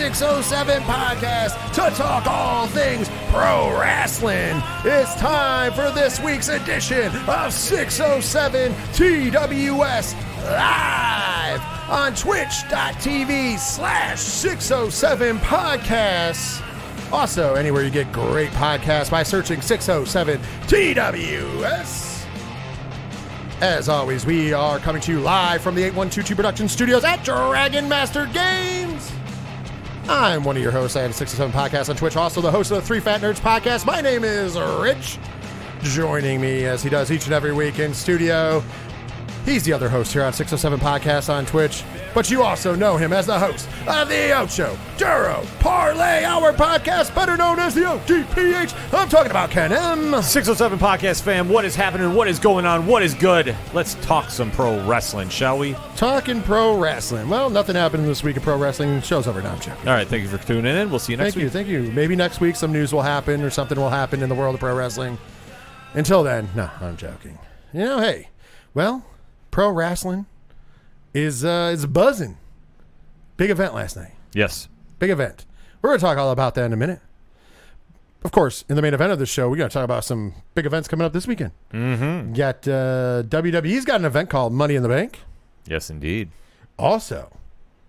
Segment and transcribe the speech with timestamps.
[0.00, 4.56] 607 Podcast to talk all things pro wrestling.
[4.82, 16.62] It's time for this week's edition of 607 TWS Live on twitch.tv slash 607 Podcasts.
[17.12, 22.26] Also, anywhere you get great podcasts by searching 607 TWS.
[23.60, 27.86] As always, we are coming to you live from the 8122 Production Studios at Dragon
[27.86, 28.69] Master Games.
[30.12, 30.96] I'm one of your hosts.
[30.96, 33.38] I have a 67 podcast on Twitch, also the host of the Three Fat Nerds
[33.38, 33.86] podcast.
[33.86, 35.20] My name is Rich.
[35.82, 38.60] Joining me as he does each and every week in studio,
[39.44, 43.12] he's the other host here on 607 Podcast on Twitch, but you also know him
[43.12, 48.74] as the host of the Ocho Duro Parlay Hour podcast, better known as the ODPH.
[48.92, 50.22] I'm talking about Ken M.
[50.22, 52.14] 607 Podcast fam, what is happening?
[52.14, 52.86] What is going on?
[52.86, 53.54] What is good?
[53.72, 55.76] Let's talk some pro wrestling, shall we?
[55.96, 57.28] Talking pro wrestling.
[57.28, 59.00] Well, nothing happened this week in pro wrestling.
[59.02, 59.76] Show's over now, Jim.
[59.80, 60.90] All right, thank you for tuning in.
[60.90, 61.82] We'll see you next Thank you, thank you.
[61.92, 64.60] Maybe next week some news will happen or something will happen in the world of
[64.60, 65.18] pro wrestling.
[65.94, 67.38] Until then, no, I'm joking.
[67.72, 68.28] You know, hey,
[68.74, 69.04] well,
[69.50, 70.26] pro wrestling
[71.14, 72.38] is uh, is buzzing.
[73.36, 74.12] Big event last night.
[74.32, 74.68] Yes.
[74.98, 75.46] Big event.
[75.80, 77.00] We're going to talk all about that in a minute.
[78.22, 80.66] Of course, in the main event of the show, we're to talk about some big
[80.66, 81.52] events coming up this weekend.
[81.72, 82.34] Mm-hmm.
[82.34, 85.20] Got uh, WWE's got an event called Money in the Bank.
[85.66, 86.30] Yes, indeed.
[86.78, 87.32] Also,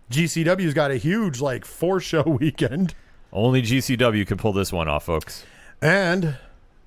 [0.09, 2.95] GCW's got a huge like four show weekend.
[3.33, 5.45] Only GCW can pull this one off, folks.
[5.81, 6.37] And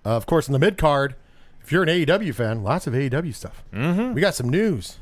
[0.07, 1.15] uh, of course, in the mid card,
[1.63, 3.63] if you're an AEW fan, lots of AEW stuff.
[3.75, 4.15] Mm-hmm.
[4.15, 4.99] We got some news.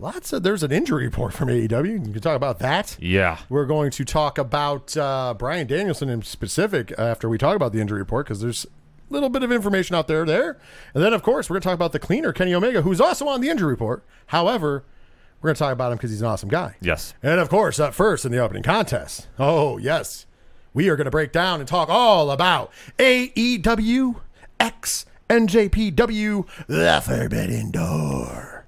[0.00, 2.06] Lots of there's an injury report from AEW.
[2.06, 2.96] You can talk about that.
[2.98, 3.36] Yeah.
[3.50, 7.82] We're going to talk about uh, Bryan Danielson in specific after we talk about the
[7.82, 10.58] injury report because there's a little bit of information out there there.
[10.94, 13.28] And then, of course, we're going to talk about the cleaner Kenny Omega, who's also
[13.28, 14.02] on the injury report.
[14.28, 14.84] However,
[15.42, 16.76] we're going to talk about him because he's an awesome guy.
[16.80, 17.12] Yes.
[17.22, 19.28] And of course, up first in the opening contest.
[19.38, 20.24] Oh, yes.
[20.72, 24.18] We are going to break down and talk all about AEW
[24.58, 28.59] X NJPW The Forbidden Door.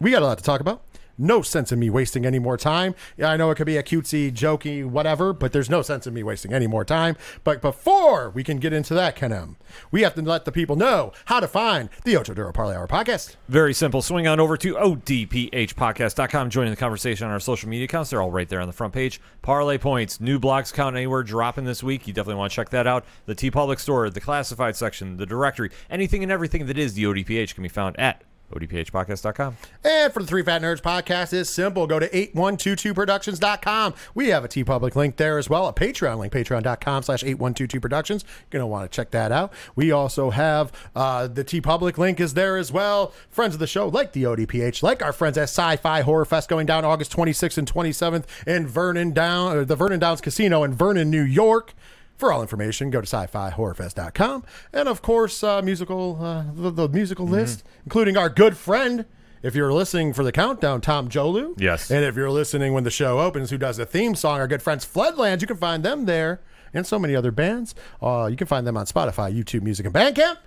[0.00, 0.82] We got a lot to talk about.
[1.16, 2.94] No sense in me wasting any more time.
[3.16, 6.14] Yeah, I know it could be a cutesy, jokey, whatever, but there's no sense in
[6.14, 7.16] me wasting any more time.
[7.44, 9.56] But before we can get into that, Ken M,
[9.92, 12.88] we have to let the people know how to find the Ocho Duro Parlay Hour
[12.88, 13.36] podcast.
[13.48, 14.02] Very simple.
[14.02, 16.50] Swing on over to odphpodcast.com.
[16.50, 18.10] Join the conversation on our social media accounts.
[18.10, 19.20] They're all right there on the front page.
[19.42, 22.08] Parlay points, new blocks count anywhere dropping this week.
[22.08, 23.04] You definitely want to check that out.
[23.26, 27.54] The TeePublic store, the classified section, the directory, anything and everything that is the ODPH
[27.54, 28.24] can be found at
[28.54, 29.56] odphpodcast.com.
[29.84, 31.86] And for the Three Fat Nerds podcast is simple.
[31.86, 33.94] Go to 8122productions.com.
[34.14, 38.24] We have a TeePublic link there as well, a Patreon link, patreon.com slash 8122productions.
[38.24, 39.52] You're going to want to check that out.
[39.74, 43.12] We also have uh, the TeePublic link is there as well.
[43.30, 46.48] Friends of the show, like the ODPH, like our friends at Sci Fi Horror Fest
[46.48, 51.10] going down August 26th and 27th in Vernon Down, the Vernon Downs Casino in Vernon,
[51.10, 51.74] New York.
[52.16, 54.44] For all information, go to sci-fi-horrorfest.com.
[54.72, 59.04] And of course, uh, musical uh, the, the musical list, including our good friend,
[59.42, 61.54] if you're listening for the countdown, Tom Jolu.
[61.60, 61.90] Yes.
[61.90, 64.62] And if you're listening when the show opens, who does the theme song, our good
[64.62, 66.40] friends Floodlands, you can find them there
[66.72, 67.74] and so many other bands.
[68.00, 70.38] Uh, you can find them on Spotify, YouTube Music, and Bandcamp.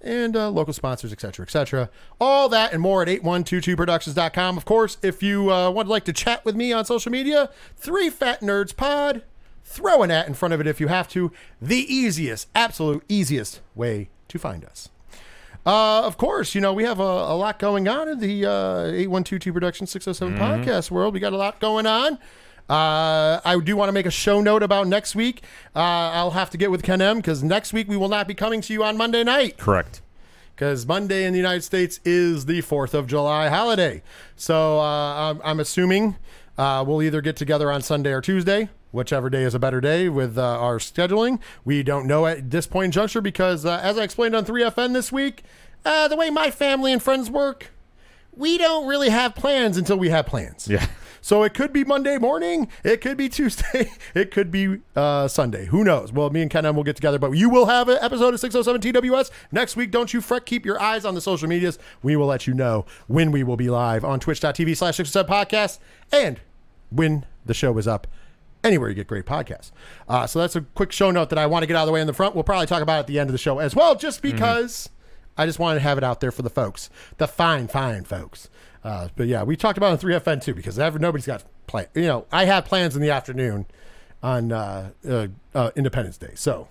[0.00, 1.88] And uh, local sponsors, etc., etc.
[2.20, 4.58] All that and more at 8122productions.com.
[4.58, 8.10] Of course, if you uh, would like to chat with me on social media, Three
[8.10, 9.22] Fat Nerds Pod
[9.64, 11.32] throw an at in front of it if you have to.
[11.60, 14.88] The easiest, absolute easiest way to find us.
[15.66, 18.84] Uh, of course, you know, we have a, a lot going on in the uh,
[18.86, 21.14] 8122 Production 607 podcast world.
[21.14, 22.18] We got a lot going on.
[22.68, 25.42] Uh, I do want to make a show note about next week.
[25.74, 28.34] Uh, I'll have to get with Ken M because next week we will not be
[28.34, 30.00] coming to you on Monday night Correct.
[30.54, 34.02] because Monday in the United States is the 4th of July holiday.
[34.36, 36.16] So uh, I'm, I'm assuming
[36.56, 40.08] uh, we'll either get together on Sunday or Tuesday, whichever day is a better day
[40.08, 41.40] with uh, our scheduling.
[41.64, 44.92] We don't know at this point in juncture because, uh, as I explained on 3FN
[44.92, 45.42] this week,
[45.84, 47.70] uh, the way my family and friends work,
[48.36, 50.68] we don't really have plans until we have plans.
[50.68, 50.86] Yeah.
[51.24, 55.64] So it could be Monday morning, it could be Tuesday, it could be uh, Sunday.
[55.64, 56.12] Who knows?
[56.12, 58.40] Well, me and Ken M will get together, but you will have an episode of
[58.40, 59.90] 607 TWS next week.
[59.90, 60.44] Don't you fret.
[60.44, 61.78] Keep your eyes on the social medias.
[62.02, 65.78] We will let you know when we will be live on twitch.tv slash 607 podcast
[66.12, 66.40] and
[66.90, 68.06] when the show is up
[68.62, 69.70] anywhere you get great podcasts.
[70.06, 71.92] Uh, so that's a quick show note that I want to get out of the
[71.94, 72.34] way in the front.
[72.34, 74.90] We'll probably talk about it at the end of the show as well, just because
[75.38, 78.50] I just wanted to have it out there for the folks, the fine, fine folks.
[78.84, 81.86] Uh, but yeah, we talked about it in 3FN too because ever, nobody's got plan.
[81.94, 83.66] You know, I have plans in the afternoon
[84.22, 86.68] on uh, uh, uh, Independence Day, so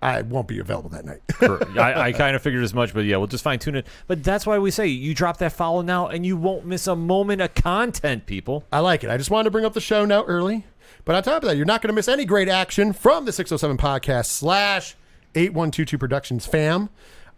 [0.00, 1.20] I won't be available that night.
[1.78, 3.86] I, I kind of figured as much, but yeah, we'll just fine tune it.
[4.06, 6.96] But that's why we say you drop that follow now, and you won't miss a
[6.96, 8.64] moment of content, people.
[8.72, 9.10] I like it.
[9.10, 10.64] I just wanted to bring up the show now early.
[11.04, 13.32] But on top of that, you're not going to miss any great action from the
[13.32, 14.96] 607 podcast slash
[15.34, 16.90] 8122 Productions fam.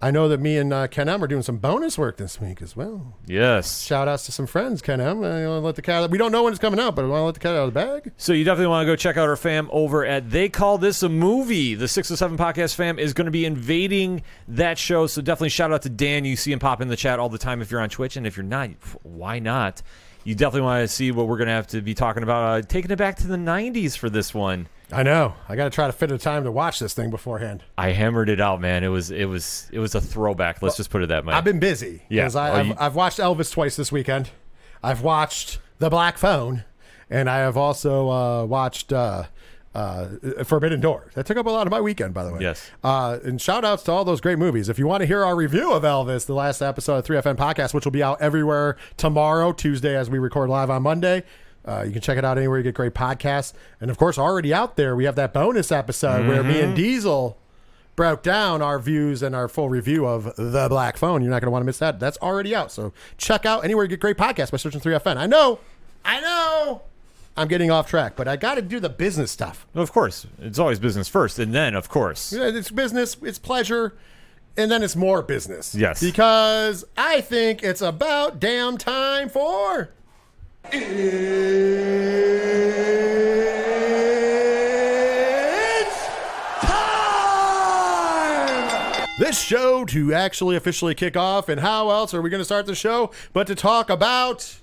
[0.04, 2.60] I know that me and uh, Ken M are doing some bonus work this week
[2.60, 3.16] as well.
[3.24, 3.82] Yes.
[3.82, 5.18] Shout outs to some friends, Ken M.
[5.22, 6.10] I want to let the cat.
[6.10, 7.68] We don't know when it's coming out, but I want to let the cat out
[7.68, 8.12] of the bag.
[8.16, 11.04] So you definitely want to go check out our fam over at They Call This
[11.04, 11.76] a Movie.
[11.76, 15.06] The six to seven podcast fam is going to be invading that show.
[15.06, 16.24] So definitely shout out to Dan.
[16.24, 18.16] You see him pop in the chat all the time if you're on Twitch.
[18.16, 18.70] And if you're not,
[19.04, 19.82] why not?
[20.24, 22.42] You definitely want to see what we're going to have to be talking about.
[22.42, 24.66] Uh, taking it back to the 90s for this one.
[24.92, 25.34] I know.
[25.48, 27.62] I got to try to fit a time to watch this thing beforehand.
[27.78, 28.84] I hammered it out, man.
[28.84, 30.60] It was it was it was a throwback.
[30.62, 31.34] Let's just put it that way.
[31.34, 32.02] I've been busy.
[32.08, 32.22] Yeah.
[32.22, 34.30] Because Oh, I've, you- I've watched Elvis twice this weekend.
[34.82, 36.64] I've watched The Black Phone,
[37.08, 39.24] and I have also uh, watched uh,
[39.74, 40.08] uh,
[40.44, 41.10] Forbidden Door.
[41.14, 42.40] That took up a lot of my weekend, by the way.
[42.40, 42.68] Yes.
[42.84, 44.68] Uh, and shout outs to all those great movies.
[44.68, 47.72] If you want to hear our review of Elvis, the last episode of 3FN Podcast,
[47.72, 51.22] which will be out everywhere tomorrow, Tuesday, as we record live on Monday.
[51.64, 53.52] Uh, you can check it out anywhere you get great podcasts.
[53.80, 57.38] And of course, already out there, we have that bonus episode where me and Diesel
[57.94, 61.22] broke down our views and our full review of The Black Phone.
[61.22, 62.00] You're not going to want to miss that.
[62.00, 62.72] That's already out.
[62.72, 65.16] So check out anywhere you get great podcasts by searching 3FN.
[65.16, 65.60] I know,
[66.04, 66.82] I know
[67.36, 69.66] I'm getting off track, but I got to do the business stuff.
[69.74, 73.94] of course, it's always business first, and then of course, Yeah, It's business, it's pleasure,
[74.56, 75.74] and then it's more business.
[75.74, 76.00] Yes.
[76.02, 79.90] Because I think it's about damn time for.
[80.64, 80.80] It's
[86.60, 87.58] time!
[89.18, 92.66] This show to actually officially kick off, and how else are we going to start
[92.66, 94.56] the show but to talk about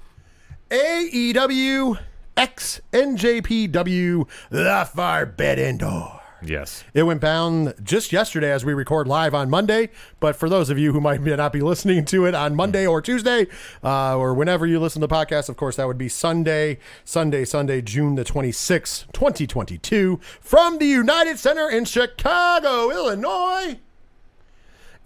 [0.70, 2.00] AEW
[2.38, 6.19] X NJPW The Forbidden Door.
[6.44, 9.90] Yes, It went down just yesterday as we record live on Monday.
[10.20, 13.02] But for those of you who might not be listening to it on Monday or
[13.02, 13.48] Tuesday,
[13.84, 17.46] uh, or whenever you listen to the podcast, of course, that would be Sunday, Sunday,
[17.46, 23.80] Sunday, June the 26th, 2022, from the United Center in Chicago, Illinois.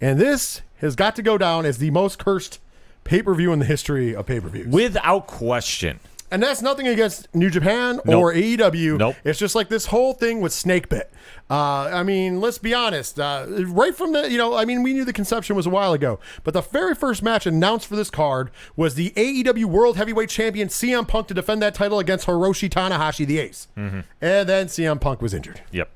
[0.00, 2.58] And this has got to go down as the most cursed
[3.04, 4.66] pay per view in the history of pay per views.
[4.66, 6.00] without question.
[6.34, 8.98] And that's nothing against New Japan or AEW.
[8.98, 9.14] Nope.
[9.22, 11.04] It's just like this whole thing with Snakebit.
[11.48, 13.20] Uh, I mean, let's be honest.
[13.20, 15.92] Uh, right from the, you know, I mean, we knew the conception was a while
[15.92, 20.28] ago, but the very first match announced for this card was the AEW World Heavyweight
[20.28, 23.68] Champion CM Punk to defend that title against Hiroshi Tanahashi, the Ace.
[23.76, 24.00] Mm-hmm.
[24.20, 25.60] And then CM Punk was injured.
[25.70, 25.88] Yep.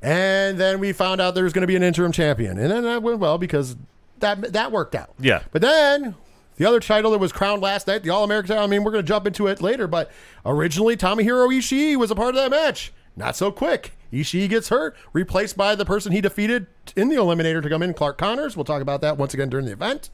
[0.00, 2.84] And then we found out there was going to be an interim champion, and then
[2.84, 3.76] that went well because
[4.20, 5.10] that that worked out.
[5.18, 5.42] Yeah.
[5.52, 6.14] But then
[6.56, 8.64] the other title that was crowned last night, the All American title.
[8.64, 10.10] I mean, we're going to jump into it later, but
[10.44, 12.92] originally Tomohiro Ishii was a part of that match.
[13.16, 13.92] Not so quick.
[14.12, 17.94] Ishii gets hurt, replaced by the person he defeated in the Eliminator to come in,
[17.94, 18.56] Clark Connors.
[18.56, 20.10] We'll talk about that once again during the event.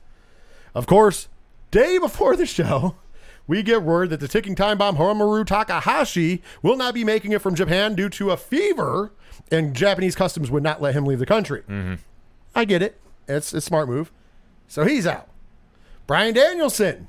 [0.75, 1.29] Of course,
[1.71, 2.97] day before the show,
[3.47, 7.43] we get word that the ticking time bomb Horomaru Takahashi will not be making it
[7.43, 9.13] from Japan due to a fever,
[9.51, 11.63] and Japanese customs would not let him leave the country.
[11.63, 11.95] Mm-hmm.
[12.55, 13.01] I get it.
[13.29, 14.13] It's a smart move.
[14.69, 15.30] So he's out.
[16.11, 17.07] Bryan Danielson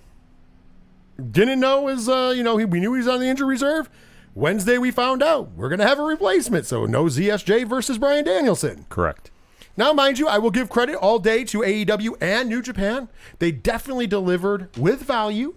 [1.32, 3.90] didn't know his, uh, you know, he, we knew he was on the injury reserve.
[4.36, 6.68] Wednesday, we found out we're going to have a replacement.
[6.68, 8.86] So no ZSJ versus Bryan Danielson.
[8.90, 9.32] Correct.
[9.76, 13.08] Now, mind you, I will give credit all day to AEW and New Japan.
[13.40, 15.56] They definitely delivered with value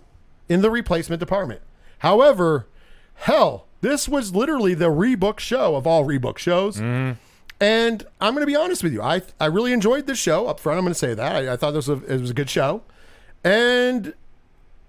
[0.48, 1.60] in the replacement department.
[1.98, 2.66] However,
[3.12, 6.80] hell, this was literally the rebook show of all rebook shows.
[7.60, 9.02] And I'm going to be honest with you.
[9.02, 10.78] I, I really enjoyed this show up front.
[10.78, 11.36] I'm going to say that.
[11.36, 12.82] I, I thought this was a, it was a good show.
[13.44, 14.14] And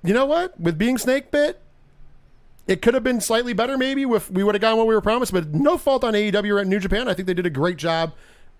[0.03, 0.59] you know what?
[0.59, 1.59] With being snake bit,
[2.67, 5.01] it could have been slightly better maybe if we would have gotten what we were
[5.01, 7.07] promised, but no fault on AEW or New Japan.
[7.07, 8.13] I think they did a great job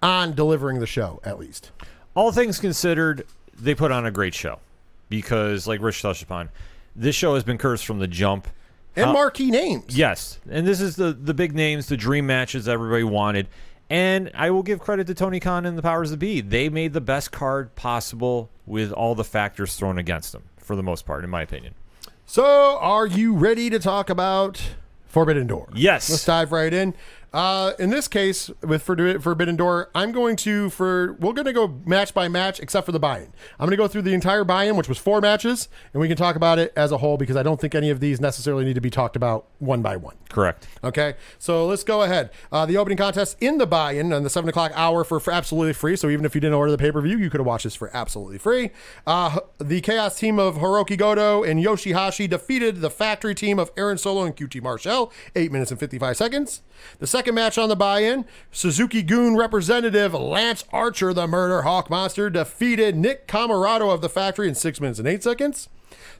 [0.03, 1.71] on delivering the show, at least.
[2.13, 3.25] All things considered,
[3.59, 4.59] they put on a great show
[5.09, 6.49] because, like Rich touched upon,
[6.95, 8.47] this show has been cursed from the jump.
[8.95, 9.97] And Uh, marquee names.
[9.97, 13.47] Yes, and this is the the big names, the dream matches everybody wanted.
[13.89, 16.41] And I will give credit to Tony Khan and the powers that be.
[16.41, 20.83] They made the best card possible with all the factors thrown against them, for the
[20.83, 21.75] most part, in my opinion.
[22.25, 24.61] So, are you ready to talk about
[25.05, 25.69] Forbidden Door?
[25.75, 26.09] Yes.
[26.09, 26.95] Let's dive right in.
[27.35, 31.81] Uh, in this case, with Forbidden Door, I'm going to for we're going to go
[31.85, 33.33] match by match, except for the buy-in.
[33.59, 36.15] I'm going to go through the entire buy-in, which was four matches, and we can
[36.15, 38.75] talk about it as a whole because I don't think any of these necessarily need
[38.75, 40.15] to be talked about one by one.
[40.29, 40.65] Correct.
[40.81, 42.29] Okay, so let's go ahead.
[42.53, 45.73] Uh, the opening contest in the buy-in on the seven o'clock hour for, for absolutely
[45.73, 45.97] free.
[45.97, 48.37] So even if you didn't order the pay-per-view, you could have watched this for absolutely
[48.37, 48.71] free.
[49.05, 53.97] Uh, the Chaos team of Hiroki Goto and Yoshihashi defeated the Factory team of Aaron
[53.97, 56.61] Solo and QT Marshall, eight minutes and fifty-five seconds.
[56.99, 62.95] The second match on the buy-in, Suzuki-gun representative Lance Archer, the Murder Hawk Monster, defeated
[62.95, 65.69] Nick Comoroto of the Factory in six minutes and eight seconds.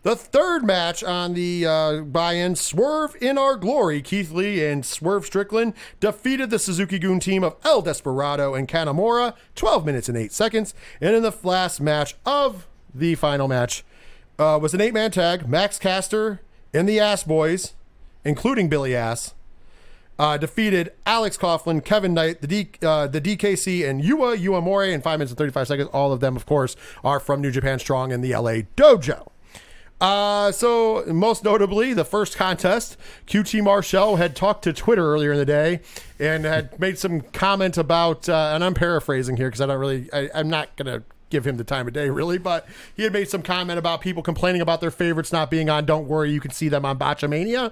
[0.03, 5.25] The third match on the uh, buy-in, Swerve in Our Glory, Keith Lee and Swerve
[5.25, 10.73] Strickland defeated the Suzuki-gun team of El Desperado and Kanemaru, 12 minutes and 8 seconds.
[11.01, 13.83] And in the last match of the final match
[14.39, 16.41] uh, was an eight-man tag, Max Caster
[16.73, 17.73] and the Ass Boys,
[18.23, 19.33] including Billy Ass,
[20.17, 25.01] uh, defeated Alex Coughlin, Kevin Knight, the D, uh, the DKC, and Yuya Uemura in
[25.01, 25.89] five minutes and 35 seconds.
[25.93, 29.31] All of them, of course, are from New Japan Strong and the LA Dojo.
[30.01, 35.37] Uh, so most notably, the first contest, QT Marshall had talked to Twitter earlier in
[35.37, 35.79] the day
[36.19, 40.09] and had made some comment about, uh, and I'm paraphrasing here because I don't really,
[40.11, 43.29] I, I'm not gonna give him the time of day really, but he had made
[43.29, 45.85] some comment about people complaining about their favorites not being on.
[45.85, 47.71] Don't worry, you can see them on Botchamania.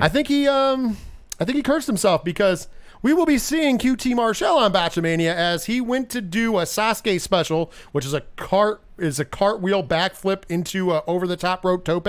[0.00, 0.96] I think he, um,
[1.40, 2.68] I think he cursed himself because.
[3.02, 7.20] We will be seeing QT Marshall on Botchamania as he went to do a Sasuke
[7.20, 11.84] special, which is a cart is a cartwheel backflip into a over the top rope
[11.84, 12.08] tope.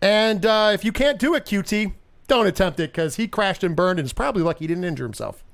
[0.00, 1.92] And uh, if you can't do it, QT,
[2.26, 5.04] don't attempt it because he crashed and burned and is probably lucky he didn't injure
[5.04, 5.44] himself.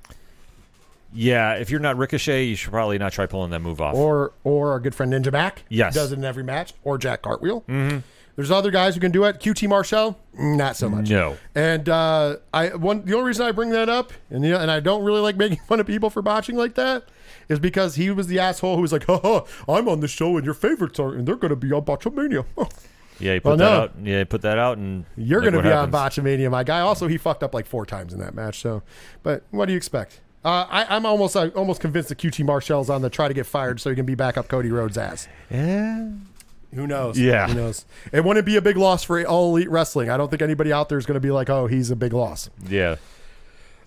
[1.12, 3.96] Yeah, if you're not Ricochet, you should probably not try pulling that move off.
[3.96, 5.94] Or or our good friend Ninja Mac, Yes.
[5.94, 6.74] does it in every match.
[6.84, 7.62] Or Jack Cartwheel.
[7.68, 7.98] Mm-hmm.
[8.36, 9.38] There's other guys who can do it.
[9.38, 11.08] QT Marshall, not so much.
[11.08, 11.36] No.
[11.54, 14.70] And uh, I one the only reason I bring that up, and you know, and
[14.70, 17.04] I don't really like making fun of people for botching like that,
[17.48, 20.44] is because he was the asshole who was like, "Ha I'm on the show, and
[20.44, 22.44] your favorites are, and they're going to be on Botchamania."
[23.20, 23.70] Yeah, you put Well, that no.
[23.82, 23.92] out.
[24.02, 26.18] Yeah, you put that out, and You're going to be on happens.
[26.26, 26.80] Botchamania, my guy.
[26.80, 28.58] Also, he fucked up like four times in that match.
[28.60, 28.82] So,
[29.22, 30.20] but what do you expect?
[30.44, 33.46] Uh, I, I'm almost uh, almost convinced that QT Marshall's on the try to get
[33.46, 35.28] fired so he can be back up Cody Rhodes' ass.
[35.48, 36.08] Yeah.
[36.75, 37.19] Who knows?
[37.19, 37.49] Yeah.
[37.49, 37.85] Who knows?
[38.12, 40.11] It wouldn't be a big loss for all elite wrestling.
[40.11, 42.12] I don't think anybody out there is going to be like, oh, he's a big
[42.12, 42.50] loss.
[42.69, 42.97] Yeah.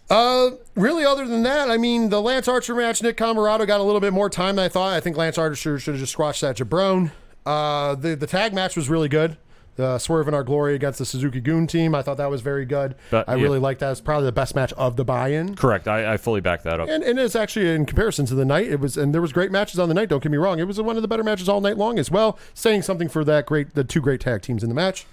[0.09, 3.83] Uh, really, other than that, I mean, the Lance Archer match, Nick Comoroto got a
[3.83, 4.93] little bit more time than I thought.
[4.93, 7.11] I think Lance Archer should have just squashed that jabron.
[7.45, 9.37] Uh, the, the tag match was really good.
[9.77, 11.93] Uh, the Swerve in Our Glory against the Suzuki-gun team.
[11.93, 12.95] I thought that was very good.
[13.11, 13.43] But, I yeah.
[13.43, 13.91] really liked that.
[13.91, 15.55] It's probably the best match of the buy-in.
[15.55, 15.87] Correct.
[15.87, 16.89] I, I fully back that up.
[16.89, 19.51] And, and it's actually in comparison to the night, it was and there was great
[19.51, 20.09] matches on the night.
[20.09, 22.09] Don't get me wrong; it was one of the better matches all night long as
[22.09, 22.39] well.
[22.53, 25.05] Saying something for that great, the two great tag teams in the match,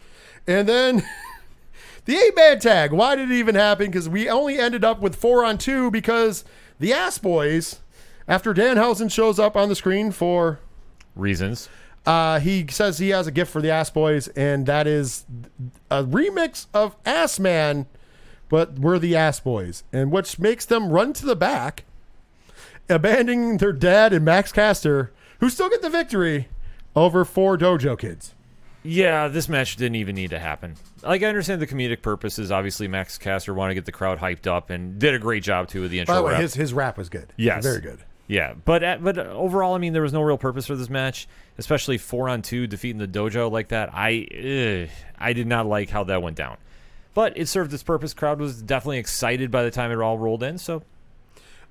[0.46, 1.04] and then
[2.04, 2.92] the eight man tag.
[2.92, 3.86] Why did it even happen?
[3.86, 6.44] Because we only ended up with four on two because
[6.80, 7.80] the Ass Boys,
[8.26, 10.60] after Danhausen shows up on the screen for
[11.16, 11.68] Reasons.
[12.06, 15.24] Uh, he says he has a gift for the Ass Boys, and that is
[15.90, 17.86] a remix of Ass Man,
[18.48, 21.84] but we're the Ass Boys, and which makes them run to the back,
[22.88, 26.48] abandoning their dad and Max Caster, who still get the victory
[26.94, 28.34] over four Dojo kids.
[28.86, 30.74] Yeah, this match didn't even need to happen.
[31.02, 32.52] Like I understand the comedic purposes.
[32.52, 35.68] Obviously, Max Caster wanted to get the crowd hyped up and did a great job
[35.68, 36.14] too with the intro.
[36.14, 36.42] By the way, rap.
[36.42, 37.32] his his rap was good.
[37.38, 37.62] Yes.
[37.62, 38.00] very good.
[38.26, 41.28] Yeah, but at, but overall, I mean, there was no real purpose for this match,
[41.58, 43.90] especially four on two defeating the dojo like that.
[43.92, 44.26] I
[44.84, 44.88] ugh,
[45.18, 46.56] I did not like how that went down,
[47.12, 48.14] but it served its purpose.
[48.14, 50.56] Crowd was definitely excited by the time it all rolled in.
[50.58, 50.82] So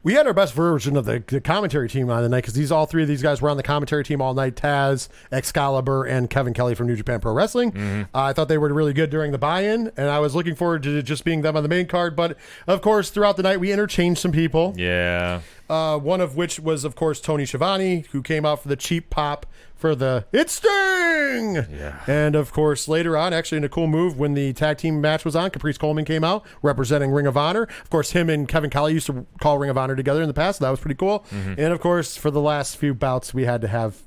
[0.05, 2.71] We had our best version of the, the commentary team on the night because these
[2.73, 4.55] all three of these guys were on the commentary team all night.
[4.55, 7.75] Taz, Excalibur, and Kevin Kelly from New Japan Pro Wrestling.
[7.77, 10.83] Uh, I thought they were really good during the buy-in, and I was looking forward
[10.83, 12.15] to just being them on the main card.
[12.17, 14.73] But of course, throughout the night, we interchanged some people.
[14.77, 15.39] yeah,
[15.73, 19.09] Uh, one of which was, of course, Tony Schiavone, who came out for the cheap
[19.09, 21.55] pop for the It Sting!
[21.55, 21.99] Yeah.
[22.05, 25.25] And, of course, later on, actually, in a cool move, when the tag team match
[25.25, 27.63] was on, Caprice Coleman came out representing Ring of Honor.
[27.63, 30.33] Of course, him and Kevin Kelly used to call Ring of Honor together in the
[30.35, 31.25] past, so that was pretty cool.
[31.31, 34.03] And, of course, for the last few bouts, we had to have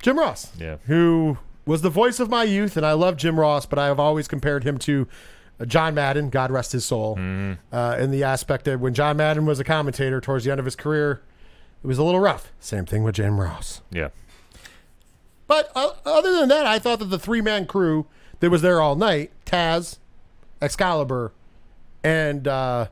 [0.00, 3.66] Jim Ross yeah, who was the voice of my youth, and I love Jim Ross,
[3.66, 5.06] but I have always compared him to
[5.66, 7.16] John Madden, God rest his soul,
[7.72, 10.64] uh, in the aspect that when John Madden was a commentator towards the end of
[10.64, 11.22] his career,
[11.82, 12.50] it was a little rough.
[12.58, 13.80] Same thing with Jim Ross.
[13.90, 14.08] yeah.
[15.46, 18.06] But uh, other than that, I thought that the three man crew
[18.40, 19.98] that was there all night Taz,
[20.62, 21.32] Excalibur,
[22.02, 22.86] and uh,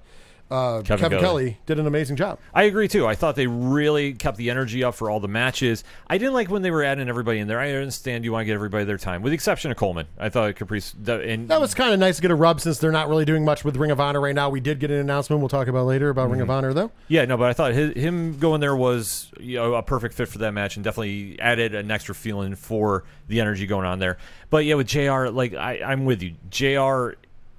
[0.52, 1.44] uh, Kevin Kevin, Kelly.
[1.44, 1.58] Kelly.
[1.66, 2.38] did an amazing job.
[2.54, 3.06] I agree too.
[3.06, 5.84] I thought they really kept the energy up for all the matches.
[6.08, 7.58] I didn't like when they were adding everybody in there.
[7.58, 10.06] I understand you want to get everybody their time, with the exception of Coleman.
[10.18, 12.78] I thought Caprice that- and That was kind of nice to get a rub since
[12.78, 14.50] they're not really doing much with Ring of Honor right now.
[14.50, 16.90] We did get an announcement we'll talk about later about Ring of Honor though.
[17.08, 20.28] yeah, no, but I thought his, him going there was you know, a perfect fit
[20.28, 24.18] for that match and definitely added an extra feeling for the energy going on there.
[24.50, 25.28] But yeah, with Jr.
[25.28, 26.34] Like I, I'm with you.
[26.50, 27.16] Jr.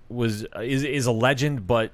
[0.10, 1.92] was is is a legend, but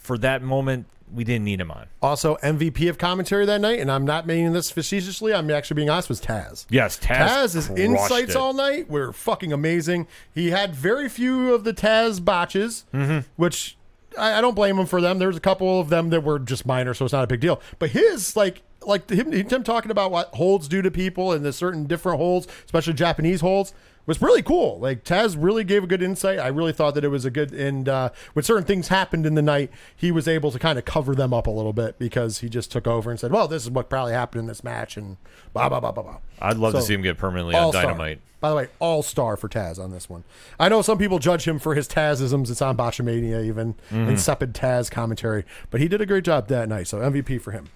[0.00, 1.86] for that moment we didn't need him on.
[2.00, 5.34] Also, MVP of commentary that night, and I'm not meaning this facetiously.
[5.34, 6.08] I'm actually being honest.
[6.08, 6.66] Was Taz.
[6.70, 7.52] Yes, Taz.
[7.66, 8.36] Crushed insights it.
[8.36, 10.06] all night were fucking amazing.
[10.32, 13.26] He had very few of the Taz botches, Mm-hmm.
[13.34, 13.76] which
[14.16, 15.18] I, I don't blame him for them.
[15.18, 17.60] There's a couple of them that were just minor, so it's not a big deal.
[17.80, 21.52] But his, like, like him, him talking about what holds do to people and the
[21.52, 23.74] certain different holds, especially Japanese holds,
[24.10, 24.78] was really cool.
[24.80, 26.38] Like Taz really gave a good insight.
[26.40, 29.34] I really thought that it was a good and uh, when certain things happened in
[29.36, 32.38] the night, he was able to kind of cover them up a little bit because
[32.40, 34.96] he just took over and said, "Well, this is what probably happened in this match,"
[34.96, 35.16] and
[35.52, 36.18] blah blah blah blah blah.
[36.42, 37.72] I'd love to see him get permanently on.
[37.72, 38.20] Dynamite.
[38.40, 40.24] By the way, all star for Taz on this one.
[40.58, 42.50] I know some people judge him for his Tazisms.
[42.50, 44.08] It's on Botchamania, even Mm-hmm.
[44.10, 46.88] insipid Taz commentary, but he did a great job that night.
[46.88, 47.68] So MVP for him.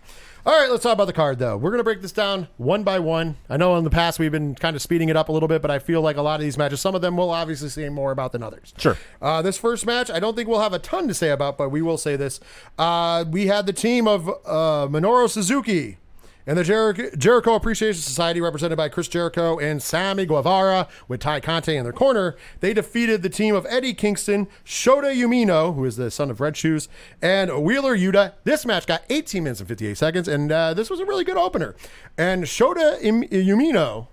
[0.47, 1.57] All right, let's talk about the card though.
[1.57, 3.37] We're gonna break this down one by one.
[3.49, 5.63] I know in the past we've been kind of speeding it up a little bit,
[5.63, 7.89] but I feel like a lot of these matches, some of them we'll obviously say
[7.89, 8.75] more about than others.
[8.77, 8.99] Sure.
[9.23, 11.71] Uh, this first match, I don't think we'll have a ton to say about, but
[11.71, 12.41] we will say this.
[12.79, 15.97] Uh, we had the team of uh, Minoru Suzuki
[16.47, 21.41] and the Jericho, Jericho Appreciation Society, represented by Chris Jericho and Sammy Guevara, with Tay
[21.41, 22.37] Conti in their corner.
[22.61, 26.57] They defeated the team of Eddie Kingston, Shota Umino, who is the son of Red
[26.57, 26.89] Shoes,
[27.23, 28.35] and Wheeler Yuta.
[28.45, 31.37] This match got 18 minutes and 58 seconds, and uh, this was a really good
[31.37, 31.75] opener.
[32.19, 34.09] And Shota Im- Umino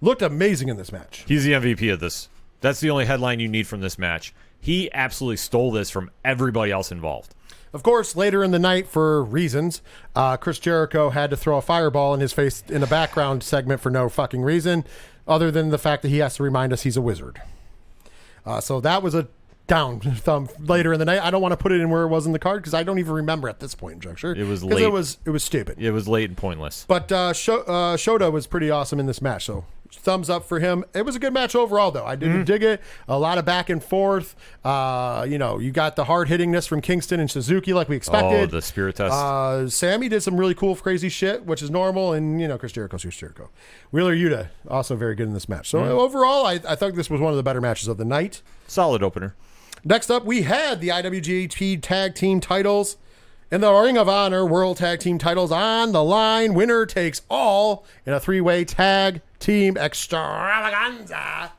[0.00, 1.24] looked amazing in this match.
[1.26, 2.28] He's the MVP of this.
[2.60, 4.34] That's the only headline you need from this match.
[4.60, 7.34] He absolutely stole this from everybody else involved.
[7.72, 9.80] Of course, later in the night, for reasons,
[10.14, 13.80] uh, Chris Jericho had to throw a fireball in his face in a background segment
[13.80, 14.84] for no fucking reason,
[15.26, 17.40] other than the fact that he has to remind us he's a wizard.
[18.44, 19.26] Uh, so that was a
[19.68, 21.20] down thumb later in the night.
[21.22, 22.82] I don't want to put it in where it was in the card because I
[22.82, 24.34] don't even remember at this point in juncture.
[24.34, 24.82] It was late.
[24.82, 25.78] it was it was stupid.
[25.78, 26.84] It was late and pointless.
[26.86, 29.46] But uh, Sho- uh, Shota was pretty awesome in this match.
[29.46, 29.64] So
[29.98, 30.84] thumbs up for him.
[30.94, 32.04] It was a good match overall, though.
[32.04, 32.20] I Mm-hmm.
[32.20, 32.80] didn't dig it.
[33.08, 34.34] A lot of back and forth.
[34.64, 38.42] Uh, you know, you got the hard hittingness from Kingston and Suzuki, like we expected.
[38.42, 39.12] Oh, the spirit test.
[39.14, 42.72] Uh, Sammy did some really cool, crazy shit, which is normal, and you know, Chris
[42.72, 43.50] Jericho's Chris Jericho.
[43.90, 45.68] Wheeler Yuta also very good in this match.
[45.70, 45.90] So Mm-hmm.
[45.98, 48.42] overall, I, I thought this was one of the better matches of the night.
[48.66, 49.34] Solid opener.
[49.84, 52.96] Next up, we had the IWGP Tag Team titles
[53.50, 56.54] and the Ring of Honor World Tag Team titles on the line.
[56.54, 61.52] Winner takes all in a three-way tag team extravaganza.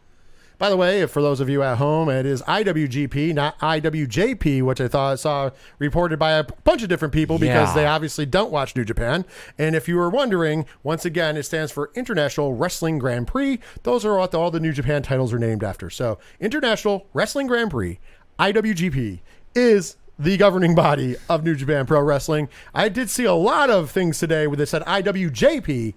[0.59, 4.79] By the way, for those of you at home, it is IWGP, not IWJP, which
[4.79, 7.75] I thought I saw reported by a bunch of different people because Yeah.
[7.75, 9.25] they obviously don't watch New Japan.
[9.57, 13.59] And if you were wondering, once again, it stands for International Wrestling Grand Prix.
[13.81, 15.89] Those are what all the New Japan titles are named after.
[15.89, 17.99] So, International Wrestling Grand Prix,
[18.39, 19.19] IWGP,
[19.55, 22.47] is the governing body of New Japan Pro Wrestling.
[22.73, 25.95] I did see a lot of things today where they said IWJP.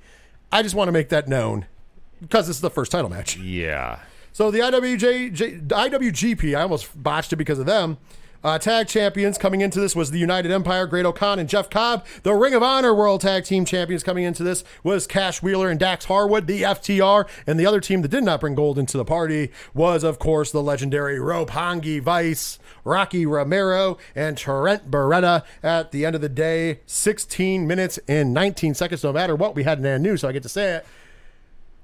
[0.50, 1.66] I just want to make that known
[2.20, 3.36] because this is the first title match.
[3.36, 4.00] Yeah.
[4.32, 7.98] So the IWJ, J- IWGP, I almost botched it because of them.
[8.44, 12.06] Uh, tag champions coming into this was the United Empire, Great-O-Khan and Jeff Cobb.
[12.22, 15.80] The Ring of Honor World Tag Team champions coming into this was Cash Wheeler and
[15.80, 17.26] Dax Harwood, the FTR.
[17.46, 20.52] And the other team that did not bring gold into the party was, of course,
[20.52, 25.44] the legendary Roppongi Vice, Rocky Romero, and Trent Beretta.
[25.62, 29.64] At the end of the day, 16 minutes and 19 seconds, no matter what we
[29.64, 30.86] had in news, so I get to say it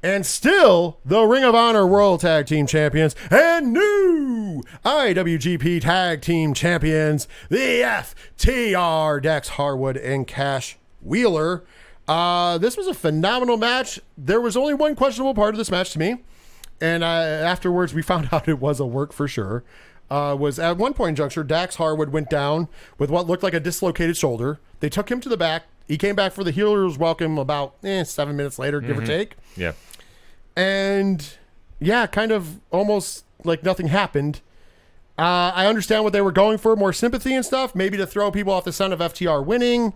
[0.02, 6.54] and still the Ring of Honor World Tag Team Champions and new IWGP Tag Team
[6.54, 11.64] Champions, the FTR, Dax Harwood and Cash Wheeler.
[12.08, 14.00] Uh, this was a phenomenal match.
[14.18, 16.16] There was only one questionable part of this match to me,
[16.80, 19.62] and uh, afterwards we found out it was a work for sure.
[20.10, 23.54] Uh, was at one point in juncture, Dax Harwood went down with what looked like
[23.54, 24.60] a dislocated shoulder.
[24.80, 25.62] They took him to the back.
[25.88, 29.36] He came back for the healer's welcome about eh, seven minutes later, give or take
[29.56, 29.72] Yeah.
[30.56, 31.36] And
[31.80, 34.40] yeah, kind of almost like nothing happened.
[35.18, 38.30] Uh, I understand what they were going for, more sympathy and stuff, maybe to throw
[38.30, 39.92] people off the scent of FTR winning.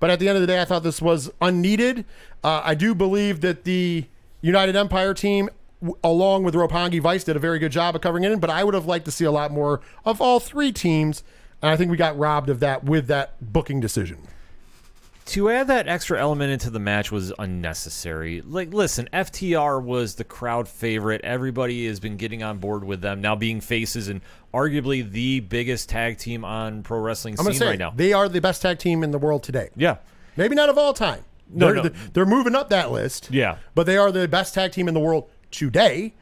[0.00, 2.04] But at the end of the day, I thought this was unneeded.
[2.44, 4.06] Uh, I do believe that the
[4.40, 5.48] United Empire team,
[5.80, 8.38] w- along with Roppongi Vice, did a very good job of covering it in.
[8.38, 11.24] But I would have liked to see a lot more of all three teams.
[11.60, 14.18] And I think we got robbed of that with that booking decision.
[15.28, 18.40] To add that extra element into the match was unnecessary.
[18.40, 21.20] Like, listen, FTR was the crowd favorite.
[21.22, 24.20] Everybody has been getting on board with them now being faces and
[24.52, 27.92] arguably the biggest tag team on pro wrestling I'm scene gonna say right now.
[27.94, 29.70] they are the best tag team in the world today.
[29.76, 29.98] yeah,
[30.36, 31.24] Maybe not of all time.
[31.50, 31.88] No, they're, no.
[32.12, 33.28] they're moving up that list.
[33.30, 33.56] Yeah.
[33.74, 36.14] but they are the best tag team in the world today.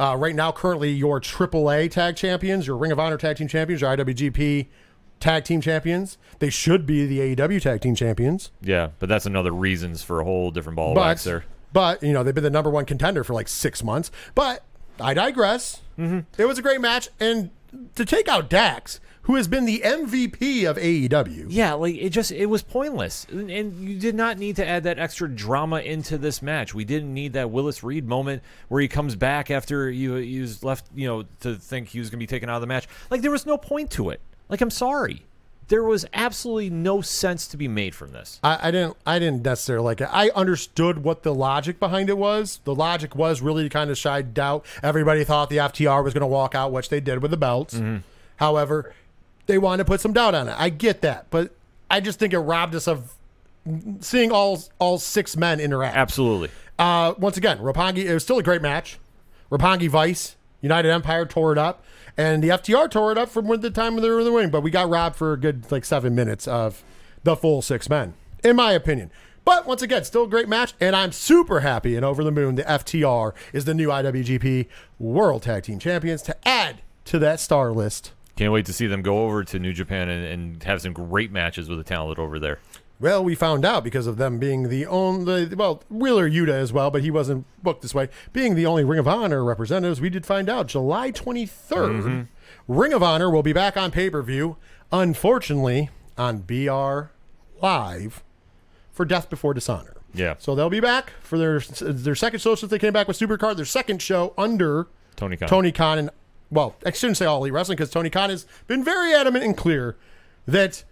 [0.00, 3.82] Uh, right now, currently your AAA tag champions, your Ring of Honor tag team champions,
[3.82, 4.66] your IWGP
[5.22, 6.18] tag team champions.
[6.40, 8.50] They should be the AEW tag team champions.
[8.60, 11.44] yeah, but that's another reasons for a whole different ball of wax But, there.
[11.72, 14.10] but you know they've been the number one contender for like six months.
[14.34, 14.64] But
[15.00, 15.80] I digress.
[15.98, 16.20] Mm-hmm.
[16.40, 17.50] It was a great match, and
[17.94, 21.46] to take out Dax, who has been the MVP of AEW.
[21.48, 24.82] Yeah, like it just it was pointless, and, and you did not need to add
[24.84, 26.74] that extra drama into this match.
[26.74, 30.62] We didn't need that Willis Reed moment where he comes back after you he was
[30.64, 32.88] left, you know, to think he was going to be taken out of the match.
[33.10, 34.20] Like there was no point to it.
[34.52, 35.22] Like I'm sorry,
[35.68, 38.38] there was absolutely no sense to be made from this.
[38.44, 38.98] I, I didn't.
[39.06, 40.10] I didn't necessarily like it.
[40.12, 42.60] I understood what the logic behind it was.
[42.64, 44.66] The logic was really to kind of shied doubt.
[44.82, 47.80] Everybody thought the FTR was going to walk out, which they did with the belts.
[48.36, 48.92] However,
[49.46, 50.54] they wanted to put some doubt on it.
[50.58, 51.52] I get that, but
[51.90, 53.14] I just think it robbed us of
[54.00, 55.96] seeing all all six men interact.
[55.96, 56.50] Absolutely.
[56.78, 58.04] Uh, once again, Roppongi.
[58.04, 58.98] It was still a great match.
[59.50, 61.82] Roppongi Vice, United Empire tore it up,
[62.16, 64.50] and the FTR tore it up from the time they were in the ring.
[64.50, 66.82] But we got robbed for a good like seven minutes of
[67.24, 69.10] the full six men, in my opinion.
[69.44, 72.54] But once again, still a great match, and I'm super happy and over the moon.
[72.54, 74.68] The FTR is the new IWGP
[75.00, 78.12] World Tag Team Champions to add to that star list.
[78.36, 81.32] Can't wait to see them go over to New Japan and, and have some great
[81.32, 82.60] matches with the talent over there.
[83.02, 86.88] Well, we found out because of them being the only, well, Wheeler Yuta as well,
[86.88, 88.08] but he wasn't booked this way.
[88.32, 92.22] Being the only Ring of Honor representatives, we did find out July 23rd, mm-hmm.
[92.68, 94.56] Ring of Honor will be back on pay per view,
[94.92, 97.10] unfortunately, on BR
[97.60, 98.22] Live
[98.92, 99.96] for Death Before Dishonor.
[100.14, 100.36] Yeah.
[100.38, 103.56] So they'll be back for their their second show since they came back with Supercard,
[103.56, 104.86] their second show under
[105.16, 105.48] Tony Khan.
[105.48, 106.10] Tony Khan and
[106.52, 109.56] well, I shouldn't say all elite wrestling because Tony Khan has been very adamant and
[109.56, 109.96] clear
[110.46, 110.84] that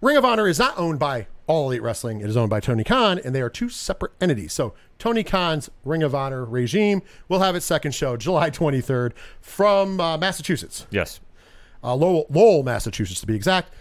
[0.00, 2.20] Ring of Honor is not owned by all elite wrestling.
[2.20, 4.52] It is owned by Tony Khan, and they are two separate entities.
[4.52, 10.00] So Tony Khan's Ring of Honor regime will have its second show July 23rd from
[10.00, 11.20] uh, Massachusetts, Yes.
[11.82, 13.72] uh, Lowell, Lowell, Massachusetts to be exact.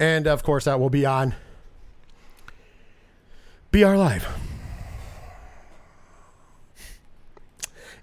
[0.00, 1.34] And of course, that will be on
[3.70, 4.26] BR Live.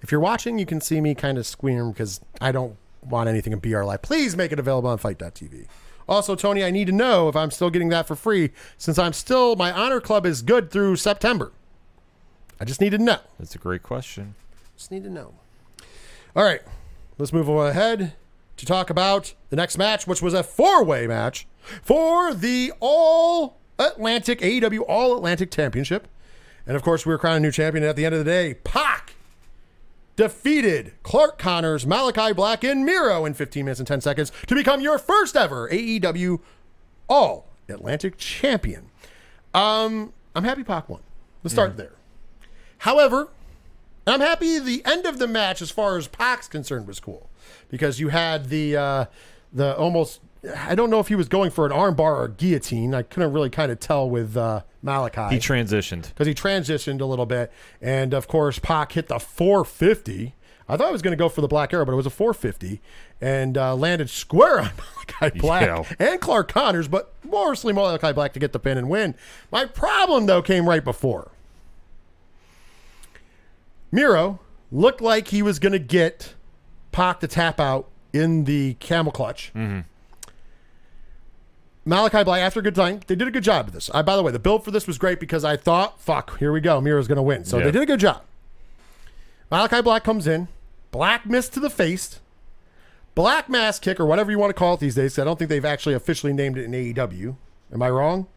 [0.01, 3.53] If you're watching, you can see me kind of squirm because I don't want anything
[3.53, 4.01] in BR Live.
[4.01, 5.67] Please make it available on Fight.tv.
[6.11, 9.13] Also, Tony, I need to know if I'm still getting that for free since I'm
[9.13, 11.53] still, my Honor Club is good through September.
[12.59, 13.19] I just need to know.
[13.39, 14.35] That's a great question.
[14.75, 15.35] Just need to know.
[16.35, 16.59] All right,
[17.17, 18.11] let's move on ahead
[18.57, 21.47] to talk about the next match, which was a four way match
[21.81, 26.09] for the All Atlantic AEW All Atlantic Championship.
[26.67, 27.85] And of course, we were crowned a new champion.
[27.85, 29.13] And at the end of the day, Pac
[30.21, 34.79] defeated Clark Connors, Malachi Black, and Miro in 15 minutes and 10 seconds to become
[34.79, 36.39] your first ever AEW
[37.09, 38.91] All Atlantic Champion.
[39.55, 41.01] Um, I'm happy Pac won.
[41.43, 41.93] Let's start there.
[42.77, 43.29] However,
[44.05, 47.27] I'm happy the end of the match, as far as Pac's concerned, was cool
[47.69, 49.05] because you had the uh,
[49.51, 50.19] the almost.
[50.57, 52.95] I don't know if he was going for an armbar or guillotine.
[52.95, 56.09] I couldn't really kind of tell with uh, Malachi He transitioned.
[56.09, 60.33] because he transitioned a little bit, and of course Pac hit the 450.
[60.67, 62.09] I thought I was going to go for the Black Arrow, but it was a
[62.11, 62.81] 450,
[63.19, 64.69] and uh, landed square on
[65.21, 65.83] Malachi Black Yeah.
[65.99, 69.13] and Clark Connors, but mostly Malachi Black to get the pin and win.
[69.51, 71.29] My problem though came right before.
[73.91, 74.39] Miro
[74.71, 76.33] looked like he was going to get
[76.91, 79.51] Pac to tap out in the camel clutch.
[81.83, 83.89] Malachi Black, after a good time, they did a good job of this.
[83.93, 86.51] I, by the way, the build for this was great because I thought, fuck, here
[86.51, 86.79] we go.
[86.79, 87.43] Miro's going to win.
[87.43, 87.65] So Yeah.
[87.65, 88.21] they did a good job.
[89.49, 90.47] Malachi Black comes in.
[90.91, 92.19] Black missed to the face.
[93.15, 95.17] Black mass kick, or whatever you want to call it these days.
[95.19, 97.35] I don't think they've actually officially named it in AEW.
[97.73, 98.27] Am I wrong?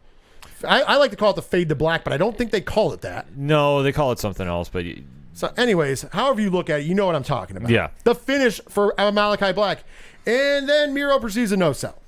[0.67, 2.61] I, I like to call it the fade to black, but I don't think they
[2.61, 3.37] call it that.
[3.37, 5.03] No, they call it something else, but y-
[5.35, 7.71] So, anyways, however you look at it, you know what I'm talking about.
[7.71, 7.91] Yeah.
[8.05, 9.85] The finish for Malachi Black.
[10.27, 11.99] And then Miro proceeds a no sell.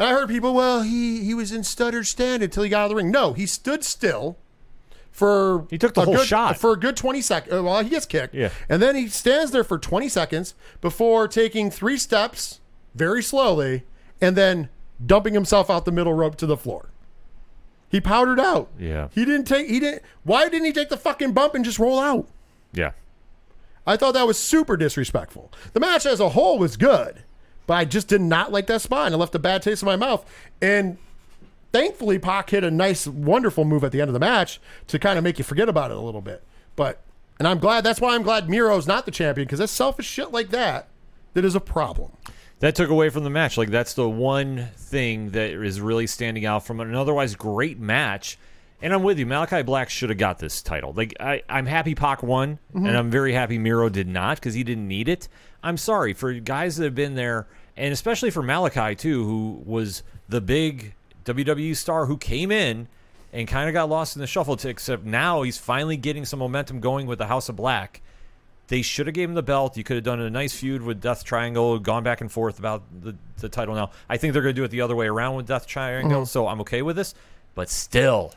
[0.00, 2.84] And I heard people, well, he, he was in stutter stand until he got out
[2.84, 3.10] of the ring.
[3.10, 4.38] No, he stood still
[5.12, 5.66] for.
[5.68, 6.56] He took the a whole good- shot.
[6.56, 7.54] For a good 20 seconds.
[7.54, 8.34] Uh, well, he gets kicked.
[8.34, 8.48] Yeah.
[8.70, 12.60] And then he stands there for 20 seconds before taking three steps
[12.94, 13.82] very slowly
[14.22, 14.70] and then
[15.04, 16.88] dumping himself out the middle rope to the floor.
[17.90, 18.70] He powdered out.
[18.78, 19.08] Yeah.
[19.12, 22.00] He didn't take, he didn't, why didn't he take the fucking bump and just roll
[22.00, 22.26] out?
[22.72, 22.92] yeah.
[23.86, 25.50] I thought that was super disrespectful.
[25.72, 27.24] The match as a whole was good,
[27.70, 29.86] but I just did not like that spot and it left a bad taste in
[29.86, 30.28] my mouth.
[30.60, 30.98] And
[31.70, 35.16] thankfully, Pac hit a nice, wonderful move at the end of the match to kind
[35.16, 36.42] of make you forget about it a little bit.
[36.74, 37.00] But,
[37.38, 40.32] and I'm glad, that's why I'm glad Miro's not the champion because that's selfish shit
[40.32, 40.88] like that
[41.34, 42.10] that is a problem.
[42.58, 43.56] that took away from the match.
[43.56, 48.36] Like that's the one thing that is really standing out from an otherwise great match.
[48.82, 49.26] And I'm with you.
[49.26, 50.92] Malachi Black should have got this title.
[50.92, 52.86] Like I, I'm happy Pac won, mm-hmm.
[52.86, 55.28] and I'm very happy Miro did not because he didn't need it.
[55.62, 57.46] I'm sorry for guys that have been there,
[57.80, 62.88] and especially for Malachi too, who was the big WWE star who came in
[63.32, 64.56] and kind of got lost in the shuffle.
[64.58, 68.02] To except now he's finally getting some momentum going with the House of Black.
[68.68, 69.76] They should have gave him the belt.
[69.76, 72.84] You could have done a nice feud with Death Triangle, gone back and forth about
[73.02, 73.90] the, the title now.
[74.08, 76.46] I think they're going to do it the other way around with Death Triangle, so
[76.46, 77.14] I'm okay with this.
[77.56, 78.32] But still,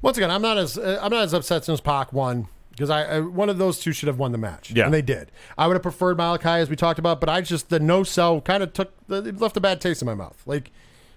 [0.00, 3.16] Once again, I'm not as uh, I'm not as upset since Pac won because I,
[3.16, 4.70] I one of those two should have won the match.
[4.70, 4.84] Yeah.
[4.84, 5.32] and they did.
[5.58, 8.40] I would have preferred Malachi as we talked about, but I just the no sell
[8.40, 10.40] kind of took the, it left a bad taste in my mouth.
[10.46, 10.70] Like,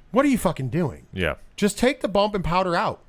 [0.10, 1.06] what are you fucking doing?
[1.14, 1.36] yeah.
[1.56, 3.04] Just take the bump and powder out.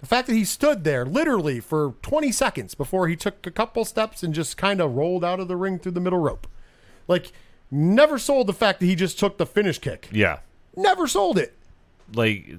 [0.00, 3.84] The fact that he stood there literally for 20 seconds before he took a couple
[3.84, 6.46] steps and just kind of rolled out of the ring through the middle rope,
[7.08, 7.32] like
[7.68, 10.08] never sold the fact that he just took the finish kick.
[10.12, 10.38] Yeah.
[10.76, 11.54] Never sold it.
[12.14, 12.58] Like,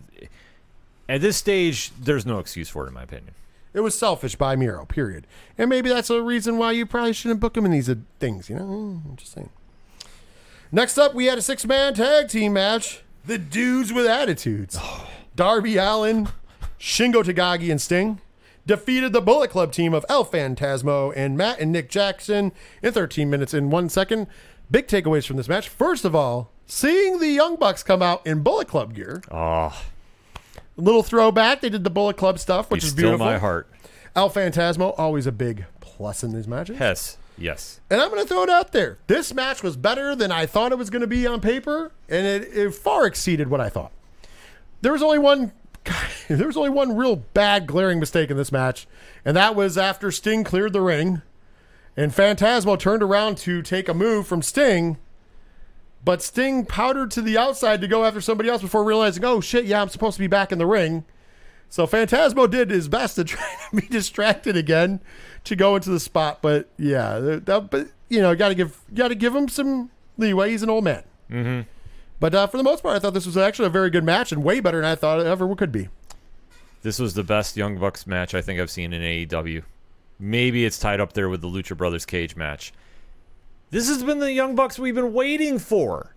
[1.08, 3.34] at this stage, there's no excuse for it, in my opinion.
[3.74, 5.28] It was selfish by Miro, period.
[5.58, 8.50] And maybe that's a reason why you probably shouldn't book him in these uh, things,
[8.50, 9.02] you know?
[9.06, 9.50] I'm just saying.
[10.72, 13.04] Next up, we had a six man tag team match.
[13.26, 14.78] The dudes with attitudes.
[15.36, 16.30] Darby Allin,
[16.80, 18.20] Shingo Takagi, and Sting
[18.66, 22.52] defeated the Bullet Club team of El Phantasmo and Matt and Nick Jackson
[22.84, 24.28] in 13 minutes and one second.
[24.70, 25.70] Big takeaways from this match.
[25.70, 29.22] First of all, seeing the Young Bucks come out in Bullet Club gear.
[29.32, 29.82] Oh,
[30.78, 31.62] little throwback.
[31.62, 33.26] They did the Bullet Club stuff, which you is still beautiful.
[33.26, 33.70] my heart.
[34.16, 36.78] El Phantasmo, always a big plus in these matches.
[36.80, 37.18] Yes.
[37.38, 37.82] yes.
[37.90, 38.98] And I'm going to throw it out there.
[39.08, 42.26] This match was better than I thought it was going to be on paper, and
[42.26, 43.92] it, it far exceeded what I thought.
[44.82, 45.52] There was only one.
[46.28, 48.86] There was only one real bad glaring mistake in this match,
[49.24, 51.22] and that was after Sting cleared the ring,
[51.96, 54.98] and Phantasmo turned around to take a move from Sting,
[56.08, 59.66] but Sting powdered to the outside to go after somebody else before realizing, oh shit,
[59.66, 61.04] yeah, I'm supposed to be back in the ring.
[61.68, 65.02] So Phantasmo did his best to try to be distracted again
[65.44, 69.10] to go into the spot, but yeah, that, but you know, got to give got
[69.10, 70.52] to give him some leeway.
[70.52, 71.04] He's an old man.
[71.30, 71.70] Mm-hmm.
[72.22, 74.32] But uh, for the most part, I thought this was actually a very good match
[74.32, 75.90] and way better than I thought it ever could be.
[76.84, 79.62] This was the best Young Bucks match I think I've seen in AEW.
[80.22, 82.72] Maybe it's tied up there with the Lucha Brothers cage match.
[83.70, 86.16] This has been the Young Bucks we've been waiting for.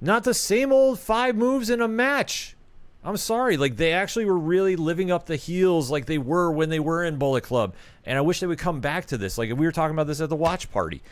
[0.00, 2.56] Not the same old five moves in a match.
[3.04, 3.56] I'm sorry.
[3.56, 7.04] Like, they actually were really living up the heels like they were when they were
[7.04, 7.74] in Bullet Club.
[8.04, 9.38] And I wish they would come back to this.
[9.38, 11.02] Like, we were talking about this at the watch party.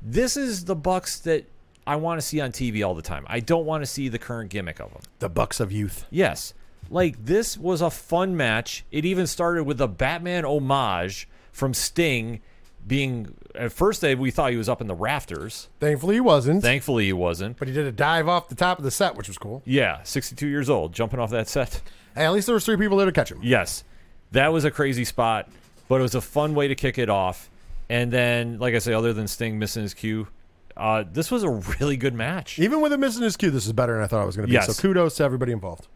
[0.00, 1.44] This is the Bucks that
[1.86, 3.24] I want to see on TV all the time.
[3.28, 5.02] I don't want to see the current gimmick of them.
[5.18, 6.06] The Bucks of Youth.
[6.10, 6.54] Yes.
[6.90, 8.84] Like this was a fun match.
[8.90, 12.40] It even started with a Batman homage from Sting
[12.86, 15.68] being at first they we thought he was up in the rafters.
[15.80, 16.62] Thankfully, he wasn't.
[16.62, 17.58] Thankfully he wasn't.
[17.58, 19.62] but he did a dive off the top of the set, which was cool.
[19.64, 21.80] Yeah, 62 years old, jumping off that set.
[22.14, 23.38] Hey, at least there was three people there to catch him.
[23.42, 23.84] Yes.
[24.32, 25.48] That was a crazy spot,
[25.88, 27.48] but it was a fun way to kick it off.
[27.88, 30.28] And then like I say other than Sting missing his cue,
[30.76, 32.58] uh, this was a really good match.
[32.58, 34.46] Even with him missing his cue, this is better than I thought it was going
[34.46, 34.54] to be.
[34.54, 34.74] Yes.
[34.74, 35.88] So kudos to everybody involved.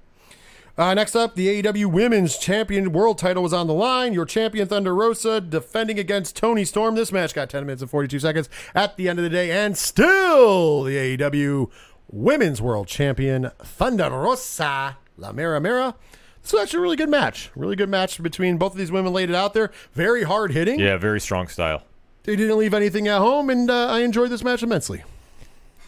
[0.78, 4.12] Uh, next up, the AEW Women's Champion World Title was on the line.
[4.12, 6.94] Your champion Thunder Rosa defending against Toni Storm.
[6.96, 9.76] This match got 10 minutes and 42 seconds at the end of the day, and
[9.76, 11.70] still the AEW
[12.10, 15.94] Women's World Champion Thunder Rosa La Mera Mera.
[16.42, 17.50] This was actually a really good match.
[17.56, 19.72] Really good match between both of these women laid it out there.
[19.94, 20.78] Very hard hitting.
[20.78, 21.84] Yeah, very strong style.
[22.24, 25.04] They didn't leave anything at home, and uh, I enjoyed this match immensely.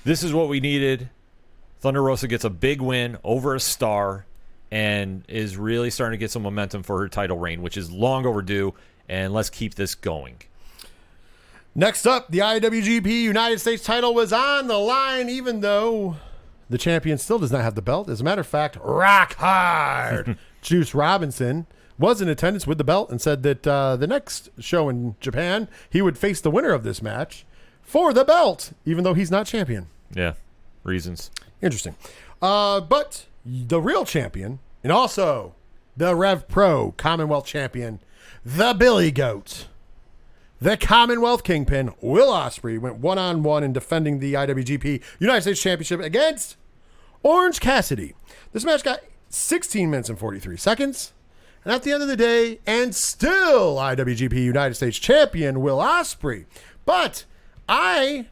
[0.05, 1.11] this is what we needed.
[1.81, 4.25] Thunder Rosa gets a big win over a star
[4.71, 8.27] and is really starting to get some momentum for her title reign, which is long
[8.27, 8.75] overdue.
[9.09, 10.43] And let's keep this going.
[11.75, 16.17] Next up, the IWGP United States title was on the line, even though
[16.69, 18.09] the champion still does not have the belt.
[18.09, 20.37] As a matter of fact, rock hard.
[20.63, 21.67] Juice Robinson
[21.99, 25.69] was in attendance with the belt and said that uh, the next show in Japan,
[25.89, 27.47] he would face the winner of this match
[27.83, 29.87] for the belt, even though he's not champion.
[30.15, 30.35] Yeah,
[30.85, 31.31] reasons.
[31.63, 31.97] Interesting.
[32.41, 35.55] Uh, but the real champion, and also
[35.97, 38.01] the Rev Pro Commonwealth champion,
[38.45, 39.67] the Billy Goat,
[40.61, 45.63] the Commonwealth Kingpin, Will Ospreay, went one on one in defending the IWGP United States
[45.63, 46.57] Championship against
[47.23, 48.15] Orange Cassidy.
[48.53, 51.13] This match got 16 minutes and 43 seconds.
[51.65, 56.47] And at the end of the day, and still IWGP United States Champion Will Ospreay.
[56.85, 57.25] But
[57.69, 58.27] I,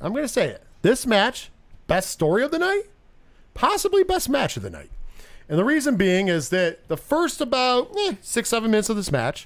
[0.00, 0.62] I'm going to say it.
[0.82, 1.50] This match,
[1.86, 2.84] best story of the night,
[3.58, 4.90] possibly best match of the night.
[5.48, 9.10] And the reason being is that the first about eh, six, seven minutes of this
[9.10, 9.44] match,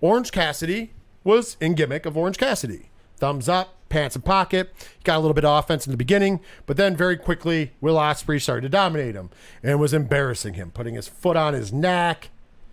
[0.00, 0.92] Orange Cassidy
[1.24, 2.88] was in gimmick of Orange Cassidy.
[3.18, 4.72] Thumbs up, pants in pocket.
[5.04, 8.40] Got a little bit of offense in the beginning, but then very quickly, Will Ospreay
[8.40, 9.28] started to dominate him
[9.62, 12.30] and was embarrassing him, putting his foot on his neck,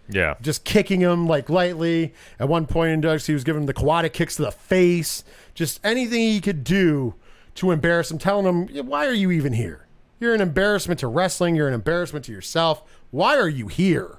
[0.08, 0.36] Yeah.
[0.42, 2.14] just kicking him like lightly.
[2.40, 5.26] At one point in Doug's, he was giving him the Kawada kicks to the face.
[5.54, 7.16] Just anything he could do
[7.56, 9.87] to embarrass him, telling him, Why are you even here?
[10.20, 11.56] You're an embarrassment to wrestling.
[11.56, 12.84] You're an embarrassment to yourself.
[13.12, 14.18] Why are you here?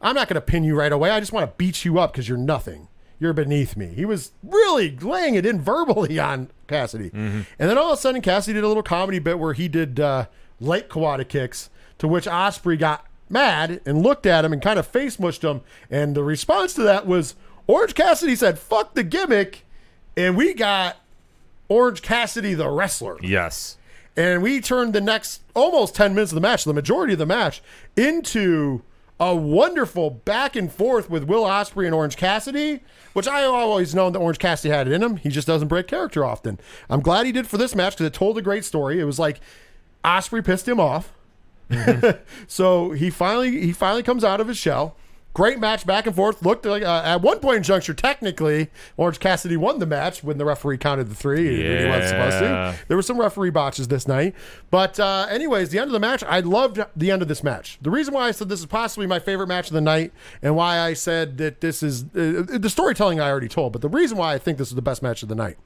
[0.00, 1.10] I'm not going to pin you right away.
[1.10, 2.88] I just want to beat you up because you're nothing.
[3.18, 3.88] You're beneath me.
[3.88, 7.10] He was really laying it in verbally on Cassidy.
[7.12, 10.00] And then all of a sudden, Cassidy did a little comedy bit where he did
[10.00, 10.26] uh,
[10.58, 14.86] light Kawada kicks, to which Ospreay got mad and looked at him and kind of
[14.86, 15.60] face mushed him.
[15.90, 17.34] And the response to that was
[17.66, 19.66] Orange Cassidy said, fuck the gimmick.
[20.16, 20.96] And we got
[21.68, 23.18] Orange Cassidy, the wrestler.
[23.22, 23.76] Yes.
[24.20, 27.24] And we turned the next almost 10 minutes of the match, the majority of the
[27.24, 27.62] match,
[27.96, 28.82] into
[29.18, 32.80] a wonderful back and forth with Will Ospreay and Orange Cassidy,
[33.14, 35.16] which I always known that Orange Cassidy had it in him.
[35.16, 36.60] He just doesn't break character often.
[36.90, 39.00] I'm glad he did for this match because it told a great story.
[39.00, 39.40] It was like
[40.04, 41.14] Ospreay pissed him off.
[41.70, 42.22] Mm-hmm.
[42.46, 44.96] so he finally he finally comes out of his shell.
[45.32, 46.42] Great match back and forth.
[46.42, 50.38] Looked like uh, at one point in juncture, technically, Orange Cassidy won the match when
[50.38, 51.62] the referee counted the three.
[51.62, 51.82] Yeah.
[51.82, 52.78] He wasn't supposed to.
[52.88, 54.34] There were some referee botches this night.
[54.72, 57.78] But, uh, anyways, the end of the match, I loved the end of this match.
[57.80, 60.12] The reason why I said this is possibly my favorite match of the night
[60.42, 63.88] and why I said that this is uh, the storytelling I already told, but the
[63.88, 65.58] reason why I think this is the best match of the night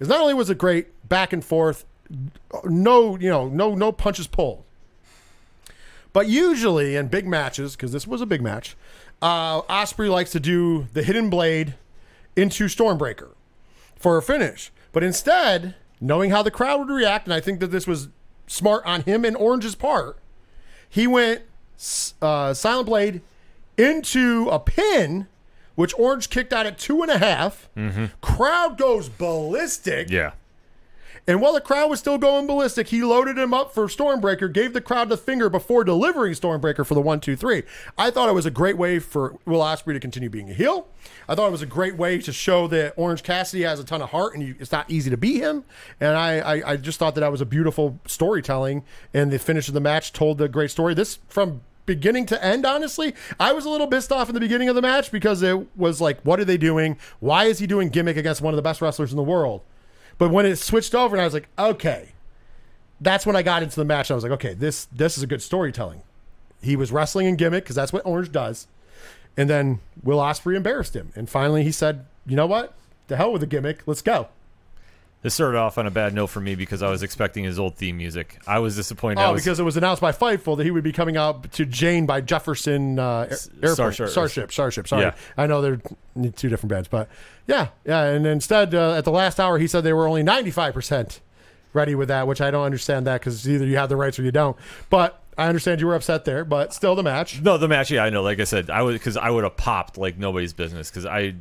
[0.00, 1.84] is not only was it great back and forth,
[2.64, 4.64] no, you know, no, no punches pulled.
[6.12, 8.76] But usually in big matches, because this was a big match,
[9.20, 11.74] uh, Ospreay likes to do the hidden blade
[12.36, 13.30] into Stormbreaker
[13.96, 14.70] for a finish.
[14.92, 18.08] But instead, knowing how the crowd would react, and I think that this was
[18.46, 20.18] smart on him and Orange's part,
[20.88, 21.42] he went
[22.22, 23.20] uh, Silent Blade
[23.76, 25.26] into a pin,
[25.74, 27.68] which Orange kicked out at two and a half.
[28.20, 30.10] Crowd goes ballistic.
[30.10, 30.32] Yeah.
[31.28, 34.72] And while the crowd was still going ballistic, he loaded him up for Stormbreaker, gave
[34.72, 37.64] the crowd the finger before delivering Stormbreaker for the one, two, three.
[37.98, 40.88] I thought it was a great way for Will Ospreay to continue being a heel.
[41.28, 44.00] I thought it was a great way to show that Orange Cassidy has a ton
[44.00, 45.64] of heart and you, it's not easy to beat him.
[46.00, 48.84] And I, I, I just thought that that was a beautiful storytelling.
[49.12, 50.94] And the finish of the match told the great story.
[50.94, 54.70] This from beginning to end, honestly, I was a little pissed off in the beginning
[54.70, 56.96] of the match because it was like, what are they doing?
[57.20, 59.60] Why is he doing gimmick against one of the best wrestlers in the world?
[60.18, 62.10] But when it switched over, and I was like, okay,
[63.00, 64.10] that's when I got into the match.
[64.10, 66.02] I was like, okay, this this is a good storytelling.
[66.60, 68.66] He was wrestling in gimmick because that's what Orange does,
[69.36, 72.74] and then Will Ospreay embarrassed him, and finally he said, you know what,
[73.08, 74.28] To hell with the gimmick, let's go.
[75.20, 77.74] This started off on a bad note for me because I was expecting his old
[77.74, 78.38] theme music.
[78.46, 79.18] I was disappointed.
[79.20, 81.50] I Oh, was, because it was announced by Fightful that he would be coming out
[81.52, 83.74] to Jane by Jefferson uh, Air- Airport.
[83.94, 84.08] Starship.
[84.10, 84.52] Starship.
[84.52, 84.86] Starship.
[84.88, 85.02] Sorry.
[85.02, 85.14] Yeah.
[85.36, 85.80] I know they're
[86.36, 87.08] two different bands, but
[87.48, 87.68] yeah.
[87.84, 88.04] Yeah.
[88.04, 91.18] And instead, uh, at the last hour, he said they were only 95%
[91.72, 94.22] ready with that, which I don't understand that because either you have the rights or
[94.22, 94.56] you don't.
[94.88, 97.40] But I understand you were upset there, but still the match.
[97.42, 97.90] No, the match.
[97.90, 98.22] Yeah, I know.
[98.22, 101.34] Like I said, I would because I would have popped like nobody's business because I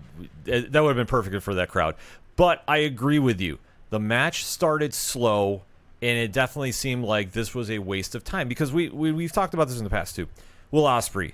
[0.45, 1.93] that would have been perfect for that crowd.
[2.35, 3.59] But I agree with you.
[3.89, 5.63] The match started slow,
[6.01, 9.31] and it definitely seemed like this was a waste of time because we, we we've
[9.31, 10.27] talked about this in the past too.
[10.71, 11.33] Will Ospreay,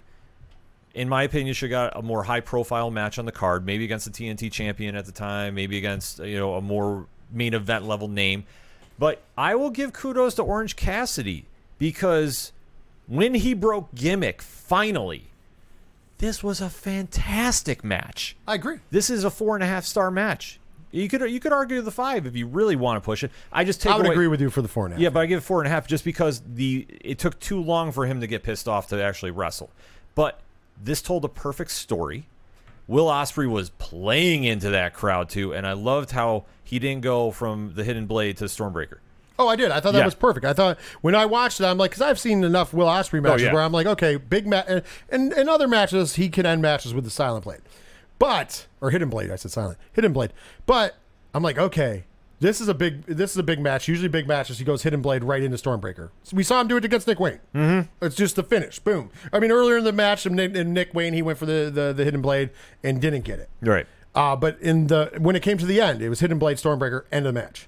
[0.94, 3.84] in my opinion, should have got a more high profile match on the card, maybe
[3.84, 7.86] against the TNT champion at the time, maybe against you know a more main event
[7.86, 8.46] level name.
[9.00, 11.46] But I will give kudos to Orange Cassidy
[11.80, 12.52] because
[13.08, 15.26] when he broke gimmick finally,
[16.20, 18.36] this was a fantastic match.
[18.48, 18.78] I agree.
[18.92, 20.60] This is a four and a half star match.
[20.94, 23.32] You could you could argue the five if you really want to push it.
[23.52, 25.02] I just take I would away, agree with you for the four and a half.
[25.02, 27.60] yeah, but I give it four and a half just because the it took too
[27.62, 29.72] long for him to get pissed off to actually wrestle.
[30.16, 30.40] But
[30.82, 32.28] this told a perfect story.
[32.88, 37.32] Will Ospreay was playing into that crowd too, and I loved how he didn't go
[37.32, 38.98] from the hidden blade to Stormbreaker.
[39.40, 39.72] Oh, I did.
[39.72, 40.06] I thought that Yeah.
[40.06, 40.46] was perfect.
[40.46, 43.22] I thought when I watched it, I'm like, because I've seen enough Will Ospreay oh,
[43.22, 43.54] matches Oh, yeah.
[43.54, 46.94] where I'm like, okay, big match, and, and in other matches he can end matches
[46.94, 47.62] with the silent blade,
[48.24, 49.32] but or hidden blade.
[49.32, 50.32] I said silent, hidden blade.
[50.66, 50.96] But
[51.34, 52.06] I'm like, okay,
[52.40, 53.90] this is a big, this is a big match.
[53.90, 56.10] Usually big matches, he goes hidden blade right into Stormbreaker.
[56.24, 57.42] So we saw him do it against Nick Wayne.
[57.54, 58.06] Mm-hmm.
[58.06, 59.10] It's just the finish, boom.
[59.34, 61.70] I mean, earlier in the match, in Nick, in Nick Wayne, he went for the,
[61.70, 62.52] the the hidden blade
[62.82, 63.50] and didn't get it.
[63.62, 63.88] Right.
[64.16, 67.04] Uh, but in the when it came to the end, it was Hidden Blade Stormbreaker
[67.12, 67.68] end of the match,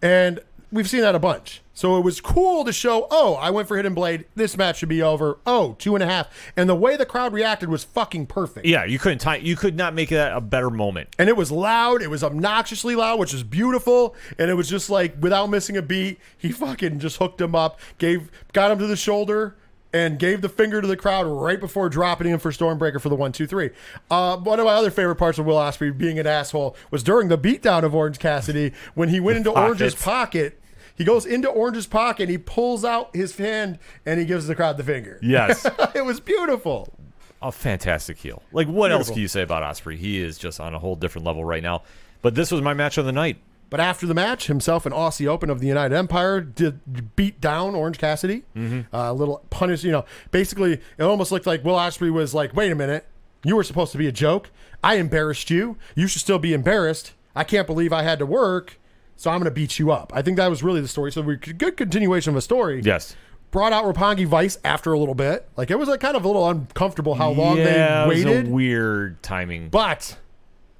[0.00, 0.38] and
[0.70, 1.60] we've seen that a bunch.
[1.78, 3.06] So it was cool to show.
[3.08, 4.24] Oh, I went for Hidden Blade.
[4.34, 5.38] This match should be over.
[5.46, 6.26] Oh, two and a half.
[6.56, 8.66] And the way the crowd reacted was fucking perfect.
[8.66, 11.14] Yeah, you couldn't tie, you could not make that a better moment.
[11.20, 12.02] And it was loud.
[12.02, 14.16] It was obnoxiously loud, which is beautiful.
[14.40, 17.78] And it was just like without missing a beat, he fucking just hooked him up,
[17.98, 19.56] gave, got him to the shoulder,
[19.92, 23.14] and gave the finger to the crowd right before dropping him for Stormbreaker for the
[23.14, 23.70] one, two, three.
[24.10, 27.28] Uh, one of my other favorite parts of Will Ospreay being an asshole was during
[27.28, 30.60] the beatdown of Orange Cassidy when he went into Orange's pocket.
[30.98, 34.54] He goes into Orange's pocket, and he pulls out his hand, and he gives the
[34.54, 35.18] crowd the finger.
[35.22, 35.64] Yes.
[35.94, 36.92] it was beautiful.
[37.40, 38.42] a fantastic heel.
[38.52, 39.96] Like, what else can you say about Ospreay?
[39.96, 41.82] He is just on a whole different level right now.
[42.20, 43.38] But this was my match of the night.
[43.70, 47.74] But after the match, himself and Aussie Open of the United Empire did beat down
[47.74, 48.42] Orange Cassidy.
[48.56, 48.94] Mm-hmm.
[48.96, 50.04] A little punish, you know.
[50.30, 53.06] Basically, it almost looked like Will Ospreay was like, "Wait a minute,
[53.44, 54.50] you were supposed to be a joke.
[54.82, 55.76] I embarrassed you.
[55.94, 57.12] You should still be embarrassed.
[57.36, 58.78] I can't believe I had to work,
[59.18, 61.12] so I'm going to beat you up." I think that was really the story.
[61.12, 62.80] So we could good continuation of a story.
[62.82, 63.14] Yes.
[63.50, 65.46] Brought out Roppongi Vice after a little bit.
[65.56, 68.24] Like it was like kind of a little uncomfortable how long yeah, they it was
[68.24, 68.46] waited.
[68.46, 69.68] a weird timing.
[69.68, 70.16] but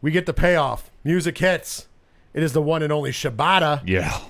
[0.01, 0.91] we get the payoff.
[1.05, 1.89] Music hits.
[2.35, 4.21] It is the one and only Shibata yeah.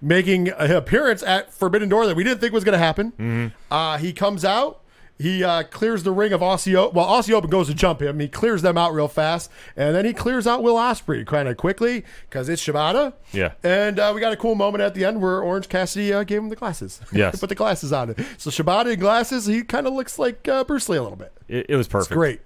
[0.00, 3.12] making an appearance at Forbidden Door that we didn't think was going to happen.
[3.12, 3.72] Mm-hmm.
[3.72, 4.81] Uh, he comes out.
[5.22, 6.96] He uh, clears the ring of Aussie Open.
[6.96, 8.18] Well, Aussie Open goes to jump him.
[8.18, 9.50] He clears them out real fast.
[9.76, 13.12] And then he clears out Will Ospreay kind of quickly because it's Shibata.
[13.32, 13.52] Yeah.
[13.62, 16.38] And uh, we got a cool moment at the end where Orange Cassidy uh, gave
[16.38, 17.00] him the glasses.
[17.12, 17.38] Yes.
[17.38, 18.18] Put the glasses on it.
[18.38, 21.32] So Shibata in glasses, he kind of looks like uh, Bruce Lee a little bit.
[21.46, 22.12] It, it was perfect.
[22.12, 22.40] Great.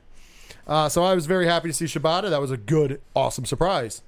[0.66, 2.28] Uh, so I was very happy to see Shibata.
[2.28, 4.02] That was a good, awesome surprise.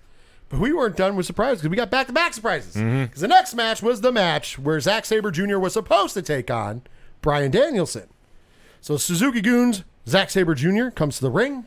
[0.49, 2.75] But we weren't done with surprises because we got back to back surprises.
[2.75, 5.59] Because the next match was the match where Zack Sabre Jr.
[5.59, 6.83] was supposed to take on
[7.23, 8.09] Bryan Danielson.
[8.81, 10.89] So Suzuki-gun's, Zack Sabre Jr.
[10.89, 11.67] comes to the ring.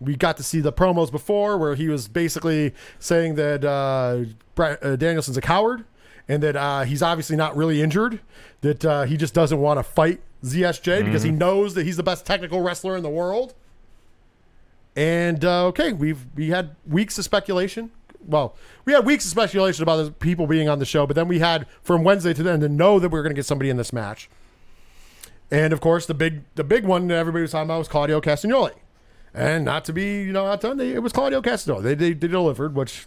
[0.00, 4.24] We got to see the promos before where he was basically saying that uh,
[4.54, 5.84] Bri- uh, Danielson's a coward
[6.26, 8.20] and that uh, he's obviously not really injured,
[8.62, 12.02] that uh, he just doesn't want to fight ZSJ because he knows that he's the
[12.02, 13.52] best technical wrestler in the world.
[14.96, 17.90] And uh, okay, we've we had weeks of speculation.
[18.26, 18.54] Well,
[18.84, 21.38] we had weeks of speculation about the people being on the show, but then we
[21.38, 23.76] had from Wednesday to then to know that we were going to get somebody in
[23.76, 24.28] this match.
[25.50, 28.20] And of course, the big the big one that everybody was talking about was Claudio
[28.20, 28.72] Castagnoli.
[29.32, 31.82] And not to be you know outdone, they, it was Claudio Castagnoli.
[31.82, 33.06] They, they they delivered, which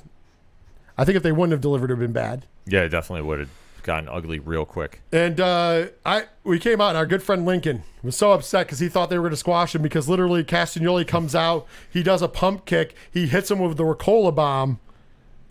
[0.98, 2.46] I think if they wouldn't have delivered, it would have been bad.
[2.66, 3.50] Yeah, it definitely would have
[3.84, 5.02] gotten ugly real quick.
[5.12, 8.80] And uh, I we came out, and our good friend Lincoln was so upset because
[8.80, 12.22] he thought they were going to squash him because literally Castagnoli comes out, he does
[12.22, 14.80] a pump kick, he hits him with the Ricola bomb,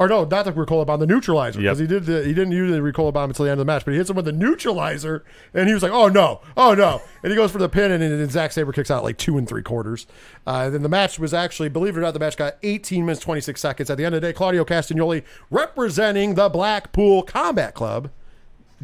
[0.04, 1.64] or no, not the Ricola bomb, the neutralizer Yep.
[1.70, 3.70] because he did the, he didn't use the Ricola bomb until the end of the
[3.72, 5.24] match, but he hits him with the neutralizer,
[5.54, 8.02] and he was like, oh no, oh no, and he goes for the pin, and
[8.02, 10.06] then Zack Sabre kicks out like two and three quarters.
[10.46, 13.20] Uh, then the match was actually, believe it or not, the match got 18 minutes
[13.20, 13.90] 26 seconds.
[13.90, 18.10] At the end of the day, Claudio Castagnoli representing the Blackpool Combat Club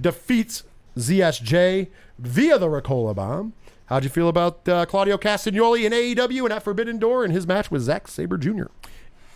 [0.00, 0.62] defeats
[0.96, 1.88] ZSJ
[2.18, 3.52] via the Ricola Bomb.
[3.86, 7.46] How'd you feel about uh, Claudio Castagnoli in AEW and at Forbidden Door in his
[7.46, 8.64] match with Zack Sabre Jr.?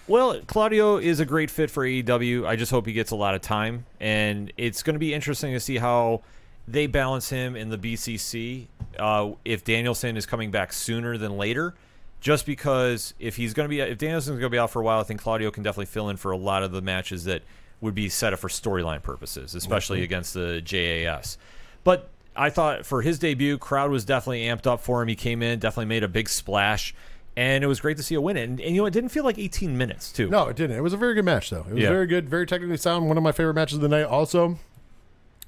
[0.08, 2.46] Well, Claudio is a great fit for AEW.
[2.46, 5.52] I just hope he gets a lot of time, and it's going to be interesting
[5.52, 6.22] to see how
[6.66, 8.66] they balance him in the BCC.
[8.98, 11.74] Uh, if Danielson is coming back sooner than later,
[12.20, 14.84] just because if he's going to be if Danielson's going to be out for a
[14.84, 17.42] while, I think Claudio can definitely fill in for a lot of the matches that
[17.80, 21.36] would be set up for storyline purposes, especially against the JAS.
[21.84, 25.08] But I thought for his debut, crowd was definitely amped up for him.
[25.08, 26.94] He came in, definitely made a big splash,
[27.36, 28.36] and it was great to see a win.
[28.36, 30.28] And, and you know, it didn't feel like 18 minutes too.
[30.28, 30.76] No, it didn't.
[30.76, 31.64] It was a very good match, though.
[31.68, 31.88] It was Yeah.
[31.90, 33.08] very good, very technically sound.
[33.08, 34.04] One of my favorite matches of the night.
[34.04, 34.58] Also,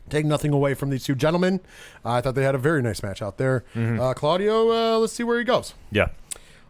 [0.09, 1.61] take nothing away from these two gentlemen.
[2.05, 3.65] I thought they had a very nice match out there.
[3.77, 5.75] Uh, Claudio, uh, let's see where he goes.
[5.91, 6.09] Yeah.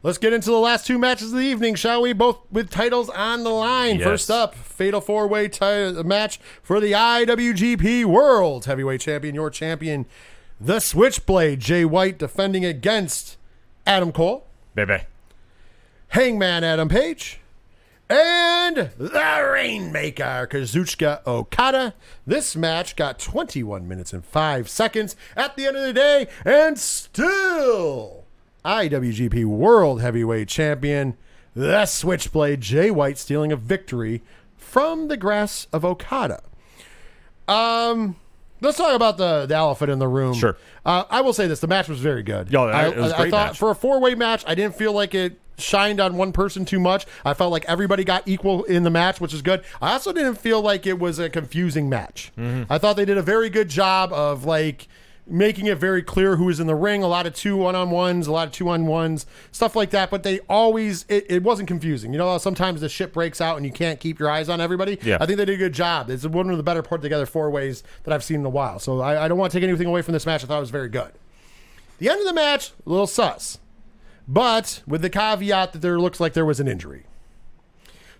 [0.02, 2.12] Let's get into the last two matches of the evening, shall we?
[2.12, 3.96] Both with titles on the line.
[3.96, 4.04] Yes.
[4.04, 10.04] First up, fatal four way ti- match for the IWGP World Heavyweight Champion, your champion,
[10.60, 13.38] the Switchblade, Jay White, defending against
[13.86, 15.04] Adam Cole, Baby.
[16.08, 17.40] Hangman Adam Page,
[18.08, 21.94] and the Rainmaker, Kazuchika Okada.
[22.26, 26.78] This match got 21 minutes and 5 seconds at the end of the day, and
[26.78, 28.24] still
[28.64, 31.16] IWGP World Heavyweight Champion,
[31.54, 34.22] the Switchblade, Jay White, stealing a victory
[34.56, 36.42] from the grass of Okada.
[37.46, 38.16] Um,
[38.60, 40.34] let's talk about the, the elephant in the room.
[40.34, 40.56] Sure.
[40.84, 42.50] Uh, I will say this: the match was very good.
[42.50, 43.58] Yo, I, it was a I- I great thought match.
[43.58, 46.80] for a four way match, I didn't feel like it shined on one person too
[46.80, 47.06] much.
[47.24, 49.62] I felt like everybody got equal in the match, which is good.
[49.80, 52.32] I also didn't feel like it was a confusing match.
[52.36, 52.72] Mm-hmm.
[52.72, 54.88] I thought they did a very good job of like
[55.26, 57.02] making it very clear who was in the ring.
[57.02, 59.90] A lot of two one on ones, a lot of two on ones, stuff like
[59.90, 60.10] that.
[60.10, 62.12] But they always it, it wasn't confusing.
[62.12, 64.98] You know, sometimes the shit breaks out and you can't keep your eyes on everybody.
[65.02, 65.18] Yeah.
[65.20, 66.10] I think they did a good job.
[66.10, 68.78] It's one of the better put together four ways that I've seen in a while.
[68.78, 70.44] So I, I don't want to take anything away from this match.
[70.44, 71.12] I thought it was very good.
[71.98, 73.58] The end of the match, a little sus,
[74.26, 77.04] but with the caveat that there looks like there was an injury.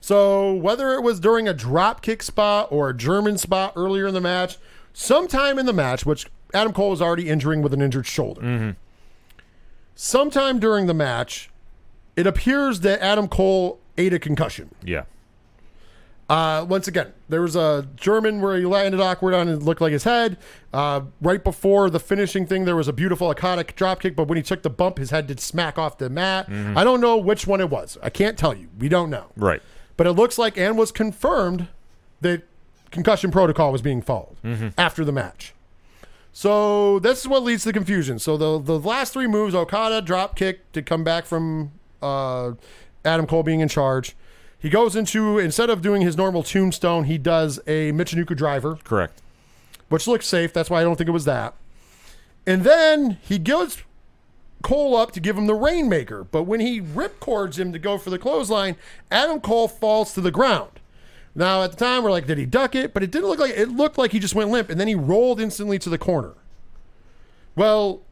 [0.01, 4.15] So whether it was during a drop kick spot or a German spot earlier in
[4.15, 4.59] the match,
[4.93, 8.77] sometime in the match, which Adam Cole was already injuring with an injured shoulder.
[9.95, 11.51] Sometime during the match,
[12.17, 14.71] it appears that Adam Cole ate a concussion.
[14.83, 15.05] Yeah.
[16.29, 19.93] Uh, once again, there was a German where he landed awkward on it looked like
[19.93, 20.39] his head.
[20.73, 24.43] Uh, right before the finishing thing, there was a beautiful Okada dropkick, but when he
[24.43, 26.49] took the bump, his head did smack off the mat.
[26.51, 27.99] I don't know which one it was.
[28.03, 28.69] I can't tell you.
[28.79, 29.27] We don't know.
[29.37, 29.61] Right.
[29.97, 31.69] But it looks like and was confirmed
[32.23, 32.43] that
[32.91, 34.37] concussion protocol was being followed
[34.79, 35.54] after the match.
[36.37, 38.19] So this is what leads to the confusion.
[38.19, 41.71] So the the last three moves, Okada drop kick to come back from
[42.03, 42.53] uh,
[43.05, 44.17] Adam Cole being in charge.
[44.59, 49.23] He goes into instead of doing his normal tombstone, he does a Michinoku driver, Correct.
[49.91, 50.53] which looks safe.
[50.53, 51.55] That's why I don't think it was that.
[52.47, 53.83] And then he goes
[54.63, 58.11] Cole up to give him the Rainmaker, but when he ripcords him to go for
[58.11, 58.75] the clothesline,
[59.09, 60.74] Adam Cole falls to the ground.
[61.35, 62.95] Now at the time we're like, did he duck it?
[62.95, 64.95] But it didn't look like it looked like he just went limp, and then he
[64.95, 66.35] rolled instantly to the corner.
[67.57, 68.03] Well,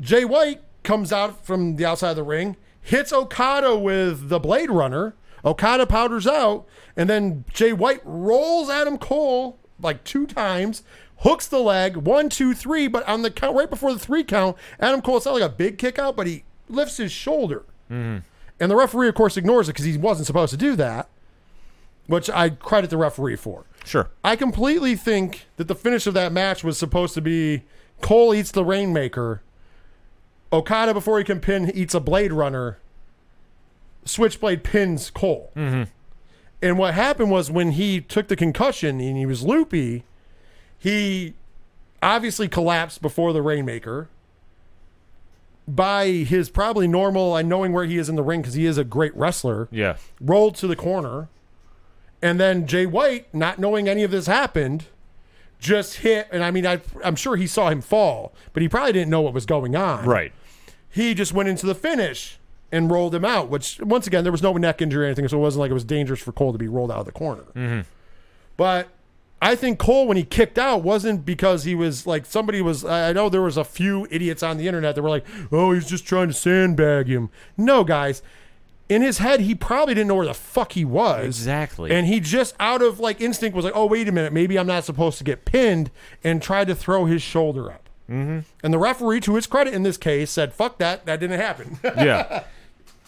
[0.00, 4.70] Jay White comes out from the outside of the ring, hits Okada with the Blade
[4.70, 5.14] Runner.
[5.44, 6.66] Okada powders out,
[6.96, 10.84] and then Jay White rolls Adam Cole like two times,
[11.18, 12.86] hooks the leg, one, two, three.
[12.86, 15.48] But on the count, right before the three count, Adam Cole, it's not like a
[15.48, 17.64] big kick out, but he lifts his shoulder.
[17.90, 18.18] Mm-hmm.
[18.60, 21.08] And the referee, of course, ignores it because he wasn't supposed to do that,
[22.06, 23.64] which I credit the referee for.
[23.84, 24.10] Sure.
[24.22, 27.62] I completely think that the finish of that match was supposed to be
[28.00, 29.42] Cole eats the Rainmaker,
[30.52, 32.78] Okada before he can pin eats a Blade Runner,
[34.04, 35.50] Switchblade pins Cole.
[35.56, 35.84] Mm-hmm.
[36.60, 40.04] And what happened was when he took the concussion and he was loopy,
[40.78, 41.34] he
[42.02, 44.08] obviously collapsed before the Rainmaker.
[45.68, 48.78] By his probably normal, and knowing where he is in the ring because he is
[48.78, 49.96] a great wrestler, Yeah.
[50.20, 51.28] rolled to the corner,
[52.22, 54.86] and then Jay White, not knowing any of this happened,
[55.58, 56.28] just hit.
[56.30, 59.20] And I mean, I, I'm sure he saw him fall, but he probably didn't know
[59.20, 60.06] what was going on.
[60.06, 60.32] Right.
[60.88, 62.38] He just went into the finish
[62.70, 63.48] and rolled him out.
[63.48, 65.74] Which, once again, there was no neck injury or anything, so it wasn't like it
[65.74, 67.44] was dangerous for Cole to be rolled out of the corner.
[67.54, 67.80] Mm-hmm.
[68.56, 68.88] But
[69.40, 72.84] I think Cole, when he kicked out, wasn't because he was like somebody was.
[72.84, 75.72] I I know there was a few idiots on the internet that were like, "Oh,
[75.72, 78.22] he's just trying to sandbag him." No, guys.
[78.92, 81.24] In his head, he probably didn't know where the fuck he was.
[81.24, 81.90] Exactly.
[81.90, 84.66] And he just out of like instinct was like, "Oh, wait a minute, maybe I'm
[84.66, 85.90] not supposed to get pinned,"
[86.22, 87.88] and tried to throw his shoulder up.
[88.10, 88.40] Mm-hmm.
[88.62, 91.78] And the referee, to his credit in this case, said, "Fuck that, that didn't happen."
[91.84, 92.44] yeah.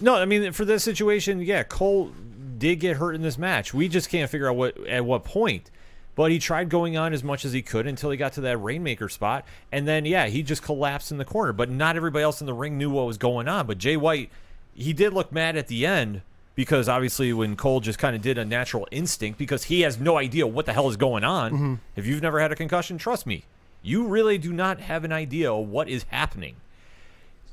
[0.01, 2.13] No, I mean for this situation, yeah, Cole
[2.57, 3.75] did get hurt in this match.
[3.75, 5.71] We just can't figure out what at what point.
[6.15, 8.57] But he tried going on as much as he could until he got to that
[8.59, 11.53] rainmaker spot, and then yeah, he just collapsed in the corner.
[11.53, 13.67] But not everybody else in the ring knew what was going on.
[13.67, 14.31] But Jay White,
[14.75, 16.23] he did look mad at the end
[16.55, 20.19] because obviously when Cole just kind of did a natural instinct because he has no
[20.19, 21.53] idea what the hell is going on.
[21.53, 21.75] Mm-hmm.
[21.97, 23.45] If you've never had a concussion, trust me,
[23.83, 26.57] you really do not have an idea what is happening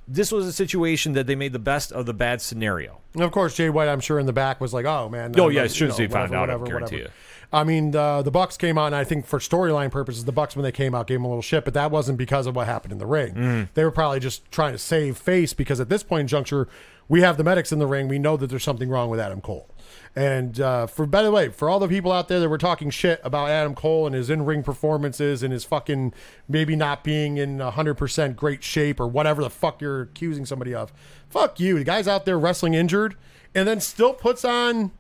[0.07, 2.99] this was a situation that they made the best of the bad scenario.
[3.13, 5.43] And of course, Jay White, I'm sure in the back was like, "Oh man." Oh,
[5.43, 7.07] I'm- yeah, as soon as he found out, I guarantee you.
[7.53, 10.55] I mean, the the Bucks came out, and I think for storyline purposes, the Bucks
[10.55, 12.67] when they came out gave him a little shit, but that wasn't because of what
[12.67, 13.33] happened in the ring.
[13.33, 13.69] Mm.
[13.73, 16.67] They were probably just trying to save face because at this point in juncture,
[17.09, 18.07] we have the medics in the ring.
[18.07, 19.69] We know that there's something wrong with Adam Cole.
[20.15, 22.89] And uh, for by the way, for all the people out there that were talking
[22.89, 26.13] shit about Adam Cole and his in ring performances and his fucking
[26.47, 30.73] maybe not being in hundred percent great shape or whatever the fuck you're accusing somebody
[30.73, 30.93] of,
[31.29, 31.77] fuck you.
[31.77, 33.15] The guy's out there wrestling injured
[33.53, 34.91] and then still puts on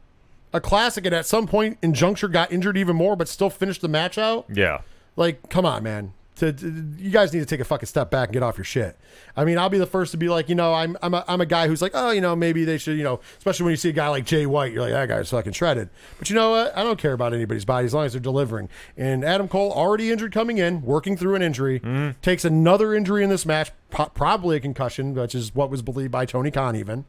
[0.53, 3.81] a classic and at some point in juncture got injured even more but still finished
[3.81, 4.45] the match out.
[4.51, 4.81] Yeah.
[5.15, 6.13] Like, come on, man.
[6.37, 8.65] To, to- you guys need to take a fucking step back and get off your
[8.65, 8.97] shit.
[9.35, 11.39] I mean, I'll be the first to be like, you know, I'm I'm a, I'm
[11.39, 13.77] a guy who's like, oh, you know, maybe they should, you know, especially when you
[13.77, 15.89] see a guy like Jay White, you're like, that guy's fucking shredded.
[16.17, 16.75] But you know what?
[16.75, 18.69] I don't care about anybody's body as long as they're delivering.
[18.97, 22.19] And Adam Cole, already injured coming in, working through an injury, mm-hmm.
[22.21, 26.11] takes another injury in this match, po- probably a concussion, which is what was believed
[26.11, 27.05] by Tony Khan even,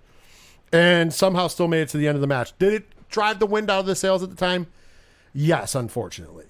[0.73, 2.53] and somehow still made it to the end of the match.
[2.59, 4.67] Did it drive the wind out of the sails at the time?
[5.33, 6.47] Yes, unfortunately.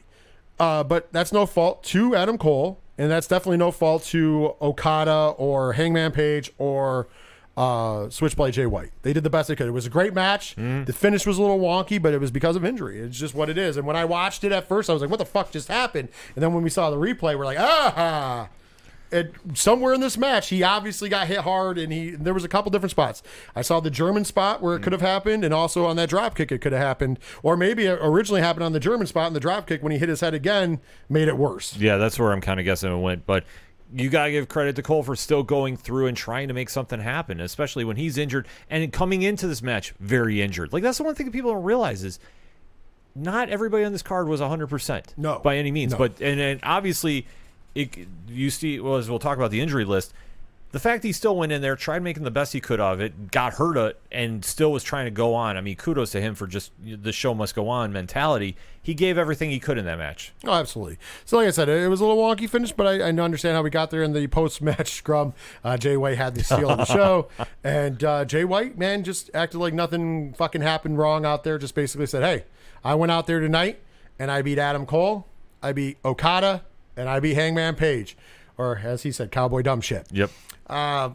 [0.59, 5.35] Uh, but that's no fault to Adam Cole, and that's definitely no fault to Okada
[5.37, 7.09] or Hangman Page or
[7.57, 8.91] uh, Switchblade Jay White.
[9.03, 9.67] They did the best they could.
[9.67, 10.55] It was a great match.
[10.57, 12.99] The finish was a little wonky, but it was because of injury.
[13.01, 13.77] It's just what it is.
[13.77, 16.09] And when I watched it at first, I was like, "What the fuck just happened?"
[16.35, 18.49] And then when we saw the replay, we're like, "Ah!"
[19.13, 22.49] It, somewhere in this match, he obviously got hit hard, and he there was a
[22.49, 23.23] couple different spots.
[23.55, 26.35] I saw the German spot where it could have happened, and also on that drop
[26.35, 29.37] kick, it could have happened, or maybe it originally happened on the German spot, and
[29.37, 31.77] the drop kick when he hit his head again made it worse.
[31.77, 33.27] Yeah, that's where I'm kind of guessing it went.
[33.27, 33.45] But
[33.95, 36.71] you got to give credit to Cole for still going through and trying to make
[36.71, 40.73] something happen, especially when he's injured and coming into this match very injured.
[40.73, 42.19] Like, that's the one thing that people don't realize is
[43.15, 45.19] not everybody on this card was 100%.
[45.19, 45.39] No.
[45.41, 45.93] By any means.
[45.93, 45.99] No.
[45.99, 47.27] But, and, and obviously,
[47.75, 50.13] it, you see, well, as we'll talk about the injury list.
[50.73, 53.31] The fact he still went in there, tried making the best he could of it,
[53.31, 55.59] got hurt, uh, and still was trying to go on.
[55.59, 58.57] I mean, kudos to him for just the show must go on mentality.
[58.83, 60.33] He gave everything he could in that match.
[60.45, 60.99] Oh, absolutely.
[61.27, 63.63] So, like I said, it was a little wonky finish, but I, I understand how
[63.63, 65.35] we got there in the post-match scrum.
[65.63, 67.29] Uh, Jay White had the steal of the show,
[67.65, 71.59] and uh, Jay White, man, just acted like nothing fucking happened wrong out there.
[71.59, 72.45] Just basically said, "Hey,
[72.83, 73.79] I went out there tonight,
[74.19, 75.27] and I beat Adam Cole,
[75.63, 76.63] I beat Okada,
[77.03, 78.17] and I be Hangman Page,
[78.57, 80.31] or as he said, Cowboy Dumb Shit." Yep.
[80.69, 81.11] Uh,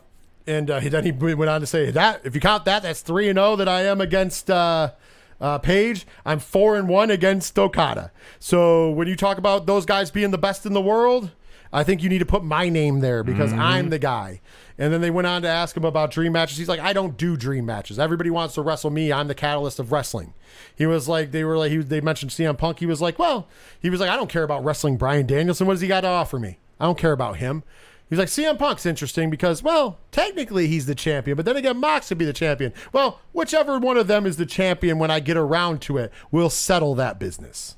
[0.45, 3.29] and uh, then he went on to say that if you count that, that's three
[3.29, 4.91] and zero that I am against uh,
[5.39, 6.05] uh, Page.
[6.25, 8.11] I'm four and one against Okada.
[8.39, 11.31] So when you talk about those guys being the best in the world,
[11.71, 13.61] I think you need to put my name there because mm-hmm.
[13.61, 14.41] I'm the guy.
[14.77, 16.57] And then they went on to ask him about dream matches.
[16.57, 17.97] He's like, I don't do dream matches.
[17.97, 19.11] Everybody wants to wrestle me.
[19.11, 20.33] I'm the catalyst of wrestling.
[20.75, 22.79] He was like, they were like, he, they mentioned CM Punk.
[22.79, 23.47] He was like, well,
[23.79, 25.65] he was like, I don't care about wrestling Bryan Danielson.
[25.67, 26.59] What does he got to offer me?
[26.79, 27.63] I don't care about him.
[28.09, 32.09] He's like, CM Punk's interesting because, well, technically he's the champion, but then again, Mox
[32.09, 32.71] would be the champion.
[32.93, 36.49] Well, whichever one of them is the champion when I get around to it, we'll
[36.49, 37.75] settle that business.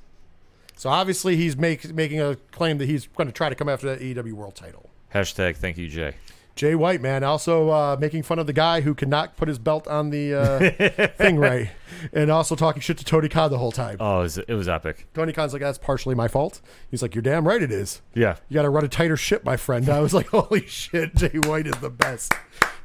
[0.80, 3.94] So obviously he's make, making a claim that he's going to try to come after
[3.94, 4.90] that AEW World title.
[5.14, 6.14] Hashtag thank you, Jay.
[6.56, 9.90] Jay White, man, also uh, making fun of the guy who cannot put his belt
[9.90, 11.70] on the uh, thing right,
[12.14, 13.98] and also talking shit to Tony Khan the whole time.
[14.00, 15.08] Oh, it was, it was epic.
[15.14, 16.62] Tony Khan's like, that's partially my fault.
[16.90, 18.02] He's like, you're damn right it is.
[18.14, 18.38] Yeah.
[18.48, 19.90] You got to run a tighter ship, my friend.
[19.90, 22.34] I was like, holy shit, Jay White is the best.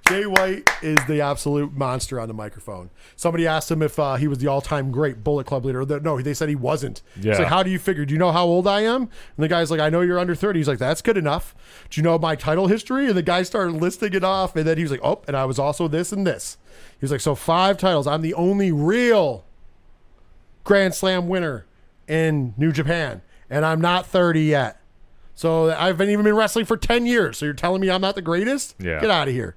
[0.08, 2.90] Jay White is the absolute monster on the microphone.
[3.16, 5.84] Somebody asked him if uh, he was the all-time great Bullet Club leader.
[6.00, 7.00] No, they said he wasn't.
[7.18, 7.30] Yeah.
[7.30, 8.04] It's like, how do you figure?
[8.04, 9.02] Do you know how old I am?
[9.02, 10.60] And the guy's like, I know you're under 30.
[10.60, 11.54] He's like, that's good enough.
[11.88, 13.06] Do you know my title history?
[13.06, 15.46] And the guy started listing it off, and then he was like, oh, and I
[15.46, 16.58] was also this and this.
[16.92, 18.06] He was like, so five titles.
[18.06, 19.44] I'm the only real
[20.64, 21.64] Grand Slam winner
[22.06, 24.80] in New Japan, and I'm not 30 yet.
[25.34, 27.38] So I've been even been wrestling for 10 years.
[27.38, 28.74] So you're telling me I'm not the greatest?
[28.78, 29.00] Yeah.
[29.00, 29.56] Get out of here.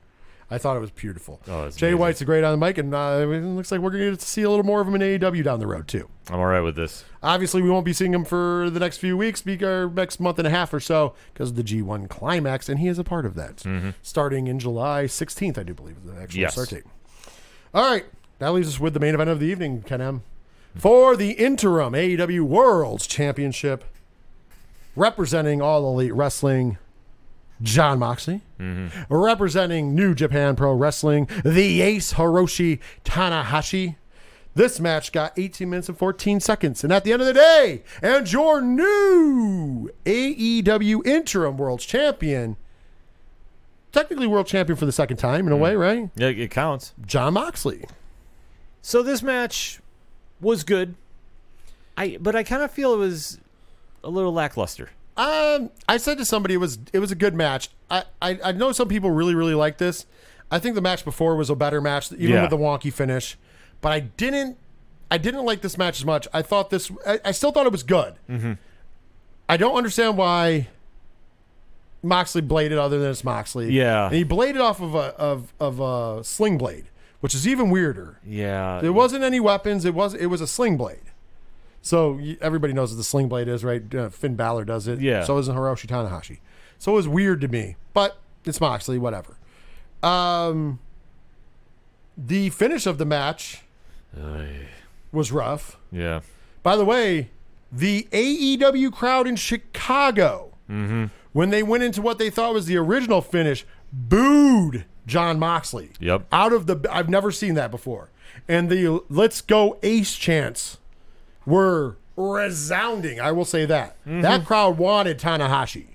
[0.49, 1.41] I thought it was beautiful.
[1.47, 1.97] Oh, Jay amazing.
[1.99, 4.19] White's a great on the mic, and uh, it looks like we're going to get
[4.21, 6.07] to see a little more of him in AEW down the road, too.
[6.29, 7.03] I'm all right with this.
[7.21, 10.39] Obviously, we won't be seeing him for the next few weeks, be- or next month
[10.39, 13.25] and a half or so, because of the G1 climax, and he is a part
[13.25, 13.65] of that.
[14.01, 16.39] Starting in July 16th, I do believe, is the actual Mm-hmm.
[16.39, 16.53] Yes.
[16.53, 16.83] start date.
[17.73, 18.05] All right,
[18.39, 20.23] that leaves us with the main event of the evening, Ken M.
[20.77, 23.83] For the interim AEW World's Championship,
[24.95, 26.77] representing All Elite Wrestling,
[27.61, 28.41] Jon Moxley.
[29.09, 33.95] Representing New Japan Pro Wrestling, the Ace Hiroshi Tanahashi.
[34.55, 36.83] This match got 18 minutes and 14 seconds.
[36.83, 42.57] And at the end of the day, and your new AEW Interim World Champion,
[43.91, 45.61] technically world champion for the second time in a hmm.
[45.61, 46.09] way, right?
[46.15, 46.93] Yeah, it counts.
[47.05, 47.85] Jon Moxley.
[48.81, 49.79] So this match
[50.41, 50.95] was good.
[51.95, 53.39] I but I kind of feel it was
[54.03, 54.91] a little lackluster.
[55.17, 57.69] Um, I said to somebody it was it was a good match.
[57.89, 60.05] I, I I know some people really really like this.
[60.51, 62.41] I think the match before was a better match, even Yeah.
[62.41, 63.37] with the wonky finish.
[63.81, 64.57] But I didn't
[65.09, 66.27] I didn't like this match as much.
[66.33, 68.15] I thought this I, I still thought it was good.
[68.29, 68.53] Mm-hmm.
[69.49, 70.67] I don't understand why
[72.03, 73.71] Moxley bladed other than it's Moxley.
[73.71, 74.05] Yeah.
[74.07, 76.85] and he bladed off of a of of a sling blade,
[77.21, 78.19] which is even weirder.
[78.25, 78.79] Yeah.
[78.81, 79.83] There wasn't any weapons.
[79.85, 81.01] It was it was a sling blade.
[81.87, 83.81] So everybody knows what the sling blade is, right?
[83.95, 84.99] Uh, Finn Balor does it.
[84.99, 85.23] Yeah.
[85.23, 86.39] So isn't Hiroshi Tanahashi.
[86.77, 89.37] So it was weird to me, but it's Moxley, whatever.
[90.03, 90.79] Um,
[92.17, 93.63] the finish of the match
[95.11, 95.77] was rough.
[95.91, 96.19] yeah.
[96.61, 97.29] By the way,
[97.71, 103.21] the AEW crowd in Chicago, when they went into what they thought was the original
[103.21, 105.91] finish, booed Jon Moxley.
[106.01, 106.27] Yep.
[106.33, 108.09] Out of the, I've never seen that before.
[108.49, 110.77] And the "Let's go Ace" chants
[111.47, 113.19] were resounding.
[113.19, 115.87] I will say that that crowd wanted Tanahashi.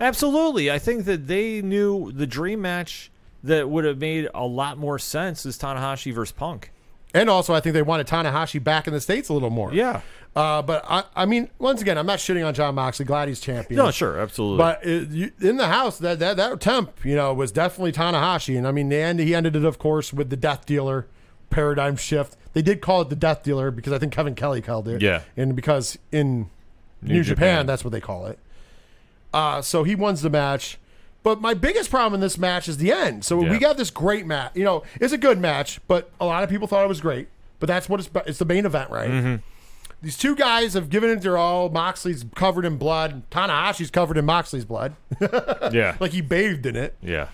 [0.00, 0.70] Absolutely.
[0.70, 3.10] I think that they knew the dream match
[3.44, 6.72] that would have made a lot more sense is Tanahashi versus Punk.
[7.14, 9.72] And also, I think they wanted Tanahashi back in the States a little more.
[9.72, 10.00] Yeah.
[10.34, 13.06] Uh, but I, I mean, once again, I'm not shitting on Jon Moxley.
[13.06, 13.78] Glad he's champion.
[13.78, 14.58] No, sure, absolutely.
[14.58, 18.58] But it, you, in the house, that, that that temp, you know, was definitely Tanahashi,
[18.58, 21.06] and I mean, the end he ended it, of course, with the Death Dealer
[21.50, 22.36] paradigm shift.
[22.52, 25.02] They did call it the Death Dealer because I think Kevin Kelly called it.
[25.02, 25.22] Yeah.
[25.36, 26.48] and because in
[27.02, 27.66] New, Japan, Japan.
[27.66, 28.38] that's what they call it.
[29.34, 30.78] Uh, so he wins the match.
[31.22, 33.24] But my biggest problem in this match is the end.
[33.24, 33.50] So Yeah.
[33.50, 34.52] we got this great match.
[34.54, 37.28] You know, it's a good match, but a lot of people thought it was great.
[37.58, 39.10] But that's what it's it's the main event, right?
[39.10, 39.34] Mm-hmm.
[40.02, 41.68] These two guys have given it their all.
[41.68, 43.28] Moxley's covered in blood.
[43.30, 44.94] Tanahashi's covered in Moxley's blood.
[45.72, 45.96] yeah.
[46.00, 46.94] like he bathed in it.
[47.02, 47.28] yeah.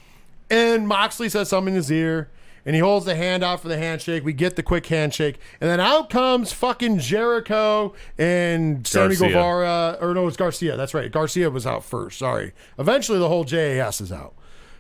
[0.49, 2.29] And Moxley says something in his ear.
[2.65, 4.25] And he holds the hand out for the handshake.
[4.25, 9.29] We get the quick handshake, and then out comes fucking Jericho and Sammy Garcia.
[9.29, 9.99] Guevara.
[10.01, 10.77] Or no, it's Garcia.
[10.77, 11.11] That's right.
[11.11, 12.19] Garcia was out first.
[12.19, 12.53] Sorry.
[12.79, 14.35] Eventually, the whole JAS is out,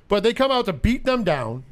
[0.08, 1.64] but they come out to beat them down.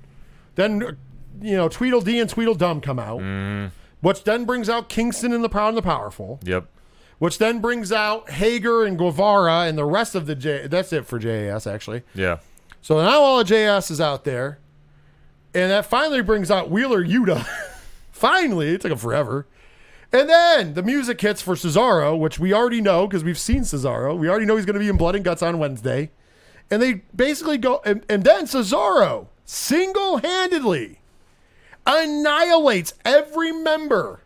[0.57, 0.97] Then,
[1.41, 3.69] you know, Tweedledee and Tweedledum come out, mm-hmm.
[4.01, 6.67] which then brings out Kingston and the Proud and the Powerful Yep.
[7.19, 10.67] which then brings out Hager and Guevara and the rest of the J.
[10.67, 12.03] That's it for JAS, actually.
[12.15, 12.39] Yeah.
[12.83, 14.59] So now all of JAS is out there,
[15.55, 17.47] and that finally brings out Wheeler Yuta.
[18.11, 19.47] finally, it took him forever.
[20.13, 24.19] And then the music hits for Cesaro, which we already know because we've seen Cesaro.
[24.19, 26.11] We already know he's going to be in Blood and Guts on Wednesday.
[26.71, 31.01] And they basically go, and, and then Cesaro single handedly
[31.87, 34.23] annihilates every member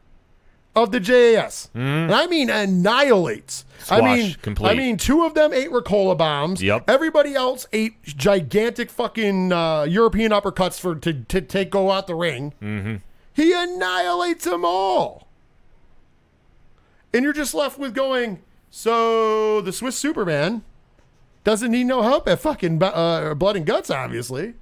[0.77, 1.71] of the JAS.
[1.75, 3.65] And I mean annihilates.
[3.91, 4.71] I mean, complete.
[4.71, 6.63] I mean, two of them ate Ricola bombs.
[6.63, 6.89] Yep.
[6.89, 12.15] Everybody else ate gigantic fucking uh, European uppercuts for to, to take go out the
[12.15, 12.55] ring.
[12.63, 12.97] Mm-hmm.
[13.33, 15.29] He annihilates them all.
[17.13, 20.65] And you're just left with going, so the Swiss Superman
[21.45, 24.55] doesn't need no help at fucking uh, blood and guts, obviously.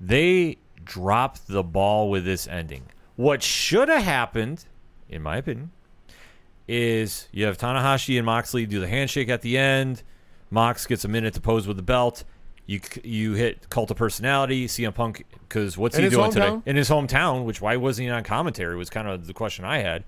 [0.00, 2.86] They dropped the ball with this ending.
[3.14, 4.64] What should have happened,
[5.12, 5.70] in my opinion,
[6.66, 10.02] is you have Tanahashi and Moxley do the handshake at the end.
[10.50, 12.24] Mox gets a minute to pose with the belt.
[12.66, 16.76] You you hit cult of personality, CM Punk, because what's In he doing today in
[16.76, 17.44] his hometown?
[17.44, 18.76] Which why wasn't he on commentary?
[18.76, 20.04] Was kind of the question I had.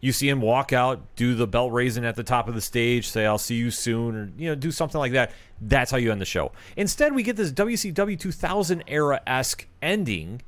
[0.00, 3.08] You see him walk out, do the belt raising at the top of the stage,
[3.08, 5.32] say "I'll see you soon," or you know, do something like that.
[5.62, 6.52] That's how you end the show.
[6.76, 10.42] Instead, we get this WCW 2000 era esque ending.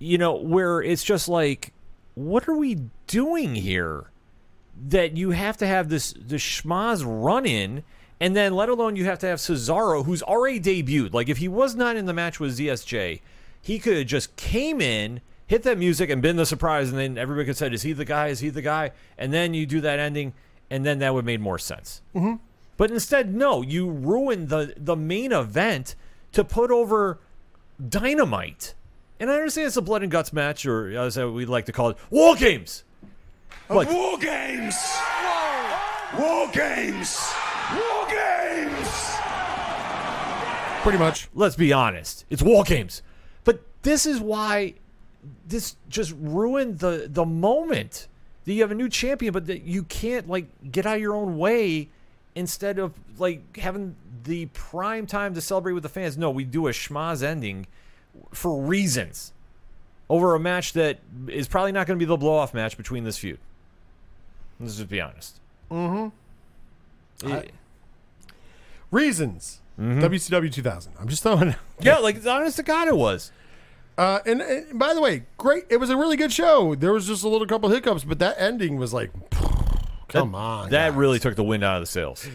[0.00, 1.72] You know, where it's just like,
[2.18, 4.10] what are we doing here?
[4.88, 7.84] That you have to have this the schmozz run in,
[8.20, 11.12] and then let alone you have to have Cesaro, who's already debuted.
[11.12, 13.20] Like if he was not in the match with ZSJ,
[13.60, 17.18] he could have just came in, hit that music, and been the surprise, and then
[17.18, 18.28] everybody could have said, "Is he the guy?
[18.28, 20.34] Is he the guy?" And then you do that ending,
[20.70, 22.02] and then that would have made more sense.
[22.14, 22.34] Mm-hmm.
[22.76, 25.96] But instead, no, you ruin the the main event
[26.32, 27.18] to put over
[27.86, 28.74] Dynamite.
[29.20, 31.90] And I understand it's a blood and guts match, or as we like to call
[31.90, 32.84] it, War Games.
[33.68, 34.76] But War games!
[36.18, 37.34] War games!
[37.74, 39.16] War games!
[40.82, 41.28] Pretty much.
[41.34, 43.02] let's be honest, it's War Games.
[43.44, 44.74] But this is why
[45.46, 48.08] this just ruined the the moment
[48.46, 51.14] that you have a new champion, but that you can't like get out of your
[51.14, 51.90] own way
[52.34, 56.16] instead of like having the prime time to celebrate with the fans.
[56.16, 57.66] No, we do a schmozz ending
[58.32, 59.32] for reasons
[60.08, 60.98] over a match that
[61.28, 63.38] is probably not going to be the blow off match between this feud.
[64.58, 65.40] Let's just be honest.
[65.70, 66.08] Mm-hmm.
[68.90, 69.60] Reasons.
[69.78, 70.92] WCW 2000.
[70.98, 71.54] I'm just throwing.
[71.80, 73.30] yeah, like it's honest to God, it was.
[73.96, 75.64] Uh, and, and by the way, great.
[75.68, 76.74] It was a really good show.
[76.74, 79.10] There was just a little couple hiccups, but that ending was like,
[80.08, 80.70] come on.
[80.70, 80.96] That guys.
[80.96, 82.26] really took the wind out of the sails.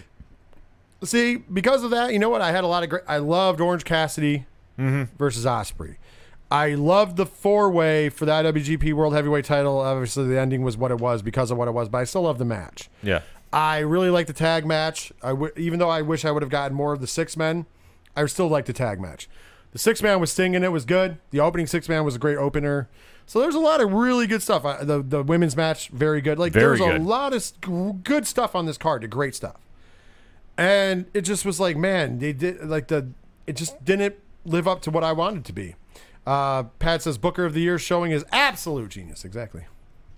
[1.04, 2.42] See, because of that, you know what?
[2.42, 3.04] I had a lot of great.
[3.08, 4.46] I loved Orange Cassidy
[4.78, 5.16] Mm-hmm.
[5.18, 5.98] versus Ospreay.
[6.50, 9.80] I loved the four way for that WGP World Heavyweight title.
[9.80, 12.24] Obviously, the ending was what it was because of what it was, but I still
[12.24, 12.90] love the match.
[13.02, 13.22] Yeah.
[13.52, 15.12] I really like the tag match.
[15.22, 17.66] I w- even though I wish I would have gotten more of the six men,
[18.16, 19.28] I still like the tag match.
[19.72, 21.18] The six man was Sting in it was good.
[21.32, 22.88] The opening six man was a great opener.
[23.26, 24.66] So there's a lot of really good stuff.
[24.66, 26.38] I, the the women's match very good.
[26.38, 29.02] Like Very there's a lot of good stuff on this card.
[29.02, 29.58] The great stuff.
[30.58, 33.10] And it just was like, man, they did like the
[33.48, 34.16] it just didn't
[34.46, 35.76] live up to what I wanted to be.
[36.26, 39.26] Uh, Pat says Booker of the Year showing his absolute genius.
[39.26, 39.66] Exactly.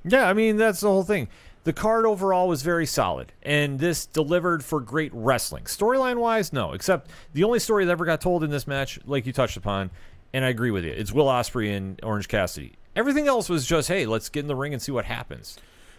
[0.03, 1.27] Yeah, I mean that's the whole thing.
[1.63, 5.63] The card overall was very solid, and this delivered for great wrestling.
[5.63, 9.25] Storyline wise, no, except the only story that ever got told in this match, like
[9.25, 9.89] you touched upon,
[10.31, 12.73] and I agree with you, it's Will Ospreay and Orange Cassidy.
[12.95, 15.57] Everything else was just, hey, let's get in the ring and see what happens.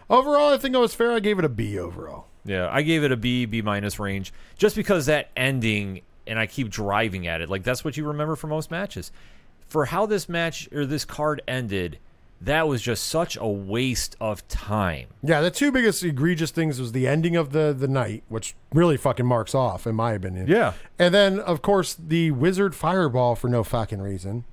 [0.08, 1.10] Overall, I think it was fair.
[1.10, 2.26] I gave it a B overall.
[2.44, 6.46] Yeah, I gave it a B, B minus range, just because that ending, and I
[6.46, 7.48] keep driving at it.
[7.50, 9.12] Like that's what you remember for most matches.
[9.68, 11.98] For how this match or this card ended,
[12.40, 15.08] that was just such a waste of time.
[15.22, 18.96] Yeah, the two biggest egregious things was the ending of the the night, which really
[18.96, 20.46] fucking marks off, in my opinion.
[20.46, 20.74] Yeah.
[20.98, 24.44] and then of course the wizard fireball for no fucking reason.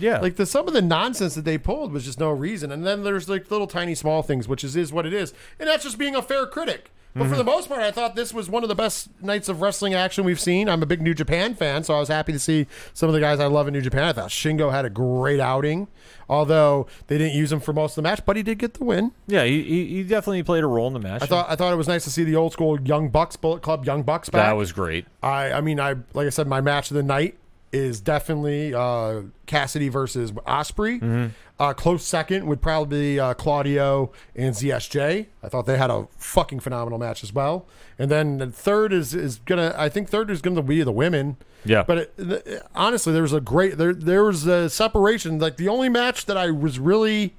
[0.00, 2.72] Yeah, Like the some of the nonsense that they pulled was just no reason.
[2.72, 5.68] And then there's like little tiny small things, which is is what it is, and
[5.68, 6.90] that's just being a fair critic.
[7.14, 7.38] But for mm-hmm.
[7.38, 10.24] the most part, I thought this was one of the best nights of wrestling action
[10.24, 10.68] we've seen.
[10.68, 13.20] I'm a big New Japan fan, so I was happy to see some of the
[13.20, 14.02] guys I love in New Japan.
[14.02, 15.86] I thought Shingo had a great outing,
[16.28, 18.84] although they didn't use him for most of the match, but he did get the
[18.84, 19.12] win.
[19.28, 21.22] Yeah, he, he, he definitely played a role in the match.
[21.22, 23.62] I thought I thought it was nice to see the old school Young Bucks Bullet
[23.62, 24.46] Club Young Bucks back.
[24.48, 25.06] that was great.
[25.22, 27.36] I I mean I like I said my match of the night
[27.74, 31.30] is definitely uh, Cassidy versus Ospreay.
[31.58, 35.26] Uh, close second would probably be uh, Claudio and ZSJ.
[35.42, 37.66] I thought they had a fucking phenomenal match as well.
[37.98, 39.74] And then the third is is gonna.
[39.76, 41.36] I think third is gonna be the women.
[41.64, 41.84] Yeah.
[41.86, 43.94] But it, honestly, there was a great there.
[43.94, 45.38] There was a separation.
[45.38, 47.34] Like the only match that I was really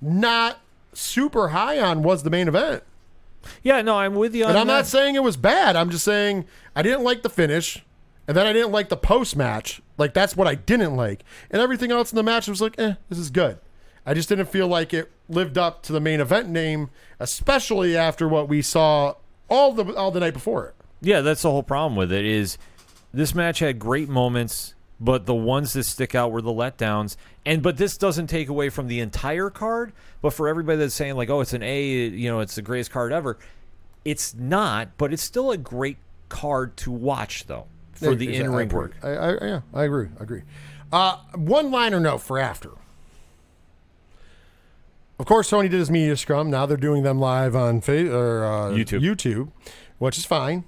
[0.00, 0.58] not
[0.92, 2.82] super high on was the main event.
[3.62, 4.72] Yeah, no, I'm with you on And I'm that.
[4.72, 5.76] not saying it was bad.
[5.76, 6.44] I'm just saying
[6.76, 7.82] I didn't like the finish,
[8.30, 9.82] and then I didn't like the post match.
[9.98, 12.94] Like that's what I didn't like, and everything else in the match was like, eh,
[13.08, 13.58] this is good.
[14.06, 18.28] I just didn't feel like it lived up to the main event name, especially after
[18.28, 19.14] what we saw
[19.48, 20.76] all the all the night before it.
[21.00, 22.56] Yeah, that's the whole problem with it is
[23.12, 27.16] this match had great moments, but the ones that stick out were the letdowns.
[27.44, 31.16] And but this doesn't take away from the entire card, but for everybody that's saying
[31.16, 33.38] like, "Oh, it's an A, you know, it's the greatest card ever."
[34.04, 35.96] It's not, but it's still a great
[36.28, 37.66] card to watch though
[38.00, 38.94] for the in-ring work.
[39.02, 40.08] I, I, yeah, I agree.
[40.18, 40.42] I agree.
[40.92, 42.70] Uh, one liner note for after.
[45.18, 46.50] Of course, Tony did his media scrum.
[46.50, 49.02] Now they're doing them live on fa- or, uh, YouTube.
[49.02, 49.52] YouTube,
[49.98, 50.64] which is fine.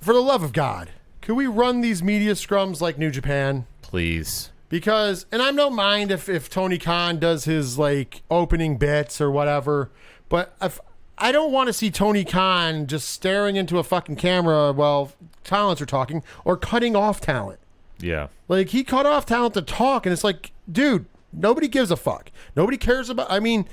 [0.00, 0.90] For the love of God,
[1.22, 3.66] could we run these media scrums like New Japan?
[3.80, 4.50] Please.
[4.68, 9.30] Because, and I don't mind if, if Tony Khan does his like opening bits or
[9.30, 9.90] whatever,
[10.28, 10.78] but if
[11.20, 15.12] I don't want to see Tony Khan just staring into a fucking camera while
[15.44, 17.60] talents are talking or cutting off talent.
[17.98, 18.28] Yeah.
[18.46, 22.30] Like he cut off talent to talk, and it's like, dude, nobody gives a fuck.
[22.56, 23.30] Nobody cares about.
[23.30, 23.68] I mean,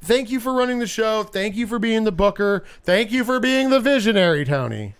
[0.00, 1.22] thank you for running the show.
[1.22, 2.64] Thank you for being the booker.
[2.82, 4.94] Thank you for being the visionary, Tony.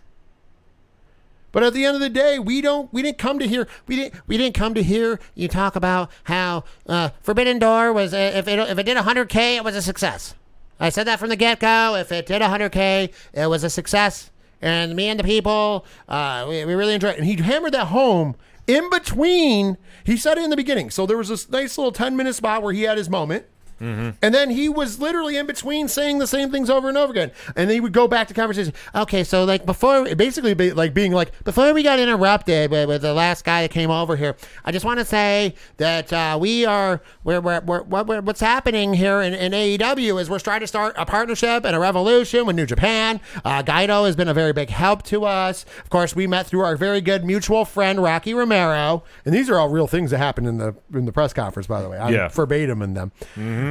[1.52, 2.90] But at the end of the day, we don't.
[2.92, 3.68] We didn't come to here.
[3.86, 4.26] We didn't.
[4.26, 8.14] We didn't come to hear you talk about how uh, Forbidden Door was.
[8.14, 10.34] Uh, if it if it did 100k, it was a success.
[10.82, 11.94] I said that from the get go.
[11.94, 14.32] If it did 100k, it was a success.
[14.60, 17.18] And me and the people, uh, we, we really enjoyed it.
[17.18, 18.34] And he hammered that home
[18.66, 19.78] in between.
[20.02, 20.90] He said it in the beginning.
[20.90, 23.46] So there was this nice little 10 minute spot where he had his moment.
[23.82, 27.32] And then he was literally in between saying the same things over and over again.
[27.56, 28.72] And then he would go back to conversation.
[28.94, 33.02] Okay, so like before, basically be, like being like, before we got interrupted with, with
[33.02, 36.64] the last guy that came over here, I just want to say that uh, we
[36.64, 40.60] are, we're, we're, we're, what, we're, what's happening here in, in AEW is we're trying
[40.60, 43.20] to start a partnership and a revolution with New Japan.
[43.44, 45.64] Uh, Gedo has been a very big help to us.
[45.82, 49.02] Of course, we met through our very good mutual friend, Rocky Romero.
[49.24, 51.82] And these are all real things that happened in the in the press conference, by
[51.82, 51.98] the way.
[51.98, 52.28] I'm Yeah.
[52.28, 53.12] verbatim in them.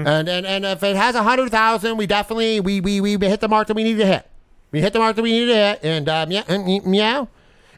[0.07, 3.39] And, and and if it has a hundred thousand, we definitely we, we we hit
[3.39, 4.27] the mark that we need to hit.
[4.71, 7.27] We hit the mark that we need to hit, and um, yeah, and, meow.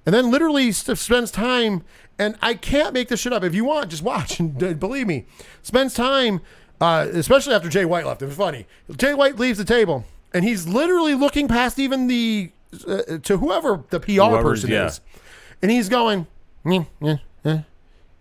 [0.05, 1.83] And then literally spends time,
[2.19, 3.43] and I can't make this shit up.
[3.43, 5.25] If you want, just watch and uh, believe me,
[5.61, 6.41] spends time,
[6.81, 8.21] uh, especially after Jay White left.
[8.21, 8.67] It was funny.
[8.95, 12.51] Jay White leaves the table, and he's literally looking past even the
[12.87, 14.87] uh, to whoever the PR Whoever's- person yeah.
[14.87, 15.01] is,
[15.61, 16.27] and he's going.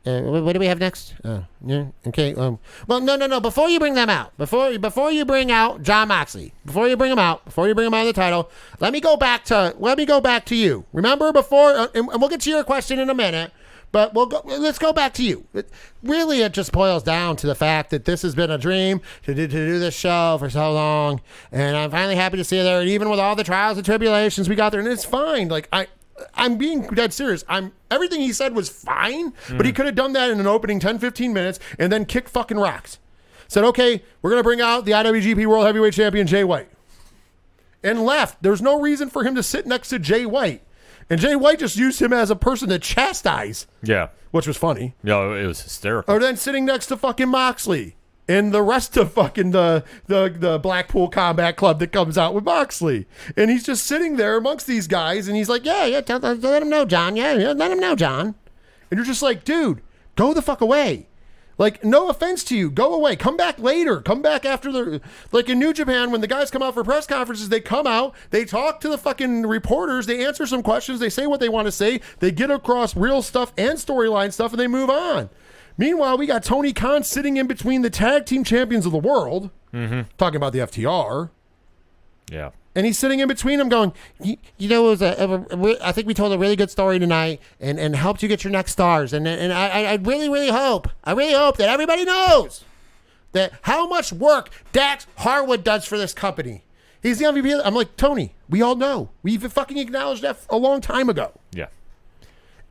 [0.05, 1.15] Uh, what, do we have next?
[1.23, 2.35] Uh, yeah, okay.
[2.35, 3.39] Um, well, no, no, no.
[3.39, 7.13] Before you bring them out, before before you bring out Jon Moxley, before you bring
[7.13, 8.51] him out, before you bring him out of the title,
[8.81, 10.85] let me go back to let me go back to you.
[10.93, 13.53] Remember before, uh, and, and we'll get to your question in a minute.
[13.93, 14.41] But we'll go.
[14.45, 15.47] Let's go back to you.
[15.53, 15.71] It,
[16.03, 19.35] really, it just boils down to the fact that this has been a dream to
[19.35, 21.21] do, to do this show for so long,
[21.53, 22.81] and I'm finally happy to see you there.
[22.81, 25.49] And even with all the trials and tribulations we got there, and it's fine.
[25.49, 25.89] Like I,
[26.35, 27.45] I'm being dead serious.
[27.49, 29.77] I'm everything he said was fine, but he mm.
[29.77, 32.99] could have done that in an opening 10, 15 minutes and then kick fucking rocks.
[33.49, 36.71] Said, okay, we're gonna bring out the IWGP World Heavyweight Champion Jay White,
[37.83, 38.43] and left.
[38.43, 40.63] There's no reason for him to sit next to Jay White,
[41.11, 44.09] and Jay White just used him as a person to chastise, Yeah.
[44.31, 44.95] which was funny.
[45.03, 46.15] No, it was hysterical.
[46.15, 47.97] Or then sitting next to fucking Moxley.
[48.29, 52.45] And the rest of fucking the, the the Blackpool Combat Club that comes out with
[52.45, 53.07] Moxley,
[53.37, 56.37] and he's just sitting there amongst these guys, and he's like, "Yeah, yeah, tell, tell-
[56.37, 57.17] let him know, Jon.
[57.17, 58.37] Yeah, yeah, let him know, Jon."
[58.91, 59.83] And you're just like, "Dude,
[60.15, 61.09] go the fuck away."
[61.59, 63.15] Like, no offense to you, go away.
[63.15, 64.01] Come back later.
[64.01, 65.01] Come back after the
[65.33, 67.51] like in New Japan when the guys come out for press conferences.
[67.51, 71.27] They come out, they talk to the fucking reporters, they answer some questions, they say
[71.27, 74.67] what they want to say, they get across real stuff and storyline stuff, and they
[74.67, 75.29] move on.
[75.79, 79.51] Meanwhile, we got Tony Khan sitting in between the tag team champions of the world,
[79.73, 80.03] mm-hmm.
[80.19, 81.31] talking about the FTR,
[82.31, 82.51] yeah.
[82.75, 85.57] and he's sitting in between them, going, "You, you know, it was a, a- a
[85.57, 88.45] re- I think we told a really good story tonight, and, and helped you get
[88.45, 89.13] your next stars.
[89.13, 92.65] And and I, I- really, really hope, I really hope that everybody knows
[93.33, 96.65] that how much work Dax Harwood does for this company.
[97.03, 97.61] He's the MVP.
[97.65, 98.35] I'm like Tony.
[98.49, 99.09] We all know.
[99.23, 101.33] We've fucking acknowledged that a long time ago.
[101.53, 101.67] Yeah.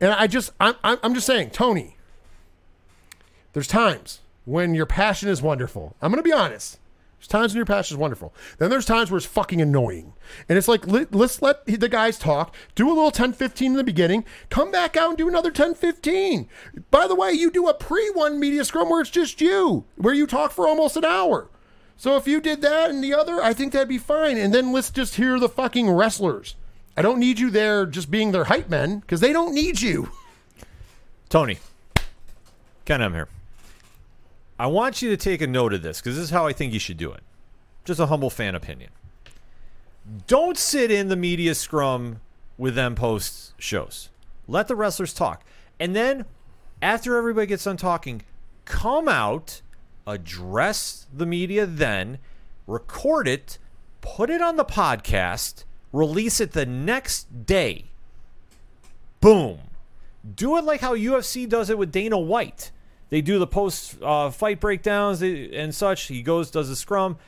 [0.00, 1.91] And I just, I'm I'm just saying, Tony,
[3.52, 5.96] there's times when your passion is wonderful.
[6.00, 6.78] I'm going to be honest.
[7.18, 8.34] There's times when your passion is wonderful.
[8.58, 10.14] Then there's times where it's fucking annoying.
[10.48, 13.76] And it's like, let, us let the guys talk, do a little 10 15 in
[13.76, 16.48] the beginning, come back out and do another 10 15.
[16.90, 20.14] By the way, you do a pre one media scrum where it's just you, where
[20.14, 21.48] you talk for almost an hour.
[21.96, 24.36] So if you did that and the other, I think that'd be fine.
[24.36, 26.56] And then let's just hear the fucking wrestlers.
[26.96, 30.10] I don't need you there just being their hype men because they don't need you.
[31.28, 31.58] Tony,
[32.84, 33.28] Ken, I'm here.
[34.62, 36.72] I want you to take a note of this because this is how I think
[36.72, 37.24] you should do it.
[37.84, 38.90] Just a humble fan opinion.
[40.28, 42.20] Don't sit in the media scrum
[42.56, 44.08] with them post shows.
[44.46, 45.44] Let the wrestlers talk.
[45.80, 46.26] And then
[46.80, 48.22] after everybody gets done talking,
[48.64, 49.62] come out,
[50.06, 52.18] address the media then,
[52.68, 53.58] record it,
[54.00, 57.86] put it on the podcast, release it the next day.
[59.20, 59.58] Boom.
[60.36, 62.70] Do it like how UFC does it with Dana White
[63.12, 66.04] they do the post uh, fight breakdowns and such.
[66.04, 67.18] He goes, does a scrum,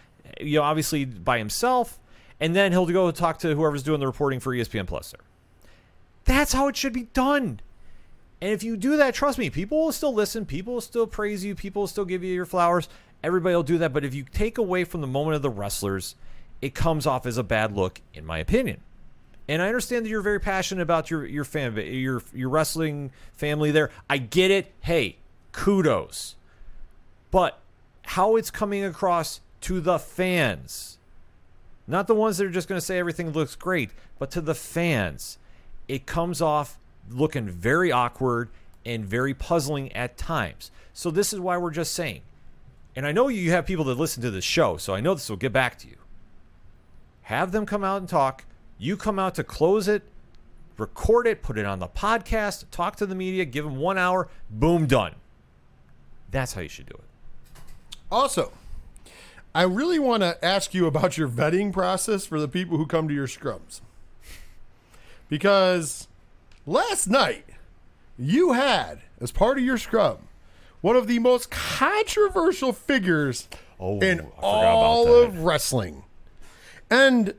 [0.41, 2.01] you know, obviously by himself,
[2.41, 5.11] and then he'll go talk to whoever's doing the reporting for ESPN Plus.
[5.11, 5.21] There,
[6.25, 7.61] that's how it should be done.
[8.41, 10.47] And if you do that, trust me, people will still listen.
[10.47, 11.55] People will still praise you.
[11.55, 12.89] People will still give you your flowers.
[13.23, 13.93] Everybody will do that.
[13.93, 16.15] But if you take away from the moment of the wrestlers,
[16.63, 18.81] it comes off as a bad look, in my opinion.
[19.49, 23.71] And I understand that you're very passionate about your your fan your your wrestling family
[23.71, 23.91] there.
[24.09, 24.73] I get it.
[24.81, 25.19] Hey,
[25.55, 26.37] kudos.
[27.31, 27.59] But
[28.03, 30.99] how it's coming across to the fans,
[31.87, 34.55] not the ones that are just going to say everything looks great, but to the
[34.55, 35.39] fans,
[35.89, 36.79] it comes off
[37.11, 38.51] looking very awkward
[38.85, 40.71] and very puzzling at times.
[40.93, 42.21] So, this is why we're just saying,
[42.95, 45.31] and I know you have people that listen to this show, so I know this
[45.31, 45.97] will get back to you.
[47.23, 48.45] Have them come out and talk.
[48.79, 50.03] You come out to close it,
[50.77, 54.29] record it, put it on the podcast, talk to the media, give them one hour,
[54.51, 55.15] boom, done.
[56.35, 57.61] That's how you should do it.
[58.11, 58.51] Also,
[59.55, 63.07] I really want to ask you about your vetting process for the people who come
[63.07, 63.81] to your scrums.
[65.29, 66.09] Because
[66.67, 67.45] last night,
[68.19, 70.19] you had, as part of your scrum,
[70.81, 76.03] one of the most controversial figures oh, in all of wrestling.
[76.91, 77.35] And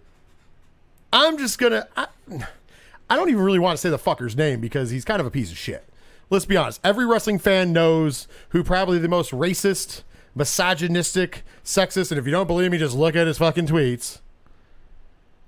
[1.11, 1.87] I'm just going to.
[1.97, 5.31] I don't even really want to say the fucker's name because he's kind of a
[5.31, 5.85] piece of shit
[6.29, 10.03] let's be honest, every wrestling fan knows who probably the most racist,
[10.33, 14.19] misogynistic, sexist, and if you don't believe me, just look at his fucking tweets.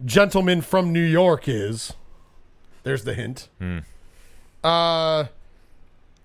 [0.04, 1.94] Gentleman from New York is.
[2.84, 3.50] There's the hint.
[3.60, 3.80] Hmm.
[4.64, 5.26] Uh,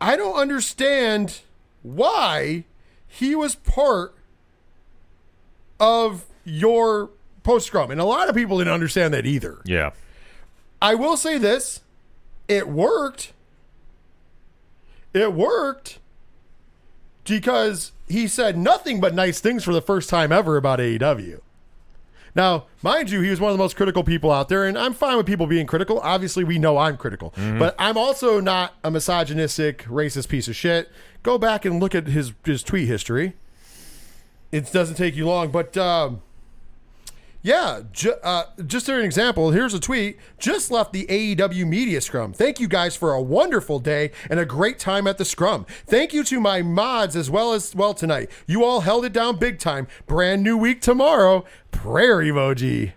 [0.01, 1.41] I don't understand
[1.83, 2.65] why
[3.07, 4.15] he was part
[5.81, 7.11] of your
[7.43, 7.91] post scrum.
[7.91, 9.61] And a lot of people didn't understand that either.
[9.65, 9.91] Yeah.
[10.81, 11.81] I will say this
[12.49, 13.33] it worked
[15.15, 15.99] it worked
[17.25, 21.41] because he said nothing but nice things for the first time ever about AEW.
[22.35, 24.95] Now, mind you, he was one of the most critical people out there, and I'm
[24.95, 26.01] fine with people being critical.
[26.01, 27.59] Obviously, we know I'm critical, mm-hmm.
[27.59, 30.91] but I'm also not a misogynistic, racist piece of shit.
[31.23, 33.35] Go back and look at his his tweet history.
[34.51, 36.23] It doesn't take you long, but um,
[37.43, 40.19] yeah, ju- uh, just an example, here's a tweet.
[40.39, 42.33] Just left the AEW media scrum.
[42.33, 45.67] Thank you guys for a wonderful day and a great time at the scrum.
[45.87, 48.31] Thank you to my mods as well as well tonight.
[48.47, 49.89] You all held it down big time.
[50.07, 51.45] Brand new week tomorrow.
[51.73, 52.93] Prayer emoji.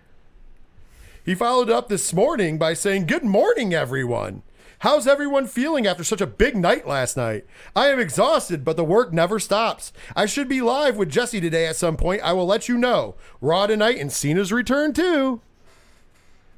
[1.24, 4.42] He followed up this morning by saying, Good morning, everyone.
[4.80, 7.46] How's everyone feeling after such a big night last night?
[7.74, 9.92] I am exhausted, but the work never stops.
[10.14, 12.22] I should be live with Jesse today at some point.
[12.22, 13.14] I will let you know.
[13.40, 15.40] Raw tonight and Cena's return too.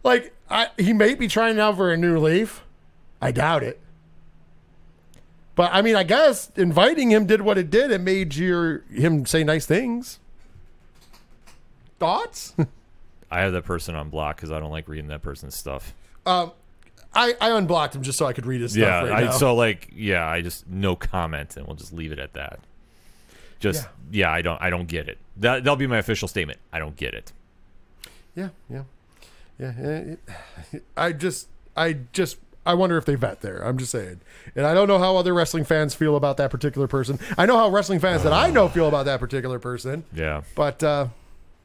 [0.02, 2.64] Like, I, he may be trying out for a new leaf.
[3.20, 3.80] I doubt it.
[5.54, 7.90] But I mean, I guess inviting him did what it did.
[7.90, 10.20] It made your him say nice things.
[11.98, 12.54] Thoughts?
[13.30, 15.94] I have that person on block because I don't like reading that person's stuff.
[16.24, 16.52] Um,
[17.18, 18.82] I, I unblocked him just so I could read his stuff.
[18.82, 22.20] Yeah, right I, so like, yeah, I just no comment, and we'll just leave it
[22.20, 22.60] at that.
[23.58, 25.18] Just yeah, yeah I don't, I don't get it.
[25.36, 26.60] That that'll be my official statement.
[26.72, 27.32] I don't get it.
[28.36, 28.84] Yeah, yeah,
[29.58, 29.70] yeah.
[29.70, 30.20] It,
[30.96, 33.66] I just, I just, I wonder if they vet there.
[33.66, 34.20] I'm just saying,
[34.54, 37.18] and I don't know how other wrestling fans feel about that particular person.
[37.36, 40.04] I know how wrestling fans that I know feel about that particular person.
[40.14, 41.08] Yeah, but uh,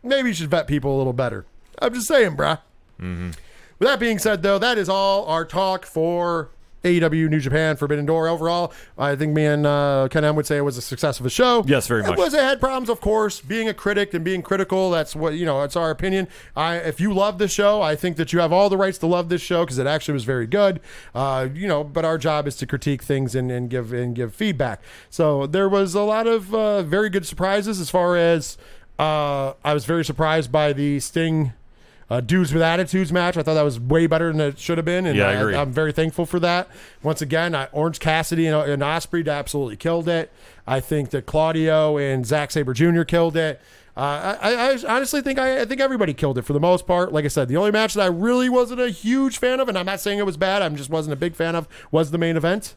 [0.01, 1.45] maybe you should vet people a little better.
[1.79, 2.57] I'm just saying, bruh.
[2.99, 3.31] Mm-hmm.
[3.79, 6.49] With that being said, though, that is all our talk for
[6.83, 8.27] AEW New Japan Forbidden Door.
[8.27, 11.25] Overall, I think me and uh, Ken M would say it was a success of
[11.25, 11.63] a show.
[11.65, 12.11] Yes, very much.
[12.11, 12.33] It was.
[12.33, 13.39] It had problems, of course.
[13.39, 15.63] Being a critic and being critical, that's what you know.
[15.63, 16.27] It's our opinion.
[16.57, 19.07] I, if you love this show, I think that you have all the rights to
[19.07, 20.81] love this show because it actually was very good.
[21.15, 24.35] Uh, you know, but our job is to critique things and, and give and give
[24.35, 24.81] feedback.
[25.09, 28.57] So there was a lot of uh, very good surprises as far as
[28.99, 31.53] Uh, I was very surprised by the Sting
[32.09, 33.37] uh, Dudes with Attitudes match.
[33.37, 35.55] I thought that was way better than it should have been, and Yeah, I agree.
[35.55, 36.67] I, am very thankful for that.
[37.01, 40.31] Once again, I, Orange Cassidy and, and Ospreay absolutely killed it.
[40.67, 43.03] I think that Claudio and Zack Sabre Jr.
[43.03, 43.61] killed it.
[43.95, 46.87] Uh, I, I, I honestly think I, I think everybody killed it for the most
[46.87, 47.13] part.
[47.13, 49.77] Like I said, the only match that I really wasn't a huge fan of, and
[49.77, 52.17] I'm not saying it was bad, I'm just wasn't a big fan of, was the
[52.17, 52.75] main event.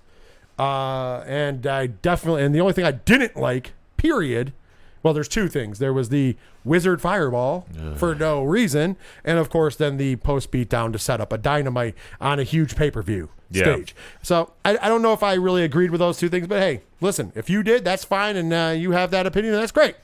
[0.58, 4.52] Uh, and I definitely, and the only thing I didn't like, period.
[5.06, 5.78] Well, there's two things.
[5.78, 6.34] There was the
[6.64, 11.32] wizard fireball for no reason, and of course, then the post beatdown to set up
[11.32, 13.62] a dynamite on a huge pay per view Yeah.
[13.76, 13.94] stage.
[14.24, 16.80] So I, I don't know if I really agreed with those two things, but hey,
[17.00, 19.94] listen, if you did, that's fine, and uh, you have that opinion, that's great.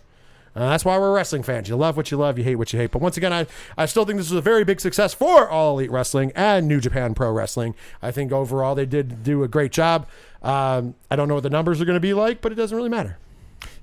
[0.54, 1.68] Uh, that's why we're wrestling fans.
[1.68, 2.92] You love what you love, you hate what you hate.
[2.92, 5.72] But once again, I, I still think this was a very big success for All
[5.80, 7.74] Elite Wrestling and New Japan Pro Wrestling.
[8.00, 10.06] I think overall they did do a great job.
[10.42, 12.76] Um, I don't know what the numbers are going to be like, but it doesn't
[12.76, 13.18] really matter.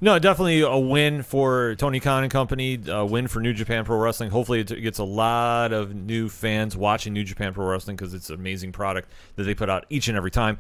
[0.02, 2.80] No, definitely a win for Tony Khan and company.
[2.88, 4.30] A win for New Japan Pro Wrestling.
[4.30, 8.30] Hopefully, it gets a lot of new fans watching New Japan Pro Wrestling because it's
[8.30, 10.58] an amazing product that they put out each and every time.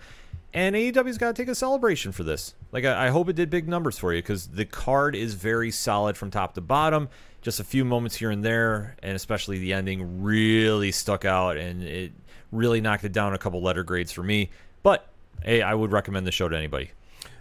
[0.53, 2.53] And AEW's got to take a celebration for this.
[2.72, 5.72] Like, I, I hope it did big numbers for you because the card is very
[5.72, 7.07] solid from top to bottom.
[7.41, 11.84] Just a few moments here and there, and especially the ending really stuck out and
[11.84, 12.11] it
[12.51, 14.49] really knocked it down a couple letter grades for me.
[14.84, 15.07] But
[15.43, 16.91] hey, I would recommend the show to anybody.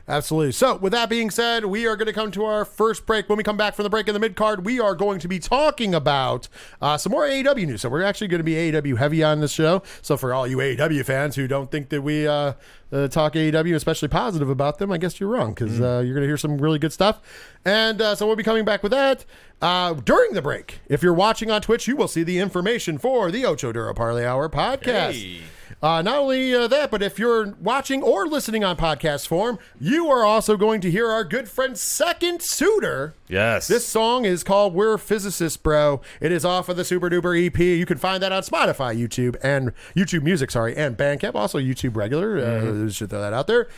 [0.09, 0.53] Absolutely.
[0.53, 3.29] So, with that being said, we are going to come to our first break.
[3.29, 5.29] When we come back from the break in the mid card, we are going to
[5.29, 6.49] be talking about
[6.81, 7.83] uh, some more AEW news.
[7.83, 9.83] So, we're actually going to be AEW heavy on this show.
[10.01, 12.55] So, for all you AEW fans who don't think that we uh,
[12.91, 16.23] uh, talk AEW, especially positive about them, I guess you're wrong because uh, you're going
[16.23, 17.21] to hear some really good stuff.
[17.67, 19.27] And uh, so, we'll be coming back with that
[19.61, 20.81] uh, during the break.
[20.89, 24.25] If you're watching on Twitch, you will see the information for the Ocho Dura Parlay
[24.25, 25.13] Hour podcast.
[25.13, 25.41] Hey.
[25.81, 30.09] Uh, not only uh, that, but if you're watching or listening on podcast form, you
[30.09, 33.15] are also going to hear our good friend Second Suitor.
[33.29, 33.69] Yes.
[33.69, 36.01] This song is called We're Physicists, Bro.
[36.21, 37.59] It is off of the Super Duper EP.
[37.61, 41.37] You can find that on Spotify, YouTube, and YouTube Music, sorry, and Bandcamp.
[41.37, 42.39] Also, YouTube Regular.
[42.39, 43.69] Uh, should throw that out there.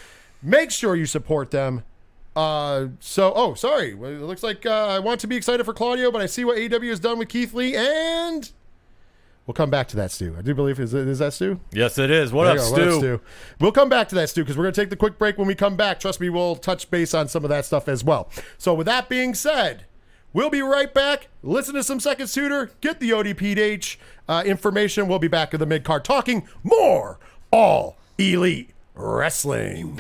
[0.43, 1.83] Make sure you support them.
[2.35, 3.93] Uh, so, oh, sorry.
[3.93, 6.45] Well, It looks like uh, I want to be excited for Claudio, but I see
[6.45, 8.51] what AW has done with Keith Lee, and
[9.47, 10.35] we'll come back to that, Stu.
[10.39, 11.61] I do believe, is, is that Stu?
[11.73, 12.33] Yes, it is.
[12.33, 12.59] What up.
[12.59, 13.01] Stu?
[13.01, 13.21] What up,
[13.61, 15.39] We'll come back to that, Stu, because we're going to take the quick break.
[15.39, 18.05] When we come back, trust me, we'll touch base on some of that stuff as
[18.05, 18.31] well.
[18.59, 19.85] So, with that being said,
[20.33, 21.29] we'll be right back.
[21.43, 23.97] Listen to some Second Suitor, get the ODPH
[24.29, 25.09] uh, information.
[25.09, 27.19] We'll be back in the mid card talking more
[27.53, 29.99] all elite wrestling.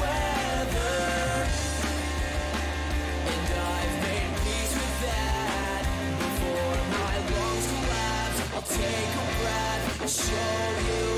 [0.00, 1.46] Weather.
[3.32, 5.82] And I've made peace with that.
[6.22, 11.15] Before my lungs collapse, I'll take a breath and show you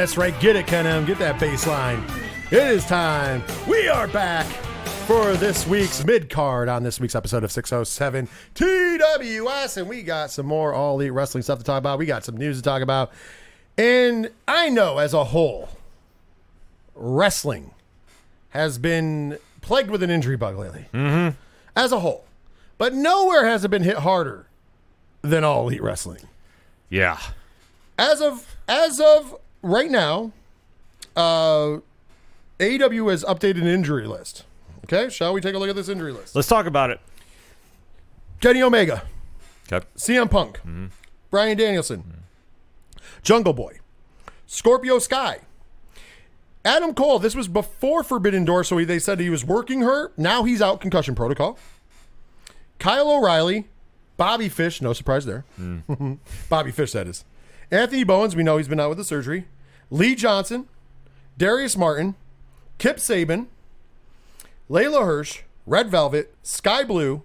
[0.00, 0.40] that's right.
[0.40, 1.04] Get it, Ken M.
[1.04, 2.02] Get that bass line.
[2.50, 3.42] It is time.
[3.68, 4.46] We are back
[5.06, 9.76] for this week's mid card on this week's episode of 607 TWS.
[9.76, 11.98] And we got some more all elite wrestling stuff to talk about.
[11.98, 13.12] We got some news to talk about.
[13.76, 15.68] And I know as a whole,
[16.94, 17.72] wrestling
[18.50, 20.86] has been plagued with an injury bug lately.
[20.94, 21.36] Mm-hmm.
[21.76, 22.24] As a whole.
[22.78, 24.46] But nowhere has it been hit harder
[25.20, 26.22] than all elite wrestling
[26.88, 27.18] Yeah.
[27.98, 30.32] as of as of right now,
[31.16, 31.78] uh,
[32.58, 34.44] AEW has updated an injury list.
[34.84, 36.34] Okay, shall we take a look at this injury list?
[36.34, 37.00] Let's talk about it.
[38.40, 39.02] Kenny Omega,
[39.70, 39.86] Okay.
[39.96, 40.86] CM Punk, mm-hmm.
[41.30, 42.98] Bryan Danielson, mm-hmm.
[43.22, 43.78] Jungle Boy,
[44.46, 45.40] Scorpio Sky,
[46.64, 50.12] Adam Cole, this was before Forbidden Door, so he, they said he was working her.
[50.16, 51.58] Now he's out concussion protocol.
[52.78, 53.68] Kyle O'Reilly,
[54.16, 55.44] Bobby Fish, no surprise there.
[55.58, 56.18] Mm.
[56.48, 57.24] Bobby Fish, that is.
[57.70, 59.46] Anthony Bowens, we know he's been out with the surgery.
[59.90, 60.68] Lee Johnson,
[61.38, 62.14] Darius Martin,
[62.78, 63.46] Kip Sabian,
[64.68, 67.22] Leyla Hirsch, Red Velvet, Sky Blue,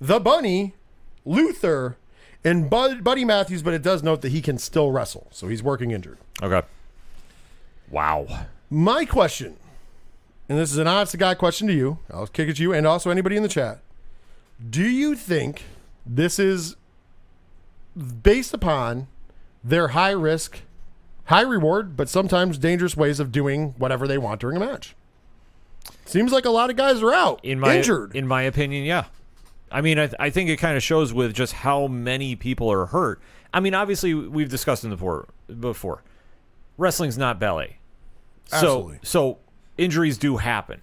[0.00, 0.74] The Bunny,
[1.24, 1.96] Luther,
[2.44, 5.62] and Bud, Buddy Matthews, but it does note that he can still wrestle, so he's
[5.62, 6.18] working injured.
[6.42, 6.66] Okay.
[7.90, 8.46] Wow.
[8.70, 9.56] My question,
[10.48, 12.72] and this is an honest to God question to you, I'll kick it to you
[12.72, 13.80] and also anybody in the chat.
[14.68, 15.62] Do you think
[16.04, 16.76] this is
[18.22, 19.08] based upon
[19.68, 20.60] their high risk,
[21.26, 24.94] high reward, but sometimes dangerous ways of doing whatever they want during a match?
[26.04, 28.16] Seems like a lot of guys are out, In my injured.
[28.16, 29.04] in my opinion, yeah.
[29.70, 32.70] I mean, I, th- I think it kind of shows with just how many people
[32.72, 33.20] are hurt.
[33.52, 35.28] I mean, obviously, we've discussed in the before.
[35.60, 36.02] Before,
[36.78, 37.78] wrestling's not ballet,
[38.46, 39.38] so so
[39.78, 40.80] injuries do happen,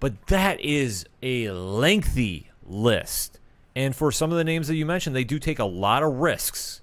[0.00, 3.38] but that is a lengthy list.
[3.74, 6.12] And for some of the names that you mentioned, they do take a lot of
[6.16, 6.82] risks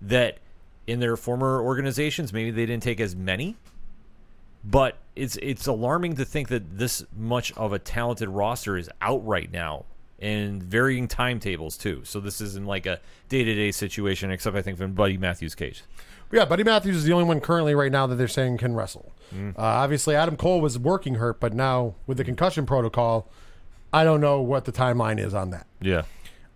[0.00, 0.38] that
[0.90, 3.56] in their former organizations maybe they didn't take as many
[4.64, 9.26] but it's it's alarming to think that this much of a talented roster is out
[9.26, 9.84] right now
[10.18, 12.02] in varying timetables too.
[12.04, 15.54] So this isn't like a day to day situation, except I think from Buddy Matthews'
[15.54, 15.82] case.
[16.30, 19.12] Yeah, Buddy Matthews is the only one currently right now that they're saying can wrestle.
[19.32, 23.28] Uh, obviously, Adam Cole was working hurt, but now with the concussion protocol,
[23.92, 25.66] I don't know what the timeline is on that.
[25.80, 26.02] Yeah,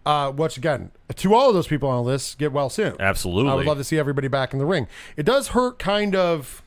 [0.06, 2.94] Uh, which again, to all of those people on the list, get well soon.
[3.00, 3.50] absolutely.
[3.50, 4.86] I would love to see everybody back in the ring.
[5.16, 6.62] It does hurt kind of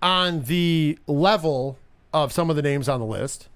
[0.00, 1.76] on the level
[2.12, 3.48] of some of the names on the list,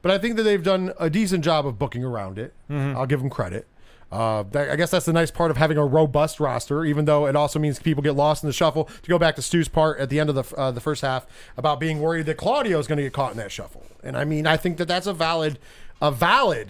[0.00, 2.54] but I think that they've done a decent job of booking around it.
[2.70, 3.66] I'll give them credit.
[4.10, 7.26] Uh, that, I guess that's the nice part of having a robust roster, even though
[7.26, 8.84] it also means people get lost in the shuffle.
[8.84, 11.26] To go back to Stu's part at the end of the uh, the first half
[11.56, 14.24] about being worried that Claudio is going to get caught in that shuffle, and I
[14.24, 15.58] mean I think that that's a valid
[16.02, 16.68] a valid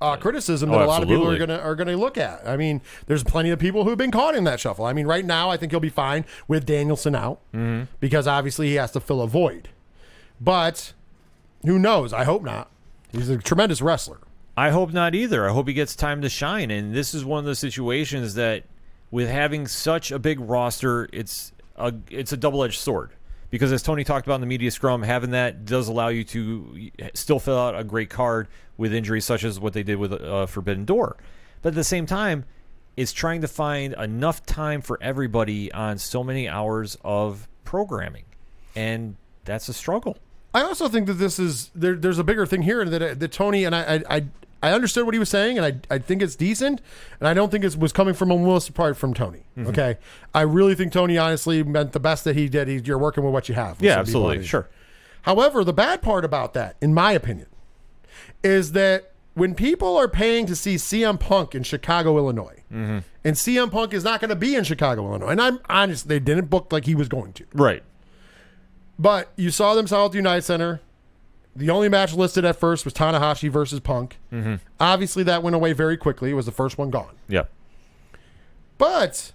[0.00, 2.46] uh, criticism that Oh, a lot of people are gonna are gonna look at.
[2.46, 4.84] I mean, there's plenty of people who've been caught in that shuffle.
[4.84, 7.84] I mean, right now I think he'll be fine with Danielson out Mm-hmm.
[8.00, 9.68] because obviously he has to fill a void.
[10.40, 10.92] But
[11.64, 12.12] who knows?
[12.12, 12.70] I hope not.
[13.12, 14.18] He's a tremendous wrestler.
[14.56, 15.48] I hope not either.
[15.48, 16.70] I hope he gets time to shine.
[16.70, 18.64] And this is one of those situations that,
[19.10, 23.10] with having such a big roster, it's a it's a double edged sword.
[23.50, 26.90] Because as Tony talked about in the media scrum, having that does allow you to
[27.14, 30.46] still fill out a great card with injuries such as what they did with uh,
[30.46, 31.16] Forbidden Door.
[31.62, 32.44] But at the same time,
[32.96, 38.24] it's trying to find enough time for everybody on so many hours of programming,
[38.74, 40.18] and that's a struggle.
[40.52, 43.64] I also think that this is there, there's a bigger thing here that that Tony
[43.64, 44.24] and I I, I
[44.62, 46.80] I understood what he was saying and I, I think it's decent
[47.20, 49.44] and I don't think it was coming from a willis part from Tony.
[49.56, 49.68] Mm-hmm.
[49.68, 49.98] Okay,
[50.34, 52.66] I really think Tony honestly meant the best that he did.
[52.68, 53.76] He, you're working with what you have.
[53.80, 54.68] Yeah, absolutely, sure.
[55.22, 57.46] However, the bad part about that, in my opinion,
[58.42, 62.98] is that when people are paying to see CM Punk in Chicago, Illinois, Mm-hmm.
[63.24, 66.18] and CM Punk is not going to be in Chicago, Illinois, and I'm honest, they
[66.20, 67.44] didn't book like he was going to.
[67.54, 67.82] Right.
[68.98, 70.80] But you saw them sell at the United Center.
[71.58, 74.18] The only match listed at first was Tanahashi versus Punk.
[74.32, 74.54] Mm-hmm.
[74.78, 76.30] Obviously, that went away very quickly.
[76.30, 77.16] It was the first one gone.
[77.28, 77.44] Yeah.
[78.78, 79.32] But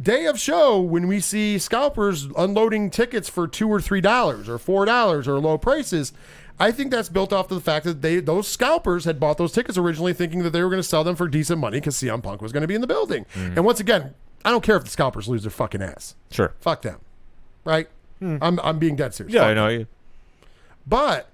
[0.00, 4.58] day of show, when we see scalpers unloading tickets for two or three dollars or
[4.58, 6.12] four dollars or low prices,
[6.60, 9.52] I think that's built off of the fact that they those scalpers had bought those
[9.52, 12.22] tickets originally thinking that they were going to sell them for decent money because CM
[12.22, 13.24] Punk was going to be in the building.
[13.34, 14.14] And once again,
[14.44, 16.14] I don't care if the scalpers lose their fucking ass.
[16.30, 16.54] Sure.
[16.60, 17.00] Fuck them,
[17.64, 17.88] right?
[18.20, 19.32] I'm I'm being dead serious.
[19.34, 19.80] Yeah, Fuck I them.
[19.80, 19.86] you.
[20.86, 21.28] But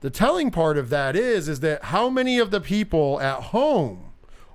[0.00, 4.12] the telling part of that is is that how many of the people at home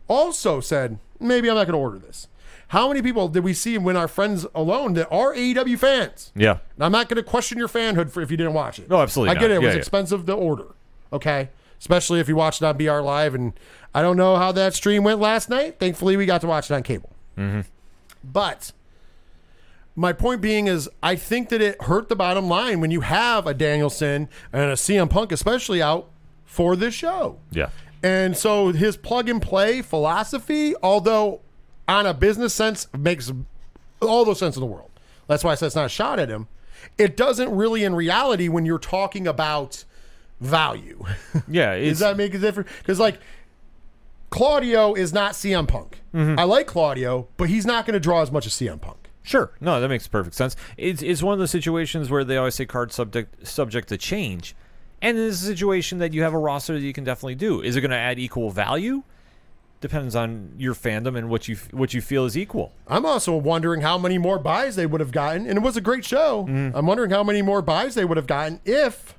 [0.08, 2.28] also said, maybe I'm not going to order this.
[2.70, 6.32] How many people did we see when our friends alone that are AEW fans?
[6.36, 6.58] Yeah.
[6.76, 8.90] And I'm not going to question your fanhood for if you didn't watch it.
[8.90, 9.52] No, absolutely I get not.
[9.52, 9.54] it.
[9.58, 9.80] It Yeah, was yeah.
[9.80, 10.68] expensive to order.
[11.14, 11.50] Okay.
[11.80, 13.36] Especially if you watched it on BR Live.
[13.36, 13.54] And
[13.94, 15.80] I don't know how that stream went last night.
[15.80, 17.12] Thankfully, we got to watch it on cable.
[17.38, 17.62] Mm-hmm.
[18.24, 18.72] But
[19.96, 23.48] my point being is, I think that it hurt the bottom line when you have
[23.48, 26.10] a Danielson and a CM Punk, especially out
[26.44, 27.40] for this show.
[27.52, 27.70] Yeah.
[28.04, 31.42] And so his plug and play philosophy, although
[31.88, 33.32] on a business sense, makes
[34.02, 34.92] all the sense in the world.
[35.28, 36.48] That's why I said it's not a shot at him.
[36.98, 39.84] It doesn't really, in reality, when you're talking about
[40.40, 41.04] value.
[41.48, 41.78] Yeah.
[41.78, 42.70] Does that make a difference?
[42.80, 43.20] Because like
[44.30, 46.02] Claudio is not CM Punk.
[46.14, 46.40] Mm-hmm.
[46.40, 49.05] I like Claudio, but he's not going to draw as much as CM Punk.
[49.26, 49.52] Sure.
[49.60, 50.56] No, that makes perfect sense.
[50.78, 54.56] It's, it's one of those situations where they always say card subject subject to change.
[55.02, 57.62] And in this situation that you have a roster that you can definitely do.
[57.62, 59.04] Is it going to add equal value?
[59.82, 62.72] depends on your fandom and what you what you feel is equal.
[62.88, 65.82] I'm also wondering how many more buys they would have gotten, and it was a
[65.82, 66.46] great show.
[66.50, 66.76] Mm-hmm.
[66.76, 69.16] I'm wondering how many more buys they would have gotten if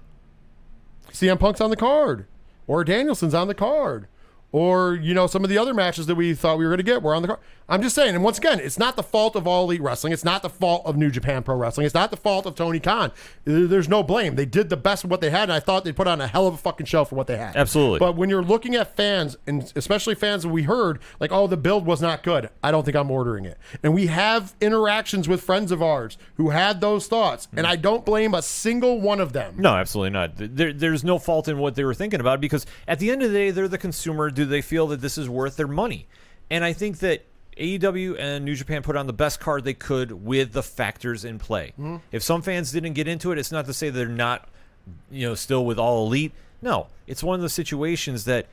[1.13, 2.27] CM Punk's on the card,
[2.67, 4.09] or Danielson's on the card,
[4.53, 6.85] or you know some of the other matches that we thought we were going to
[6.85, 7.41] get were on the card.
[7.69, 10.13] I'm just saying, and once again, it's not the fault of All Elite Wrestling.
[10.13, 11.85] It's not the fault of New Japan Pro Wrestling.
[11.85, 13.11] It's not the fault of Tony Khan.
[13.45, 14.37] There's no blame.
[14.37, 16.29] They did the best of what they had, and I thought they put on a
[16.29, 17.57] hell of a fucking show for what they had.
[17.57, 17.99] Absolutely.
[17.99, 21.57] But when you're looking at fans, and especially fans that we heard, like, oh, the
[21.57, 23.59] build was not good, I don't think I'm ordering it.
[23.83, 27.71] And we have interactions with friends of ours who had those thoughts, and mm.
[27.71, 29.57] I don't blame a single one of them.
[29.59, 30.35] No, absolutely not.
[30.37, 33.33] There, there's no fault in what they were thinking about because at the end of
[33.33, 34.31] the day, they're the consumer.
[34.37, 36.07] Do they feel that this is worth their money?
[36.51, 37.25] And I think that
[37.57, 41.39] AEW and New Japan put on the best card they could with the factors in
[41.39, 41.73] play.
[41.77, 41.97] Hmm.
[42.13, 44.49] If some fans didn't get into it, it's not to say they're not,
[45.11, 46.33] you know, still with all elite.
[46.61, 48.47] No, it's one of the situations that,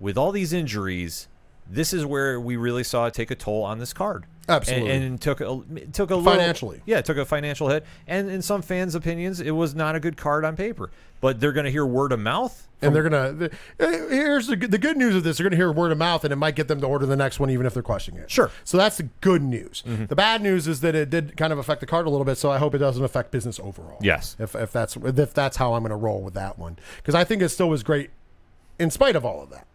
[0.00, 1.28] with all these injuries,
[1.68, 4.24] this is where we really saw it take a toll on this card.
[4.48, 4.90] Absolutely.
[4.90, 6.80] and, and took a it took a little- Financially.
[6.86, 10.00] yeah, it took a financial hit, and in some fans' opinions, it was not a
[10.00, 10.90] good card on paper.
[11.20, 12.62] But they're going to hear word of mouth.
[12.82, 13.32] And they're gonna.
[13.32, 13.50] The,
[13.80, 16.24] uh, here's the good- the good news of this: they're gonna hear word of mouth,
[16.24, 18.30] and it might get them to order the next one, even if they're questioning it.
[18.30, 18.50] Sure.
[18.64, 19.82] So that's the good news.
[19.86, 22.36] The bad news is that it did kind of affect the card a little bit.
[22.36, 23.96] So I hope it doesn't affect business overall.
[24.02, 24.36] Yes.
[24.38, 27.40] If if that's if that's how I'm gonna roll with that one, because I think
[27.40, 28.10] it still was great,
[28.78, 29.66] in spite of all of that.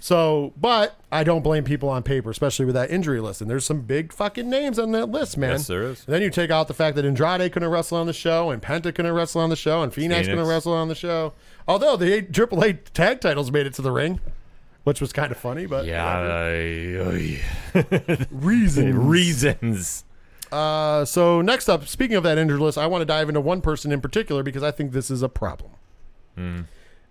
[0.00, 3.40] So, but I don't blame people on paper, especially with that injury list.
[3.42, 5.50] And there's some big fucking names on that list, man.
[5.50, 6.04] Yes, there is.
[6.06, 8.62] And then you take out the fact that Andrade couldn't wrestle on the show, and
[8.62, 10.28] Penta couldn't wrestle on the show, and Phoenix, Phoenix.
[10.28, 11.34] couldn't wrestle on the show.
[11.66, 14.20] Although the AAA tag titles made it to the ring,
[14.84, 16.48] which was kind of funny, but Yeah,
[18.30, 19.06] reason.
[19.06, 20.04] reasons.
[20.50, 23.60] Uh, so next up, speaking of that injured list, I want to dive into one
[23.60, 25.72] person in particular because I think this is a problem.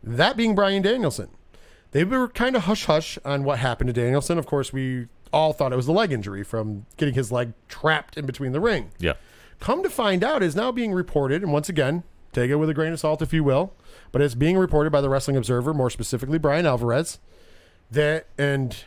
[0.04, 1.30] That being Bryan Danielson.
[1.98, 4.38] They were kind of hush hush on what happened to Danielson.
[4.38, 8.18] Of course, we all thought it was a leg injury from getting his leg trapped
[8.18, 8.92] in between the ring.
[9.00, 9.14] Yeah,
[9.60, 12.04] Come to find out, is now being reported, and once again,
[12.34, 13.74] take it with a grain of salt if you will,
[14.12, 17.18] but it's being reported by the Wrestling Observer, more specifically Bryan Alvarez,
[17.90, 18.84] that and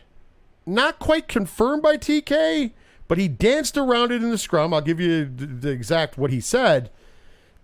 [0.64, 2.70] not quite confirmed by TK,
[3.08, 4.72] but he danced around it in the scrum.
[4.72, 6.90] I'll give you the, the exact what he said.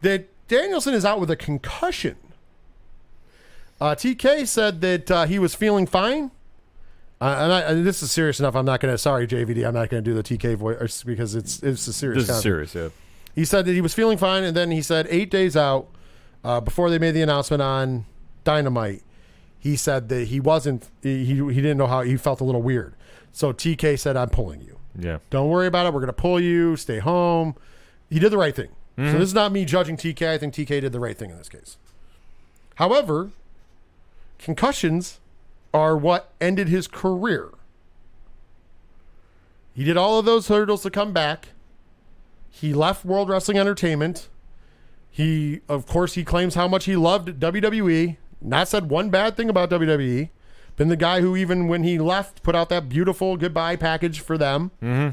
[0.01, 2.16] That Danielson is out with a concussion.
[3.81, 6.31] Uh, TK said that uh, he was feeling fine.
[7.20, 8.55] Uh, and, I, and this is serious enough.
[8.55, 8.98] I'm not going to.
[8.98, 9.66] Sorry, JVD.
[9.66, 12.27] I'm not going to do the TK voice because it's it's a serious.
[12.27, 12.74] this is serious.
[12.74, 12.89] Yeah,
[13.35, 15.89] He said that he was feeling fine, and then he said eight days out
[16.44, 18.05] uh, before they made the announcement on
[18.44, 19.03] Dynamite,
[19.59, 20.89] he said that he wasn't.
[21.03, 22.94] He he he didn't know how he felt a little weird.
[23.32, 24.78] So TK said, "I'm pulling you.
[24.98, 25.19] yeah.
[25.31, 25.94] Don't worry about it.
[25.94, 26.77] We're going to pull you.
[26.77, 27.55] Stay home."
[28.11, 28.69] He did the right thing.
[28.98, 30.27] So this is not me judging TK.
[30.28, 31.77] I think TK did the right thing in this case.
[32.77, 33.31] However,
[34.38, 35.20] concussions
[35.72, 37.50] are what ended his career.
[39.74, 41.48] He did all of those hurdles to come back.
[42.48, 44.28] He left World Wrestling Entertainment.
[45.10, 48.16] He, of course, he claims how much he loved WWE.
[48.40, 50.30] Not said one bad thing about WWE.
[50.76, 54.36] Been the guy who, even when he left, put out that beautiful goodbye package for
[54.38, 54.70] them.
[54.82, 55.10] Mm-hmm.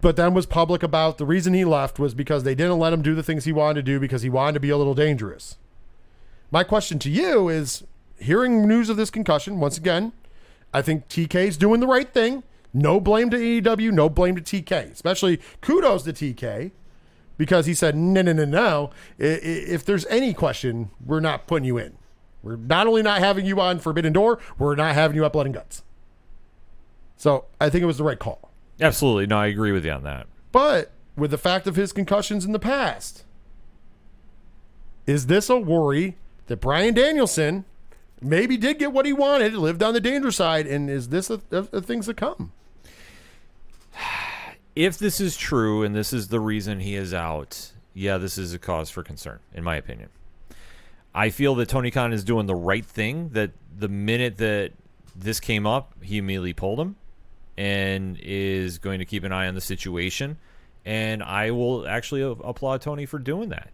[0.00, 3.02] But then was public about the reason he left was because they didn't let him
[3.02, 5.56] do the things he wanted to do because he wanted to be a little dangerous.
[6.50, 7.84] My question to you is
[8.18, 10.12] hearing news of this concussion, once again,
[10.72, 12.42] I think TK's doing the right thing.
[12.72, 14.92] No blame to AEW, no blame to TK.
[14.92, 16.70] Especially kudos to TK
[17.36, 18.90] because he said, no, no, no, no.
[19.18, 21.96] If there's any question, we're not putting you in.
[22.42, 25.46] We're not only not having you on Forbidden Door, we're not having you at Blood
[25.46, 25.82] and Guts.
[27.16, 28.50] So I think it was the right call.
[28.80, 29.26] Absolutely.
[29.26, 30.26] No, I agree with you on that.
[30.52, 33.24] But with the fact of his concussions in the past,
[35.06, 36.16] is this a worry
[36.50, 37.64] that Bryan Danielson
[38.20, 41.40] maybe did get what he wanted, lived on the danger side, and is this a,
[41.52, 42.52] a, a things to come?
[44.76, 48.54] If this is true and this is the reason he is out, yeah, this is
[48.54, 50.08] a cause for concern, in my opinion.
[51.12, 53.30] I feel that Tony Khan is doing the right thing.
[53.30, 54.70] That the minute that
[55.14, 56.94] this came up, he immediately pulled him
[57.58, 60.38] and is going to keep an eye on the situation.
[60.84, 63.70] And I will actually applaud Tony for doing that.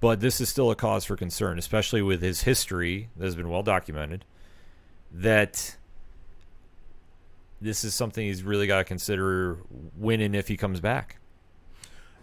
[0.00, 3.50] But this is still a cause for concern, especially with his history that has been
[3.50, 4.24] well documented.
[5.12, 5.76] That
[7.60, 9.58] this is something he's really got to consider
[9.98, 11.16] when and if he comes back.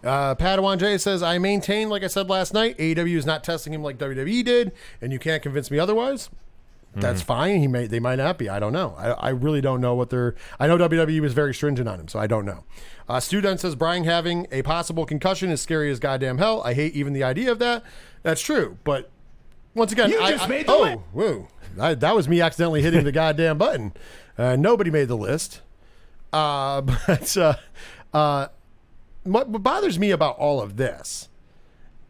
[0.02, 3.72] Uh, Padawan J says, I maintain, like I said last night, AEW is not testing
[3.72, 6.30] him like WWE did, and you can't convince me otherwise.
[6.94, 7.60] That's fine.
[7.60, 8.48] He may, they might not be.
[8.48, 8.94] I don't know.
[8.98, 10.34] I, I really don't know what they're.
[10.58, 12.64] I know WWE was very stringent on him, so I don't know.
[13.08, 16.60] Uh, Stu Dunn says Brian having a possible concussion is scary as goddamn hell.
[16.64, 17.84] I hate even the idea of that.
[18.22, 19.10] That's true, but
[19.74, 20.98] once again, You I, just I- made the oh, list.
[21.12, 21.48] whoa,
[21.80, 23.92] I, that was me accidentally hitting the goddamn button.
[24.36, 25.60] Uh, nobody made the list.
[26.32, 27.54] Uh, but uh,
[28.12, 28.48] uh,
[29.22, 31.28] what, what bothers me about all of this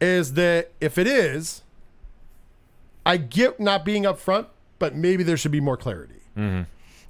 [0.01, 1.61] is that if it is,
[3.05, 4.47] I get not being upfront,
[4.79, 6.21] but maybe there should be more clarity.
[6.37, 6.63] Mm-hmm.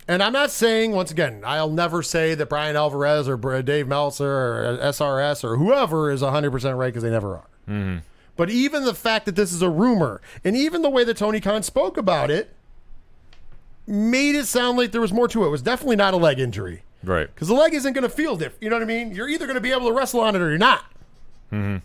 [0.08, 4.26] And I'm not saying, once again, I'll never say that Bryan Alvarez or Dave Meltzer
[4.26, 7.48] or uh, SRS or whoever is 100% right because they never are.
[7.70, 7.98] Mm-hmm.
[8.36, 11.40] But even the fact that this is a rumor, and even the way that Tony
[11.40, 12.56] Khan spoke about it,
[13.86, 15.48] made it sound like there was more to it.
[15.48, 16.84] It was definitely not a leg injury.
[17.04, 17.28] Right.
[17.28, 18.64] Because the leg isn't going to feel different.
[18.64, 19.12] You know what I mean?
[19.12, 20.86] You're either going to be able to wrestle on it or you're not.
[21.52, 21.78] Mm-hmm.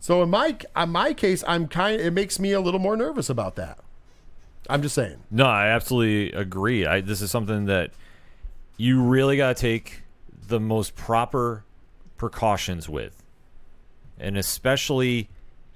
[0.00, 2.00] So in my in my case, I'm kind.
[2.00, 3.78] It makes me a little more nervous about that.
[4.68, 5.22] I'm just saying.
[5.30, 6.86] No, I absolutely agree.
[6.86, 7.92] I, this is something that
[8.76, 10.02] you really got to take
[10.48, 11.64] the most proper
[12.16, 13.22] precautions with.
[14.18, 15.28] And especially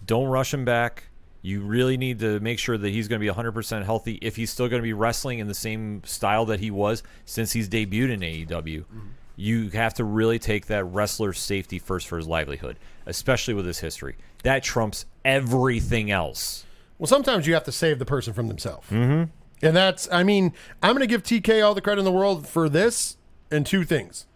[0.04, 1.04] don't rush him back.
[1.42, 4.50] You really need to make sure that he's going to be 100% healthy if he's
[4.50, 8.10] still going to be wrestling in the same style that he was since he's debuted
[8.10, 8.80] in AEW.
[8.80, 8.98] Mm-hmm.
[9.36, 13.78] You have to really take that wrestler's safety first for his livelihood, especially with his
[13.78, 14.16] history.
[14.42, 16.66] That trumps everything else.
[17.00, 18.86] Well, sometimes you have to save the person from themselves.
[18.90, 19.30] Mm-hmm.
[19.62, 20.52] And that's, I mean,
[20.82, 23.16] I'm going to give TK all the credit in the world for this
[23.50, 24.26] and two things.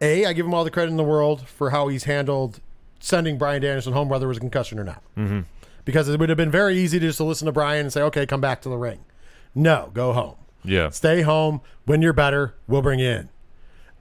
[0.00, 2.60] A, I give him all the credit in the world for how he's handled
[3.00, 5.02] sending Bryan Danielson home, whether it was a concussion or not.
[5.16, 5.40] Mm-hmm.
[5.84, 8.02] Because it would have been very easy to just to listen to Brian and say,
[8.02, 9.00] okay, come back to the ring.
[9.52, 10.36] No, go home.
[10.62, 10.90] Yeah.
[10.90, 11.60] Stay home.
[11.86, 13.28] When you're better, we'll bring you in.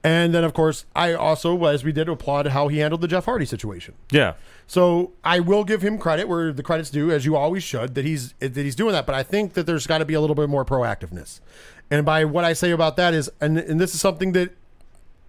[0.03, 3.25] And then, of course, I also, as we did, applaud how he handled the Jeff
[3.25, 3.93] Hardy situation.
[4.11, 4.33] Yeah.
[4.65, 8.05] So I will give him credit where the credit's due, as you always should, that
[8.05, 9.05] he's that he's doing that.
[9.05, 11.39] But I think that there's got to be a little bit more proactiveness.
[11.91, 14.55] And by what I say about that is, and and this is something that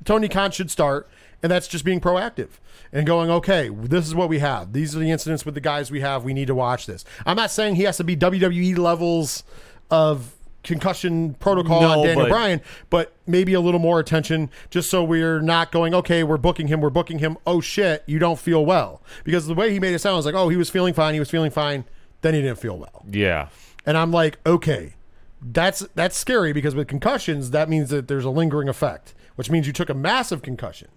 [0.05, 1.09] Tony Khan should start,
[1.43, 2.49] and that's just being proactive
[2.93, 4.73] and going, okay, this is what we have.
[4.73, 6.24] These are the incidents with the guys we have.
[6.24, 7.05] We need to watch this.
[7.27, 9.44] I'm not saying he has to be WWE levels
[9.90, 12.60] of concussion protocol No, on Daniel but- Bryan,
[12.90, 16.80] but maybe a little more attention just so we're not going, okay, we're booking him,
[16.80, 17.36] we're booking him.
[17.47, 19.02] Oh shit, you don't feel well.
[19.24, 21.20] Because the way he made it sound was like, oh, he was feeling fine, he
[21.20, 21.84] was feeling fine,
[22.20, 23.05] then he didn't feel well.
[23.10, 23.48] Yeah.
[23.84, 24.94] And I'm like, okay,
[25.40, 29.66] that's that's scary because with concussions, that means that there's a lingering effect, which means
[29.66, 30.89] you took a massive concussion.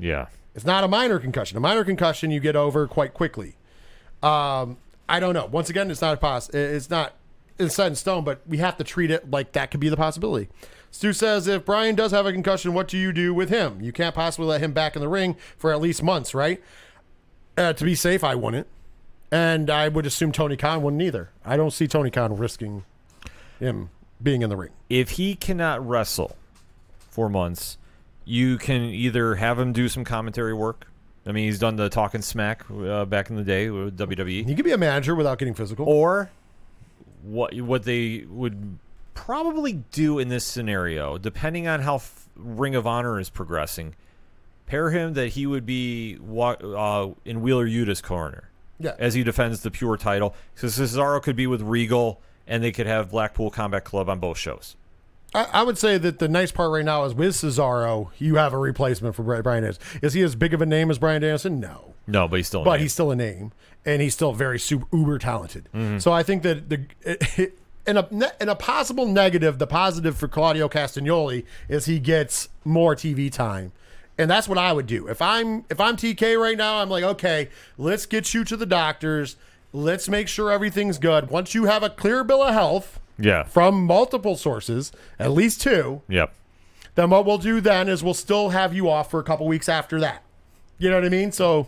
[0.00, 0.26] Yeah.
[0.56, 1.56] It's not a minor concussion.
[1.56, 3.54] A minor concussion you get over quite quickly.
[4.24, 5.46] Um, I don't know.
[5.46, 7.12] Once again, it's not a pos- It's not
[7.58, 9.96] it's set in stone, but we have to treat it like that could be the
[9.96, 10.48] possibility.
[10.90, 13.80] Stu says, if Brian does have a concussion, what do you do with him?
[13.80, 16.62] You can't possibly let him back in the ring for at least months, right?
[17.56, 18.66] Uh, to be safe, I wouldn't,
[19.30, 21.30] and I would assume Tony Khan wouldn't either.
[21.44, 22.84] I don't see Tony Khan risking
[23.58, 23.90] him
[24.22, 24.70] being in the ring.
[24.88, 26.36] if he cannot wrestle
[27.10, 27.76] for months,
[28.24, 30.86] you can either have him do some commentary work.
[31.26, 34.54] I mean, he's done the talking smack uh, back in the day with WWE, He
[34.54, 35.86] could be a manager without getting physical.
[35.86, 36.30] or
[37.22, 38.78] what what they would
[39.14, 43.94] probably do in this scenario, depending on how f- Ring of Honor is progressing,
[44.66, 48.94] pair him that he would be wa- uh, in Wheeler Yuta's corner Yeah.
[48.98, 50.34] as he defends the pure title.
[50.54, 54.38] So Cesaro could be with Regal, and they could have Blackpool Combat Club on both
[54.38, 54.76] shows.
[55.34, 58.52] I, I would say that the nice part right now is with Cesaro, you have
[58.54, 59.82] a replacement for Bri- Bryan Danielson.
[60.00, 61.60] Is he as big of a name as Bryan Danielson?
[61.60, 61.94] No.
[62.06, 62.62] No, but he's still.
[62.62, 62.80] a but name.
[62.82, 63.52] he's still a name,
[63.84, 65.68] and he's still very super uber talented.
[65.74, 65.98] Mm-hmm.
[65.98, 67.50] So I think that the
[67.86, 68.08] in a
[68.40, 73.72] in a possible negative, the positive for Claudio Castagnoli is he gets more TV time,
[74.18, 76.78] and that's what I would do if I'm if I'm TK right now.
[76.82, 79.36] I'm like, okay, let's get you to the doctors.
[79.72, 81.28] Let's make sure everything's good.
[81.30, 83.42] Once you have a clear bill of health Yeah.
[83.42, 86.32] from multiple sources, at least two, Yep.
[86.94, 89.68] then what we'll do then is we'll still have you off for a couple weeks
[89.68, 90.22] after that.
[90.78, 91.32] You know what I mean?
[91.32, 91.66] So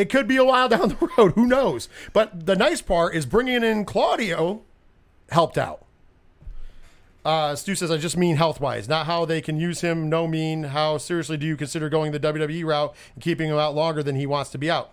[0.00, 1.32] it could be a while down the road.
[1.32, 1.88] Who knows?
[2.12, 4.62] But the nice part is bringing in Claudio
[5.30, 5.84] helped out.
[7.22, 10.08] Uh, Stu says, I just mean health wise, not how they can use him.
[10.08, 13.74] No mean how seriously do you consider going the WWE route and keeping him out
[13.74, 14.92] longer than he wants to be out?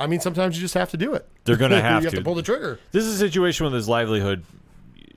[0.00, 1.28] I mean, sometimes you just have to do it.
[1.44, 2.18] They're gonna you have have to.
[2.18, 2.80] to pull the trigger.
[2.90, 4.42] This is a situation with his livelihood.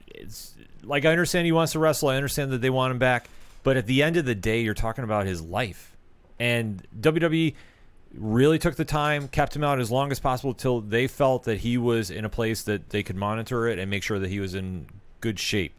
[0.07, 0.53] It's
[0.83, 2.09] like I understand he wants to wrestle.
[2.09, 3.27] I understand that they want him back,
[3.63, 5.97] but at the end of the day, you're talking about his life,
[6.39, 7.55] and WWE
[8.13, 11.59] really took the time, kept him out as long as possible till they felt that
[11.59, 14.39] he was in a place that they could monitor it and make sure that he
[14.39, 14.87] was in
[15.21, 15.73] good shape.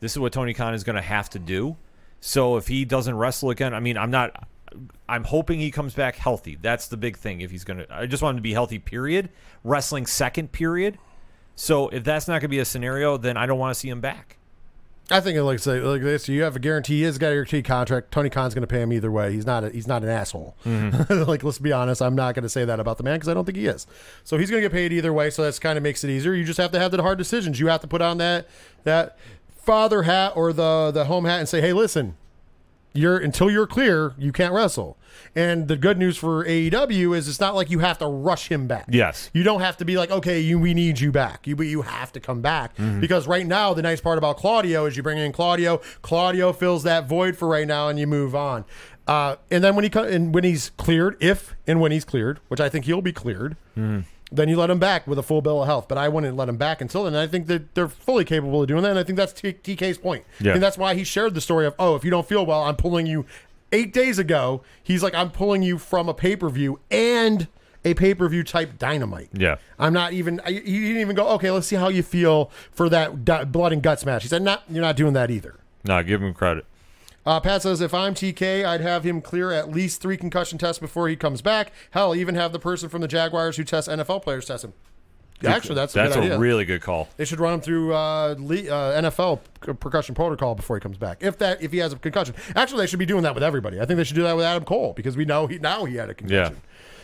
[0.00, 1.76] This is what Tony Khan is going to have to do.
[2.20, 4.48] So if he doesn't wrestle again, I mean, I'm not.
[5.08, 6.56] I'm hoping he comes back healthy.
[6.60, 7.40] That's the big thing.
[7.40, 8.78] If he's going to, I just want him to be healthy.
[8.78, 9.30] Period.
[9.64, 10.96] Wrestling second period.
[11.56, 13.88] So if that's not going to be a scenario, then I don't want to see
[13.88, 14.36] him back.
[15.10, 16.28] I think it looks like, like this.
[16.28, 17.02] You have a guarantee.
[17.02, 18.12] He's got a guarantee contract.
[18.12, 19.32] Tony Khan's going to pay him either way.
[19.32, 19.64] He's not.
[19.64, 20.56] A, he's not an asshole.
[20.64, 21.22] Mm-hmm.
[21.28, 22.00] like let's be honest.
[22.00, 23.86] I'm not going to say that about the man because I don't think he is.
[24.24, 25.30] So he's going to get paid either way.
[25.30, 26.34] So that's kind of makes it easier.
[26.34, 27.58] You just have to have the hard decisions.
[27.58, 28.48] You have to put on that
[28.84, 29.18] that
[29.48, 32.16] father hat or the the home hat and say, hey, listen,
[32.92, 34.96] you're until you're clear, you can't wrestle.
[35.34, 38.66] And the good news for AEW is it's not like you have to rush him
[38.66, 38.86] back.
[38.88, 39.30] Yes.
[39.32, 41.46] You don't have to be like, okay, you, we need you back.
[41.46, 44.96] You, you have to come back because right now the nice part about Claudio is
[44.96, 45.80] you bring in Claudio.
[46.02, 48.64] Claudio fills that void for right now, and you move on.
[49.06, 52.38] Uh, and then when he co- and when he's cleared, if and when he's cleared,
[52.48, 53.56] which I think he'll be cleared,
[54.32, 55.88] then you let him back with a full bill of health.
[55.88, 57.14] But I wouldn't let him back until then.
[57.14, 58.90] And I think that they're fully capable of doing that.
[58.90, 60.24] And I think that's T- TK's point.
[60.38, 60.52] Yeah.
[60.54, 62.76] And that's why he shared the story of, oh, if you don't feel well, I'm
[62.76, 63.26] pulling you.
[63.72, 67.46] Eight days ago, he's like, I'm pulling you from a pay per view and
[67.84, 69.30] a pay per view type dynamite.
[69.32, 69.56] Yeah.
[69.78, 70.40] I'm not even.
[70.44, 71.28] I, he didn't even go.
[71.30, 74.22] Okay, let's see how you feel for that di- blood and guts match.
[74.22, 76.66] He said, "Not, you're not doing that either." No, give him credit.
[77.24, 80.78] Uh, Pat says, if I'm TK, I'd have him clear at least three concussion tests
[80.78, 81.70] before he comes back.
[81.90, 84.72] Hell, even have the person from the Jaguars who tests NFL players test him.
[85.44, 86.38] Actually, that's a That's a idea.
[86.38, 87.08] really good call.
[87.16, 89.40] They should run him through uh, le- uh, NFL
[89.80, 91.18] percussion protocol before he comes back.
[91.22, 93.80] If that, if he has a concussion, actually, they should be doing that with everybody.
[93.80, 95.96] I think they should do that with Adam Cole because we know he now he
[95.96, 96.54] had a concussion.
[96.54, 96.60] Yeah.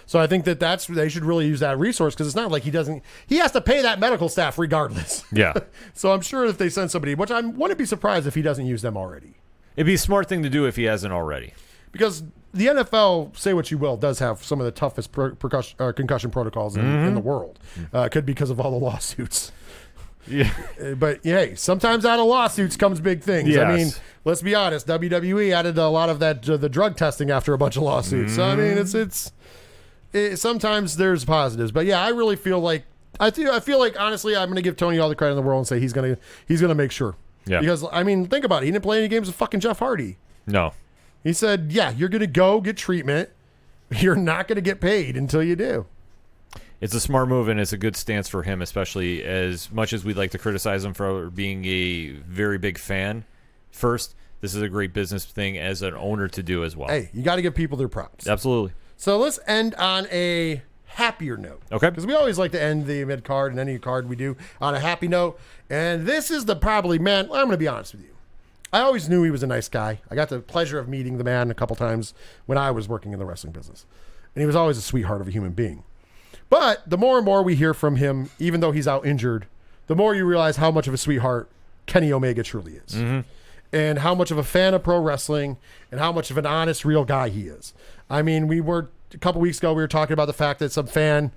[0.08, 2.62] So I think that that's they should really use that resource because it's not like
[2.62, 3.02] he doesn't.
[3.26, 5.24] He has to pay that medical staff regardless.
[5.32, 5.54] Yeah.
[5.94, 8.66] so I'm sure if they send somebody, which I wouldn't be surprised if he doesn't
[8.66, 9.34] use them already,
[9.76, 11.54] It'd be a smart thing to do if he hasn't already.
[11.90, 12.22] because
[12.56, 15.92] the NFL, say what you will, does have some of the toughest per- percussion, uh,
[15.92, 17.08] concussion protocols in, Mm-hmm.
[17.08, 17.58] in the world.
[17.92, 19.52] Uh, could be because of all the lawsuits.
[20.28, 20.50] Yeah.
[20.82, 23.56] Uh, but hey, sometimes out of lawsuits comes big things.
[23.56, 23.90] I mean,
[24.24, 24.84] let's be honest.
[24.88, 28.34] WWE added a lot of that uh, the drug testing after a bunch of lawsuits.
[28.34, 29.30] So I mean, it's it's
[30.12, 32.86] it, sometimes there's positives, but yeah, I really feel like
[33.20, 35.36] I feel I feel like honestly, I'm going to give Tony all the credit in
[35.36, 36.18] the world and say he's gonna
[36.48, 37.14] he's gonna make sure.
[37.46, 37.60] Yeah.
[37.60, 38.66] Because I mean, think about it.
[38.66, 40.16] He didn't play any games with fucking Jeff Hardy.
[40.44, 40.72] No.
[41.26, 43.30] He said, "Yeah, you're going to go get treatment.
[43.90, 45.86] You're not going to get paid until you do."
[46.80, 50.04] It's a smart move and it's a good stance for him, especially as much as
[50.04, 53.24] we'd like to criticize him for being a very big fan.
[53.72, 56.88] First, this is a great business thing as an owner to do as well.
[56.88, 58.28] Hey, you got to give people their props.
[58.28, 58.72] Absolutely.
[58.96, 61.62] So let's end on a happier note.
[61.72, 61.90] Okay.
[61.90, 64.74] Because we always like to end the mid card and any card we do on
[64.76, 65.40] a happy note.
[65.68, 67.24] And this is the probably man.
[67.24, 68.15] I'm going to be honest with you.
[68.72, 70.00] I always knew he was a nice guy.
[70.10, 72.14] I got the pleasure of meeting the man a couple times
[72.46, 73.86] when I was working in the wrestling business,
[74.34, 75.84] and he was always a sweetheart of a human being.
[76.50, 79.46] But the more and more we hear from him, even though he's out injured,
[79.86, 81.48] the more you realize how much of a sweetheart
[81.86, 82.94] Kenny Omega truly is.
[82.94, 83.20] Mm-hmm.
[83.72, 85.56] And how much of a fan of pro wrestling
[85.90, 87.74] and how much of an honest, real guy he is.
[88.08, 90.72] I mean, we were a couple weeks ago, we were talking about the fact that
[90.72, 91.32] some fan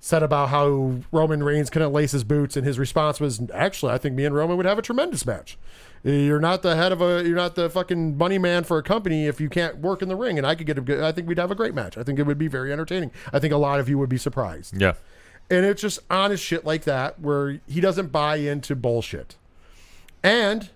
[0.00, 3.98] said about how Roman Reigns couldn't lace his boots, and his response was, "Actually, I
[3.98, 5.56] think me and Roman would have a tremendous match.
[6.04, 9.26] You're not the head of a, you're not the fucking money man for a company
[9.26, 11.00] if you can't work in the ring, and I could get a good.
[11.00, 11.96] I think we'd have a great match.
[11.96, 13.10] I think it would be very entertaining.
[13.32, 14.78] I think a lot of you would be surprised.
[14.78, 14.94] Yeah.
[15.50, 19.36] And it's just honest shit like that where he doesn't buy into bullshit.
[20.22, 20.70] And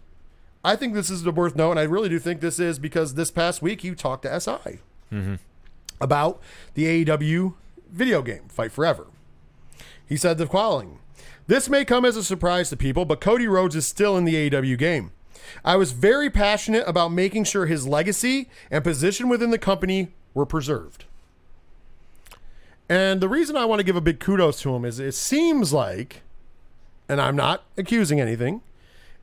[0.65, 3.15] I think this is the worth note, and I really do think this is because
[3.15, 4.81] this past week you talked to SI
[5.13, 5.35] mm-hmm.
[6.01, 6.41] about
[6.73, 7.55] the AEW
[7.91, 9.07] video game, Fight Forever.
[10.07, 11.01] He said the following
[11.47, 14.51] This may come as a surprise to people, but Cody Rhodes is still in the
[14.51, 15.13] AEW game.
[15.65, 20.47] I was very passionate about making sure his legacy and position within the company were
[20.47, 21.05] preserved.
[22.89, 25.73] And the reason I want to give a big kudos to him is it seems
[25.73, 26.23] like,
[27.09, 28.63] and I'm not accusing anything,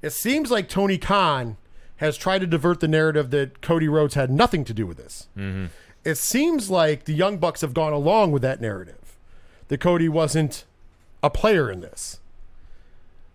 [0.01, 1.57] it seems like Tony Khan
[1.97, 5.27] has tried to divert the narrative that Cody Rhodes had nothing to do with this.
[5.37, 5.67] Mm-hmm.
[6.03, 9.17] It seems like the Young Bucks have gone along with that narrative
[9.69, 10.65] that Cody wasn't
[11.23, 12.19] a player in this.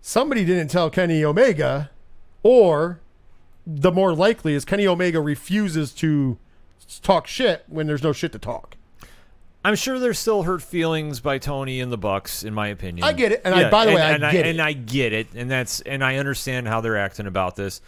[0.00, 1.90] Somebody didn't tell Kenny Omega,
[2.42, 3.00] or
[3.66, 6.38] the more likely is Kenny Omega refuses to
[7.02, 8.76] talk shit when there's no shit to talk.
[9.64, 13.04] I'm sure there's still hurt feelings by Tony and the Bucks, in my opinion.
[13.04, 14.46] I get it, and I- by the way, I and get it.
[14.46, 17.80] and I get it, and that's and I understand how they're acting about this.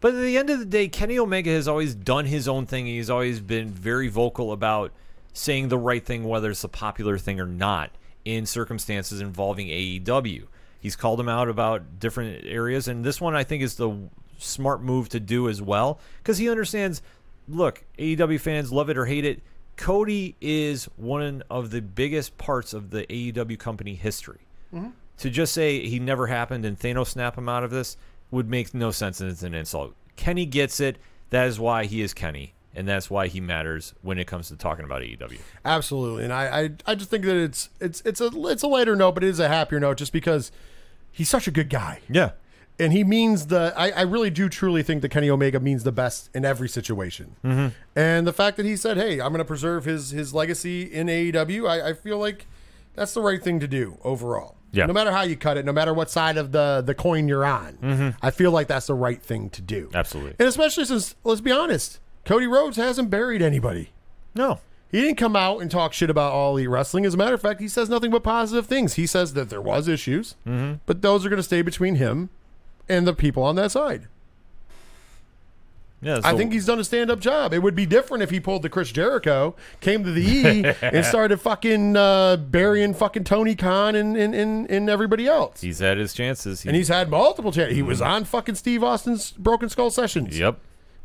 [0.00, 2.84] But at the end of the day, Kenny Omega has always done his own thing.
[2.84, 4.92] He's always been very vocal about
[5.32, 7.90] saying the right thing, whether it's a popular thing or not,
[8.26, 10.44] in circumstances involving AEW.
[10.84, 13.96] He's called him out about different areas, and this one I think is the
[14.36, 17.00] smart move to do as well because he understands.
[17.48, 19.40] Look, AEW fans love it or hate it.
[19.78, 24.40] Cody is one of the biggest parts of the AEW company history.
[24.74, 24.90] Mm-hmm.
[25.20, 27.96] To just say he never happened and Thanos snap him out of this
[28.30, 29.94] would make no sense and it's an insult.
[30.16, 30.98] Kenny gets it.
[31.30, 34.56] That is why he is Kenny, and that's why he matters when it comes to
[34.56, 35.40] talking about AEW.
[35.64, 38.94] Absolutely, and I, I, I just think that it's it's it's a it's a lighter
[38.94, 40.52] note, but it is a happier note just because
[41.14, 42.00] he's such a good guy.
[42.10, 42.32] Yeah.
[42.78, 43.72] and he means the.
[43.76, 47.36] I, I really do truly think that Kenny Omega means the best in every situation.
[47.44, 47.68] Mm-hmm.
[47.94, 51.06] And the fact that he said, "Hey, I'm going to preserve his his legacy in
[51.06, 52.46] AEW," I, I feel like
[52.94, 54.56] that's the right thing to do overall.
[54.72, 54.86] Yeah.
[54.86, 57.44] No matter how you cut it, no matter what side of the the coin you're
[57.44, 59.86] on, I feel like that's the right thing to do.
[59.86, 59.96] Mm-hmm.
[59.96, 60.34] Absolutely.
[60.40, 63.92] And especially since, let's be honest, Cody Rhodes hasn't buried anybody.
[64.34, 64.58] No.
[64.94, 67.04] He didn't come out and talk shit about all elite wrestling.
[67.04, 68.94] As a matter of fact, he says nothing but positive things.
[68.94, 70.74] He says that there was issues, Mm-hmm.
[70.86, 72.30] but those are going to stay between him
[72.88, 74.06] and the people on that side.
[76.00, 76.20] Yeah.
[76.22, 77.54] I think he's done a stand up job.
[77.54, 81.02] It would be different if he pulled the Chris Jericho, came to the E, and
[81.04, 85.62] started fucking uh, burying fucking Tony Khan and, and, and, and everybody else.
[85.62, 86.60] he's had his chances.
[86.62, 87.74] He, and he's had multiple chances.
[87.74, 90.38] He was on fucking Steve Austin's Broken Skull Sessions.
[90.38, 90.58] Yep.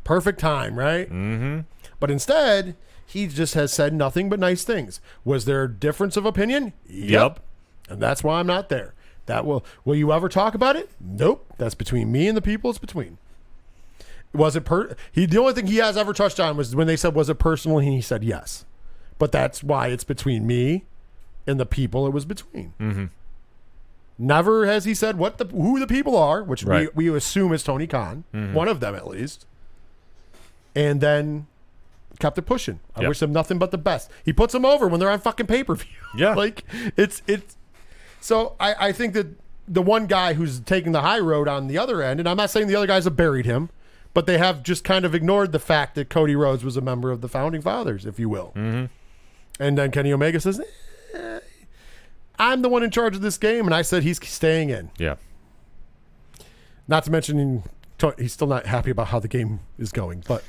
[0.04, 1.08] Perfect time, right?
[1.10, 1.60] Mm-hmm.
[1.98, 2.76] But instead,
[3.10, 5.00] he just has said nothing but nice things.
[5.24, 6.72] Was there a difference of opinion?
[6.88, 7.40] Yep.
[7.88, 8.94] And that's why I'm not there.
[9.26, 10.90] That will will you ever talk about it?
[11.00, 11.44] Nope.
[11.58, 13.18] That's between me and the people it's between.
[14.32, 16.96] Was it per he the only thing he has ever touched on was when they
[16.96, 18.64] said was it personal and he said yes.
[19.18, 20.84] But that's why it's between me
[21.46, 22.74] and the people it was between.
[22.80, 23.04] Mm-hmm.
[24.18, 26.94] Never has he said what the who the people are, which Right.
[26.94, 29.46] we, we assume is Tony Khan, one of them at least.
[30.76, 31.46] And then
[32.20, 32.78] kept it pushing.
[32.94, 33.08] I Yep.
[33.08, 34.10] wish them nothing but the best.
[34.24, 35.88] He puts them over when they're on fucking pay per view.
[36.16, 36.34] Yeah.
[36.34, 36.64] like
[36.96, 37.56] it's it's.
[38.20, 39.26] So I I think that
[39.66, 42.50] the one guy who's taking the high road on the other end, and I'm not
[42.50, 43.70] saying the other guys have buried him,
[44.14, 47.10] but they have just kind of ignored the fact that Cody Rhodes was a member
[47.12, 48.52] of the founding fathers, if you will.
[48.56, 48.86] Mm-hmm.
[49.62, 50.60] And then Kenny Omega says,
[51.14, 51.38] eh,
[52.38, 54.90] "I'm the one in charge of this game," and I said he's staying in.
[54.98, 55.14] Yeah.
[56.88, 57.62] Not to mention
[58.18, 60.42] he's still not happy about how the game is going, but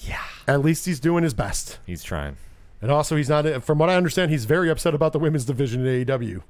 [0.00, 0.22] Yeah.
[0.46, 1.78] at least he's doing his best.
[1.86, 2.36] He's trying.
[2.82, 3.62] And also, he's not.
[3.62, 6.42] From what I understand, he's very upset about the women's division in AEW.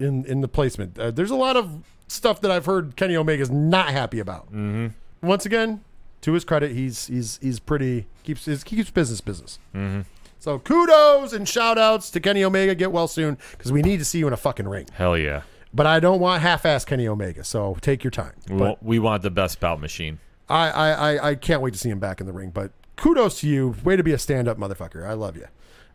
[0.00, 3.50] In in the placement, uh, there's a lot of stuff that I've heard Kenny Omega's
[3.50, 4.46] not happy about.
[4.48, 4.88] Mm-hmm.
[5.26, 5.82] Once again,
[6.22, 9.60] to his credit, he's he's he's pretty keeps his, keeps business business.
[9.72, 10.00] Mm-hmm.
[10.40, 12.74] So kudos and shout outs to Kenny Omega.
[12.74, 14.86] Get well soon because we need to see you in a fucking ring.
[14.94, 15.42] Hell yeah.
[15.72, 17.42] But I don't want half-ass Kenny Omega.
[17.44, 18.32] So take your time.
[18.48, 20.18] We, But want, we want the best bout machine.
[20.48, 22.50] I, I, I, I can't wait to see him back in the ring.
[22.50, 23.76] But kudos to you.
[23.84, 25.06] Way to be a stand up motherfucker.
[25.06, 25.46] I love you.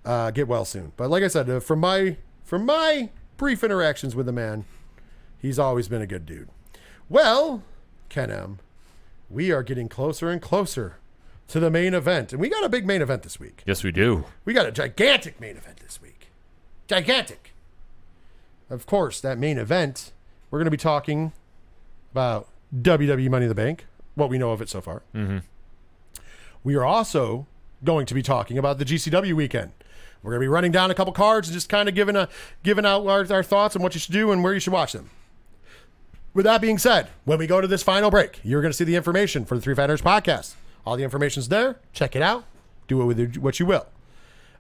[0.06, 0.94] Uh, get well soon.
[0.98, 4.66] But like I said, uh, from my from my brief interactions with the man,
[5.38, 6.50] he's always been a good dude.
[7.10, 7.64] Well,
[8.10, 8.60] Ken M,
[9.30, 10.98] we are getting closer and closer
[11.48, 13.64] to the main event, and we got a big main event this week.
[13.66, 14.26] Yes, we do.
[14.46, 16.28] We got a gigantic main event this week.
[16.88, 17.54] Gigantic.
[18.70, 20.12] Of course, that main event,
[20.50, 21.34] we're going to be talking
[22.12, 23.86] about WWE Money in the Bank,
[24.20, 25.02] what we know of it so far.
[25.16, 25.40] Mm-hmm.
[26.64, 27.48] We are also
[27.84, 29.72] going to be talking about the GCW weekend.
[30.22, 32.28] We're going to be running down a couple cards and just kind of giving a
[32.62, 34.92] giving out our, our thoughts on what you should do and where you should watch
[34.92, 35.10] them.
[36.34, 38.84] With that being said, when we go to this final break, you're going to see
[38.84, 40.54] the information for the Three Fighters podcast.
[40.86, 41.78] All the information's there.
[41.94, 42.46] Check it out.
[42.88, 43.88] Do it with what you will.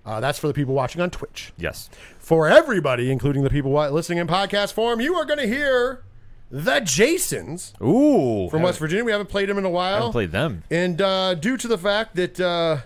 [0.06, 1.52] Uh, that's for the people watching on Twitch.
[1.58, 1.90] Yes.
[2.18, 6.04] For everybody, including the people listening in podcast form, you are going to hear
[6.52, 8.50] the Jasons Ooh.
[8.50, 9.04] from West Virginia.
[9.04, 9.96] We haven't played them in a I while.
[9.96, 10.64] haven't played them.
[10.72, 12.78] And uh, due to the fact that uh,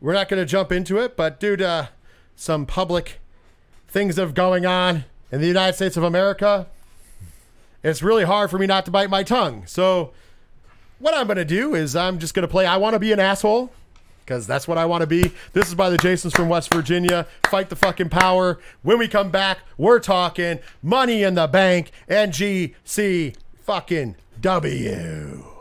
[0.00, 1.88] we're not going to jump into it, but due to
[2.36, 3.20] some public
[3.88, 6.66] things of going on in the United States of America,
[7.82, 9.64] it's really hard for me not to bite my tongue.
[9.66, 10.12] So,
[10.98, 13.12] what I'm going to do is I'm just going to play I Want to Be
[13.12, 13.72] an Asshole
[14.24, 15.32] because that's what I want to be.
[15.52, 17.26] This is by the Jasons from West Virginia.
[17.44, 18.58] Fight the fucking power.
[18.82, 25.51] When we come back, we're talking money in the bank and GC fucking W.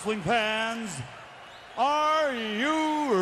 [0.00, 0.96] Wrestling fans,
[1.76, 3.12] are you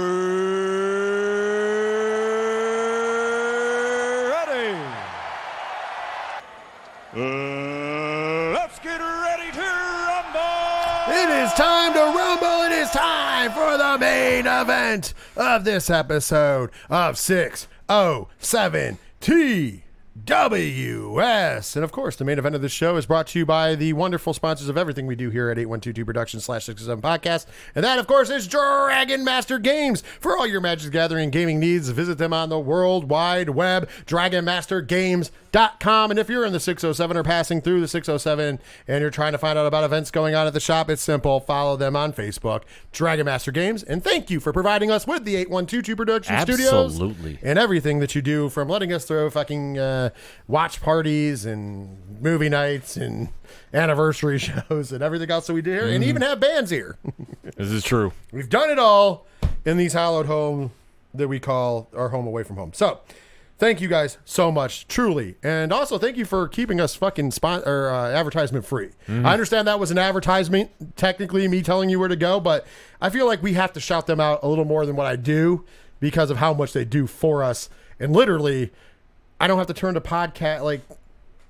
[4.31, 4.79] ready?
[8.55, 9.69] Let's get ready to
[10.07, 11.09] rumble!
[11.09, 12.63] It is time to rumble.
[12.67, 18.99] It is time for the main event of this episode of 607
[20.25, 21.77] TWS.
[21.77, 23.93] And of course, the main event of this show is brought to you by the
[23.93, 27.47] wonderful sponsors of everything we do here at 8122 Productions slash 607 Podcast.
[27.75, 30.03] And that, of course, is Dragon Master Games.
[30.21, 36.11] For all your Magic Gathering gaming needs, visit them on the World Wide Web, DragonMasterGames.com.
[36.11, 39.39] And if you're in the 607 or passing through the 607 and you're trying to
[39.39, 41.41] find out about events going on at the shop, it's simple.
[41.41, 42.63] Follow them on Facebook,
[42.93, 43.83] Dragon Master Games.
[43.83, 47.39] And thank you for providing us with the 8122 Production Studios Absolutely.
[47.43, 50.08] and everything that you do from letting us throw fucking uh,
[50.47, 53.29] watch parties and movie nights and
[53.73, 56.97] anniversary shows and everything else that we do here and even have bands here.
[57.57, 58.13] This is true.
[58.31, 59.27] We've done it all
[59.65, 60.71] in these hallowed home
[61.13, 62.73] that we call our home away from home.
[62.73, 63.01] So,
[63.59, 67.65] thank you guys so much, truly, and also thank you for keeping us fucking spot
[67.67, 68.91] or uh, advertisement free.
[69.09, 72.65] I understand that was an advertisement, technically me telling you where to go, but
[73.01, 75.17] I feel like we have to shout them out a little more than what I
[75.17, 75.65] do
[75.99, 77.69] because of how much they do for us,
[77.99, 78.71] and literally,
[79.41, 80.81] I don't have to turn to podcast like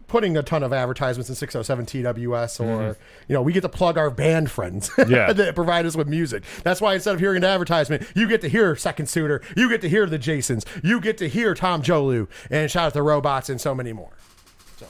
[0.08, 2.96] putting a ton of advertisements in 607 TWS or
[3.28, 5.32] you know we get to plug our band friends Yeah.
[5.34, 6.42] that provide us with music.
[6.64, 9.80] That's why instead of hearing an advertisement, you get to hear Second Suitor, you get
[9.82, 13.50] to hear the Jasons, you get to hear Tom Jolu and shout out the robots
[13.50, 14.12] and so many more.
[14.78, 14.86] So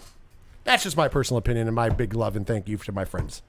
[0.65, 3.43] that's just my personal opinion and my big love and thank you to my friends.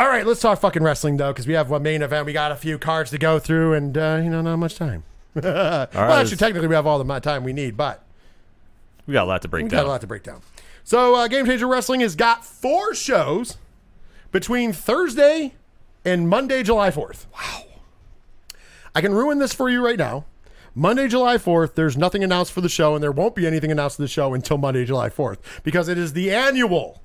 [0.00, 2.24] All right, let's talk fucking wrestling though, because we have one main event.
[2.26, 5.04] We got a few cards to go through, and uh, you know, not much time.
[5.34, 8.02] well, actually, technically, we have all the time we need, but
[9.10, 9.66] We got a lot to break down.
[9.66, 9.80] we down.
[9.80, 10.40] got a lot to break down.
[10.84, 13.58] So, uh, Game Changer Wrestling has got four shows
[14.30, 15.54] between Thursday
[16.04, 17.26] and Monday, July 4th.
[17.34, 17.64] Wow.
[18.94, 20.26] I can ruin this for you right now.
[20.76, 23.96] Monday, July 4th, there's nothing announced for the show, and there won't be anything announced
[23.96, 27.02] for the show until Monday, July 4th, because it is the annual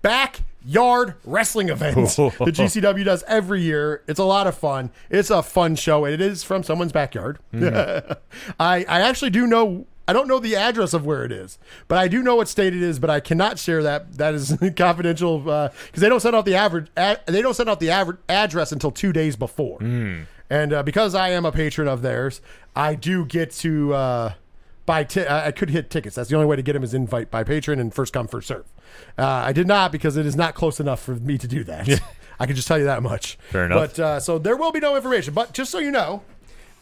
[0.00, 4.02] backyard wrestling event the GCW does every year.
[4.08, 4.88] It's a lot of fun.
[5.10, 7.38] It's a fun show, and it is from someone's backyard.
[7.54, 8.16] I,
[8.58, 9.86] I actually do know.
[10.06, 11.58] I don't know the address of where it is,
[11.88, 12.98] but I do know what state it is.
[12.98, 14.14] But I cannot share that.
[14.18, 16.88] That is confidential because they don't send out the average.
[16.96, 19.78] Ad, they don't send out the average address until two days before.
[20.50, 22.40] And uh, because I am a patron of theirs,
[22.76, 24.32] I do get to uh,
[24.84, 25.04] buy.
[25.04, 26.16] Ti- I I could hit tickets.
[26.16, 28.48] That's the only way to get them is invite by patron and first come first
[28.48, 28.66] serve.
[29.18, 31.88] Uh, I did not because it is not close enough for me to do that.
[32.38, 33.38] I can just tell you that much.
[33.50, 33.96] Fair enough.
[33.96, 35.32] But uh, so there will be no information.
[35.32, 36.22] But just so you know,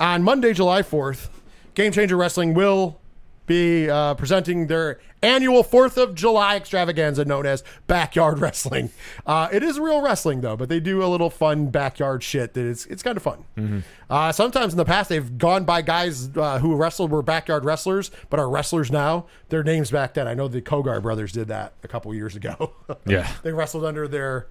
[0.01, 1.31] on Monday, July fourth,
[1.75, 2.99] Game Changer Wrestling will
[3.47, 8.91] be uh, presenting their annual Fourth of July extravaganza known as Backyard Wrestling.
[9.27, 12.65] Uh, it is real wrestling though, but they do a little fun backyard shit that
[12.69, 13.85] it's it's kind of fun.
[14.11, 18.11] Uh, sometimes in the past they've gone by guys uh, who wrestled were backyard wrestlers
[18.31, 19.27] but are wrestlers now.
[19.49, 20.27] Their names back then.
[20.29, 22.73] I know the Kogar brothers did that a couple years ago.
[23.07, 23.31] Yeah.
[23.43, 24.47] they wrestled under their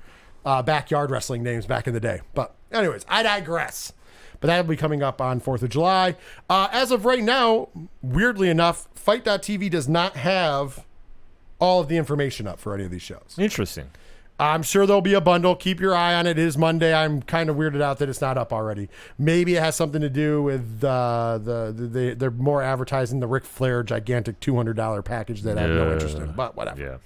[0.45, 2.21] uh, backyard wrestling names back in the day.
[2.33, 3.93] But anyways, I digress.
[4.41, 6.15] But that'll be coming up on 4th of July.
[6.49, 7.69] Uh, as of right now,
[8.01, 10.83] weirdly enough, FITE.tv does not have
[11.59, 13.35] all of the information up for any of these shows.
[13.37, 13.91] Interesting.
[14.39, 15.55] I'm sure there'll be a bundle.
[15.55, 16.31] Keep your eye on it.
[16.31, 16.91] It is Monday.
[16.91, 18.89] I'm kind of weirded out that it's not up already.
[19.19, 23.27] Maybe it has something to do with uh, the, the, the they're more advertising the
[23.27, 26.31] Ric Flair gigantic $200 package that I have no interest in.
[26.31, 26.81] But whatever.
[26.81, 26.97] Yeah.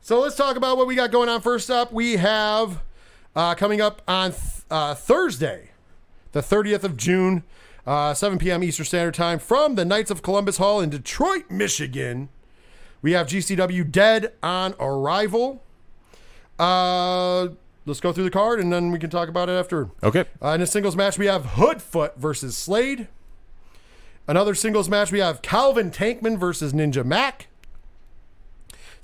[0.00, 1.40] So let's talk about what we got going on.
[1.40, 2.82] First up, we have
[3.36, 4.42] uh, coming up on th-
[4.72, 5.70] uh, Thursday,
[6.32, 7.44] the 30th of June,
[7.86, 8.62] uh, 7 p.m.
[8.62, 12.28] Eastern Standard Time, from the Knights of Columbus Hall in Detroit, Michigan.
[13.00, 15.62] We have GCW Dead on arrival.
[16.58, 17.48] Uh,
[17.86, 19.90] let's go through the card and then we can talk about it after.
[20.02, 20.24] Okay.
[20.42, 23.08] Uh, in a singles match, we have Hoodfoot versus Slade.
[24.26, 27.46] Another singles match, we have Calvin Tankman versus Ninja Mac.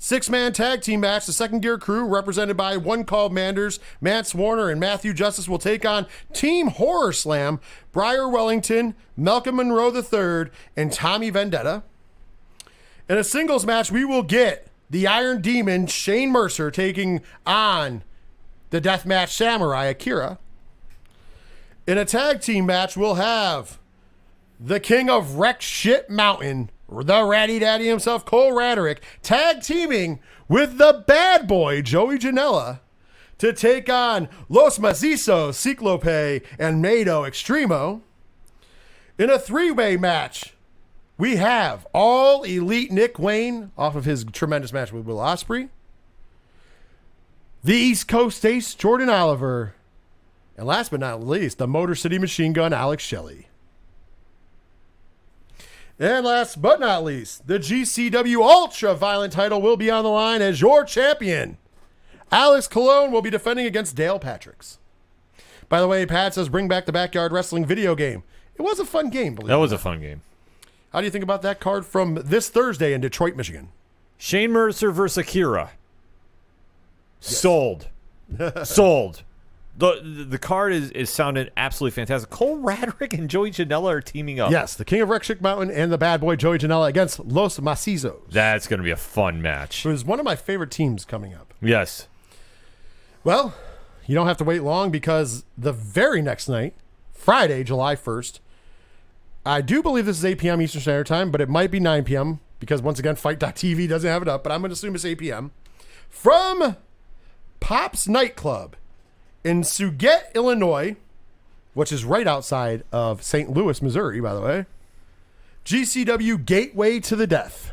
[0.05, 1.25] Six man tag team match.
[1.25, 5.57] The second gear crew, represented by One Call Manders, Mance Warner, and Matthew Justice, will
[5.57, 7.59] take on Team Horror Slam,
[7.91, 11.81] Briar Wellington, Malcolm Monroe III, and Tommy Vendetta.
[13.09, 18.03] In a singles match, we will get the Iron Demon, Shane Mercer, taking on
[18.69, 20.37] the Deathmatch Samurai, Akira.
[21.87, 23.79] In a tag team match, we'll have
[24.59, 30.77] the king of Wreck Shit Mountain, the Ratty Daddy himself, Cole Radrick, tag teaming with
[30.77, 32.79] the bad boy, Joey Janela,
[33.37, 38.01] to take on Los Macizos, Ciclope, and Miedo Extremo.
[39.17, 40.53] In a three way match,
[41.17, 45.69] we have all elite Nick Wayne off of his tremendous match with Will Ospreay.
[47.63, 49.73] the East Coast Ace, Jordan Oliver.
[50.57, 53.47] And last but not least, the Motor City Machine Gun, Alex Shelley.
[55.97, 60.41] And last but not least, the GCW Ultra Violent title will be on the line
[60.41, 61.57] as your champion.
[62.31, 64.77] Alex Colon will be defending against Dale Patricks.
[65.69, 68.23] By the way, Pat says bring back the Backyard Wrestling video game.
[68.55, 70.21] It was a fun game, believe That was a fun game.
[70.91, 73.69] How do you think about that card from this Thursday in Detroit, Michigan?
[74.17, 75.71] Shane Mercer versus Akira.
[77.19, 77.87] Sold.
[78.63, 79.23] Sold.
[79.77, 82.29] The, the card is, is sounded absolutely fantastic.
[82.29, 84.49] Cole Radrick and Joey Janela are teaming up.
[84.49, 87.59] Yes, the King of Wreck Shit Mountain and the bad boy Joey Janela against Los
[87.59, 88.29] Macizos.
[88.29, 89.85] That's going to be a fun match.
[89.85, 91.53] It was one of my favorite teams coming up.
[91.61, 92.07] Yes.
[93.25, 93.53] Well,
[94.05, 96.73] you don't have to wait long because the very next night,
[97.11, 98.39] Friday, July 1st,
[99.45, 100.61] I do believe this is 8 p.m.
[100.61, 102.39] Eastern Standard Time, but it might be 9 p.m.
[102.59, 105.15] because once again, FITE.tv doesn't have it up, but I'm going to assume it's 8
[105.15, 105.51] p.m.
[106.09, 106.77] From
[107.59, 108.75] Pop's Nightclub
[109.45, 110.95] in Sauget, Illinois,
[111.73, 113.49] which is right outside of St.
[113.51, 114.65] Louis, Missouri, by the way.
[115.63, 117.71] GCW Gateway to the Death.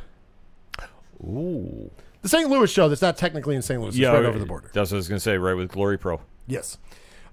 [1.24, 1.90] Ooh.
[2.20, 2.48] The St.
[2.48, 3.80] Louis show that's not technically in St.
[3.80, 4.70] Louis, it's Yeah, right over the border.
[4.72, 6.20] That's what I was going to say, right with Glory Pro.
[6.46, 6.78] Yes.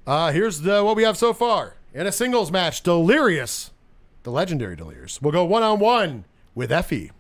[0.08, 1.76] Uh, here's the what we have so far.
[1.94, 3.72] In a singles match, Delirious,
[4.24, 6.26] the legendary Delirious, will go one on one
[6.56, 7.12] with Effie.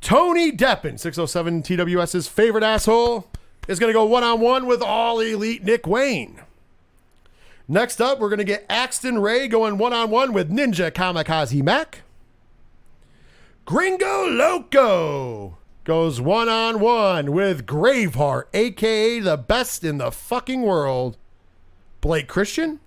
[0.00, 3.28] Tony Deppen, 607 TWS's favorite asshole,
[3.66, 6.40] is going to go one on one with All Elite Nick Wayne.
[7.68, 11.62] Next up, we're going to get Axton Ray going one on one with Ninja Kamikaze
[11.62, 12.02] Mac.
[13.64, 21.16] Gringo Loco goes one on one with Graveheart, aka the best in the fucking world.
[22.00, 22.78] Blake Christian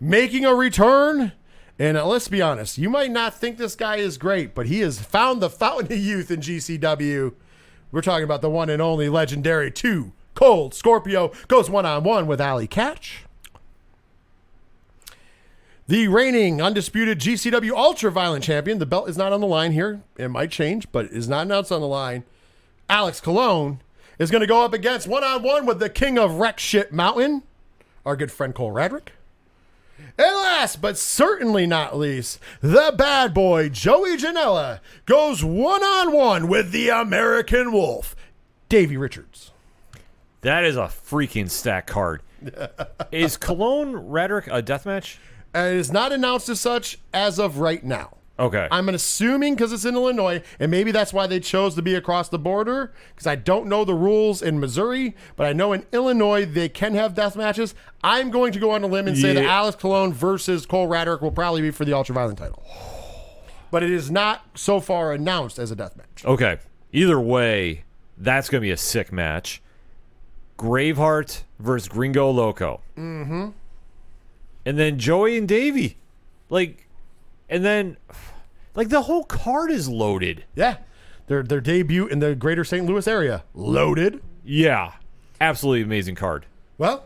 [0.00, 1.32] making a return.
[1.78, 4.80] And uh, let's be honest, you might not think this guy is great, but he
[4.80, 7.34] has found the fountain of youth in GCW.
[7.94, 12.26] We're talking about the one and only legendary two Cold Scorpio goes one on one
[12.26, 13.24] with Ali Catch.
[15.86, 18.80] The reigning undisputed GCW Ultra Violent Champion.
[18.80, 20.02] The belt is not on the line here.
[20.16, 22.24] It might change, but is not announced on the line.
[22.90, 23.80] Alex Colon
[24.18, 26.92] is going to go up against one on one with the King of Wreck Shit
[26.92, 27.44] Mountain,
[28.04, 29.10] our good friend Cole Radrick.
[30.16, 36.46] And last but certainly not least, the bad boy Joey Janela goes one on one
[36.46, 38.14] with the American Wolf,
[38.68, 39.50] Davey Richards.
[40.42, 42.22] That is a freaking stack card.
[43.12, 45.18] is Colon Radrick a death match?
[45.54, 48.16] Uh, it is not announced as such as of right now.
[48.38, 48.66] Okay.
[48.70, 52.28] I'm assuming because it's in Illinois, and maybe that's why they chose to be across
[52.28, 52.92] the border.
[53.14, 56.94] Because I don't know the rules in Missouri, but I know in Illinois they can
[56.94, 57.74] have death matches.
[58.02, 59.44] I'm going to go on a limb and say that.
[59.44, 62.62] Alex Colon versus Cole Radrick will probably be for the ultraviolent title.
[63.70, 66.24] But it is not so far announced as a death match.
[66.24, 66.58] Okay.
[66.92, 67.82] Either way,
[68.16, 69.60] that's going to be a sick match.
[70.56, 72.82] Graveheart versus Gringo Loco.
[72.96, 73.48] Mm-hmm.
[74.64, 75.96] And then Joey and Davey.
[76.50, 76.83] Like,
[77.48, 77.96] and then,
[78.74, 80.44] like, the whole card is loaded.
[80.54, 80.78] Yeah,
[81.26, 82.86] their their debut in the Greater St.
[82.86, 84.22] Louis area loaded.
[84.44, 84.92] Yeah.
[85.40, 86.46] Absolutely amazing card.
[86.78, 87.04] Well,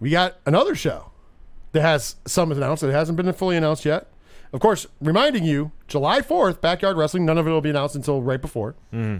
[0.00, 1.12] we got another show
[1.72, 2.82] that has some announced.
[2.82, 4.08] It hasn't been fully announced yet.
[4.52, 8.22] Of course, reminding you, July 4th, Backyard Wrestling, none of it will be announced until
[8.22, 8.74] right before.
[8.92, 9.18] Mm-hmm.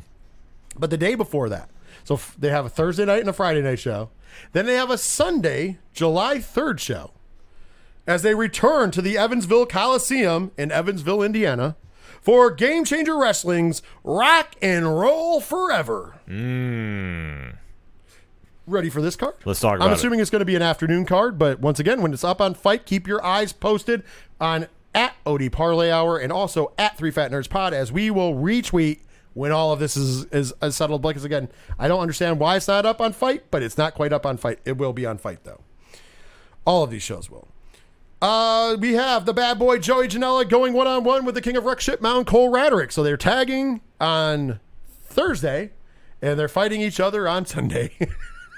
[0.79, 1.69] But the day before that.
[2.05, 4.11] So f- they have a Thursday night and a Friday night show.
[4.53, 7.11] Then they have a Sunday, July 3rd show
[8.09, 11.77] as they return to the Evansville Coliseum in Evansville, Indiana
[12.23, 16.19] for Game Changer Wrestling's Rock and Roll Forever.
[16.27, 17.51] Hmm.
[18.67, 19.35] Ready for this card?
[19.45, 19.97] Let's talk I'm about it.
[19.99, 22.55] assuming it's going to be an afternoon card, but once again, when it's up on
[22.55, 24.03] Fight, keep your eyes posted
[24.41, 28.35] on at OD Parlay Hour and also at Three Fat Nerds Pod as we will
[28.35, 29.01] retweet
[29.35, 31.03] when all of this is, is, is settled.
[31.03, 31.49] Because again,
[31.79, 34.39] I don't understand why it's not up on Fight, but it's not quite up on
[34.39, 34.61] Fight.
[34.65, 35.61] It will be on Fight though.
[36.67, 37.49] All of these shows will.
[38.21, 41.57] Uh, we have the bad boy Joey Janela going one on one with the King
[41.57, 42.91] of Wreck Shit Mountain Cole Radrick.
[42.91, 44.59] So they're tagging on
[45.05, 45.71] Thursday,
[46.21, 47.93] and they're fighting each other on Sunday.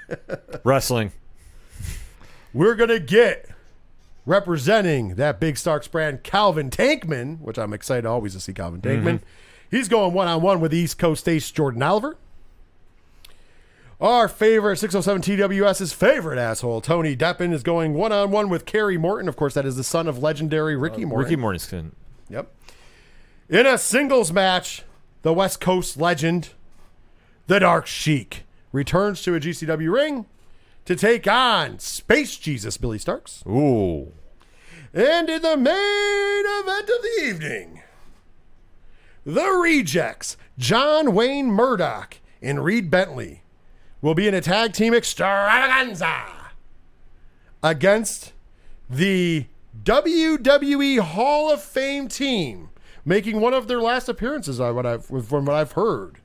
[0.65, 1.13] Wrestling.
[2.55, 3.51] we're gonna get
[4.25, 9.21] representing that big Starks brand, Calvin Tankman, which I'm excited always to see Calvin Tankman.
[9.71, 12.17] He's going one on one with East Coast Ace Jordan Oliver.
[14.01, 18.97] Our favorite 607 TWS's favorite asshole, Tony Deppen, is going one on one with Kerry
[18.97, 19.29] Morton.
[19.29, 21.31] Of course, that is the son of legendary uh, Ricky Morton.
[21.31, 21.93] Ricky Mortensen.
[22.31, 22.51] Yep.
[23.51, 24.85] In a singles match,
[25.21, 26.51] the West Coast legend,
[27.47, 30.25] the Dark Sheik, returns to a GCW ring
[30.87, 33.45] to take on Space Jesus Billy Starks.
[33.47, 34.13] Ooh.
[34.95, 37.83] And in the main event of the evening,
[39.27, 43.43] the Rejects, John Wayne Murdoch and Reed Bentley
[44.03, 46.23] will be in a tag team extravaganza
[47.63, 48.33] against
[48.89, 49.47] the
[49.85, 52.71] WWE Hall of Fame team,
[53.05, 54.61] making one of their last appearances.
[54.61, 56.19] I what I've from what I've heard.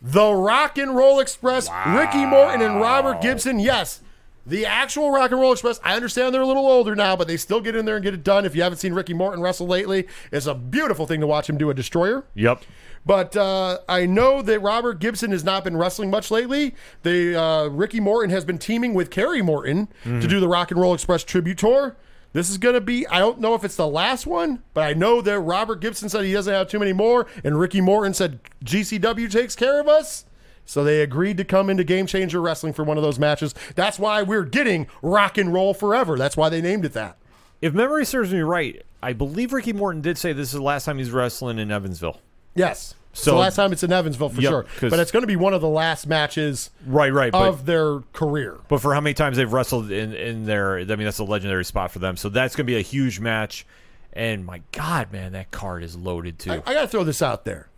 [0.00, 3.58] The Rock and Roll Express, Ricky Morton and Robert Gibson.
[3.58, 4.00] Yes,
[4.46, 5.80] the actual Rock and Roll Express.
[5.82, 8.14] I understand they're a little older now, but they still get in there and get
[8.14, 8.46] it done.
[8.46, 11.58] If you haven't seen Ricky Morton wrestle lately, it's a beautiful thing to watch him
[11.58, 12.24] do a destroyer.
[12.34, 12.62] Yep.
[13.06, 16.74] But uh, I know that Robert Gibson has not been wrestling much lately.
[17.02, 20.80] They uh, Ricky Morton has been teaming with Kerry Morton to do the Rock and
[20.80, 21.96] Roll Express tribute tour.
[22.34, 24.92] This is going to be, I don't know if it's the last one, but I
[24.92, 28.40] know that Robert Gibson said he doesn't have too many more, and Ricky Morton said
[28.64, 30.26] GCW takes care of us.
[30.66, 33.54] So they agreed to come into Game Changer Wrestling for one of those matches.
[33.74, 36.18] That's why we're getting Rock and Roll Forever.
[36.18, 37.16] That's why they named it that.
[37.62, 40.84] If memory serves me right, I believe Ricky Morton did say this is the last
[40.84, 42.20] time he's wrestling in Evansville.
[42.54, 42.94] Yes.
[43.12, 44.62] So, So- last time it's in Evansville for Yep, sure.
[44.78, 47.32] 'cause- But it's going to be one of the last matches Right, right.
[47.32, 48.58] But, of their career.
[48.68, 51.64] but for how many times they've wrestled in, in their, I mean, that's a legendary
[51.64, 52.16] spot for them.
[52.16, 53.66] So that's going to be a huge match.
[54.12, 56.52] And my God, man, that card is loaded too.
[56.52, 57.68] I, I got to throw this out there.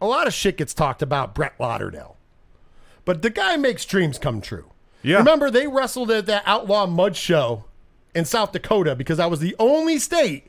[0.00, 2.16] A lot of shit gets talked about Brett Lauderdale,
[3.04, 4.66] but the guy makes dreams come true.
[5.02, 5.18] Yeah.
[5.18, 7.64] Remember, they wrestled at that Outlaw Mud Show
[8.14, 10.48] in South Dakota because that was the only state.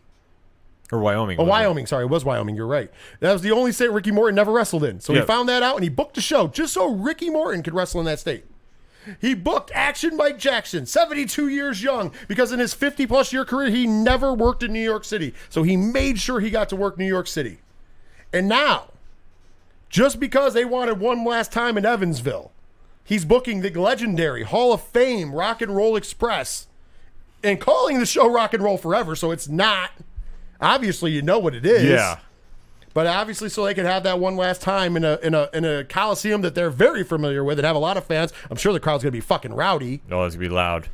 [0.91, 1.39] Or Wyoming.
[1.39, 1.43] Oh?
[1.45, 2.55] Wyoming, sorry, it was Wyoming.
[2.55, 2.91] You're right.
[3.19, 4.99] That was the only state Ricky Morton never wrestled in.
[4.99, 5.21] So Yeah.
[5.21, 7.99] he found that out and he booked a show just so Ricky Morton could wrestle
[7.99, 8.45] in that state.
[9.21, 13.69] He booked Action Mike Jackson, 72 years young, because in his 50 plus year career,
[13.69, 15.33] he never worked in New York City.
[15.49, 17.59] So he made sure he got to work New York City.
[18.33, 18.89] And now,
[19.89, 22.51] just because they wanted one last time in Evansville,
[23.03, 26.65] he's booking the legendary Hall of Fame Rock and Roll Express
[27.43, 29.15] and calling the show Rock and Roll Forever.
[29.15, 29.91] So it's not.
[30.61, 31.83] Obviously, you know what it is.
[31.83, 32.19] Yeah.
[32.93, 35.65] But obviously, so they could have that one last time in a in a in
[35.65, 38.31] a coliseum that they're very familiar with and have a lot of fans.
[38.49, 40.87] I'm sure the crowd's gonna be fucking rowdy, Oh, it's going to be loud.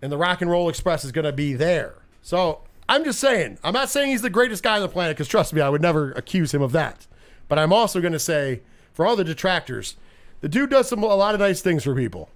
[0.00, 1.94] and the Rock and Roll Express is gonna be there.
[2.22, 5.26] So I'm just saying, I'm not saying he's the greatest guy on the planet because
[5.26, 7.08] trust me, I would never accuse him of that.
[7.48, 8.60] But I'm also gonna say,
[8.92, 9.96] for all the detractors,
[10.42, 12.28] the dude does some a lot of nice things for people.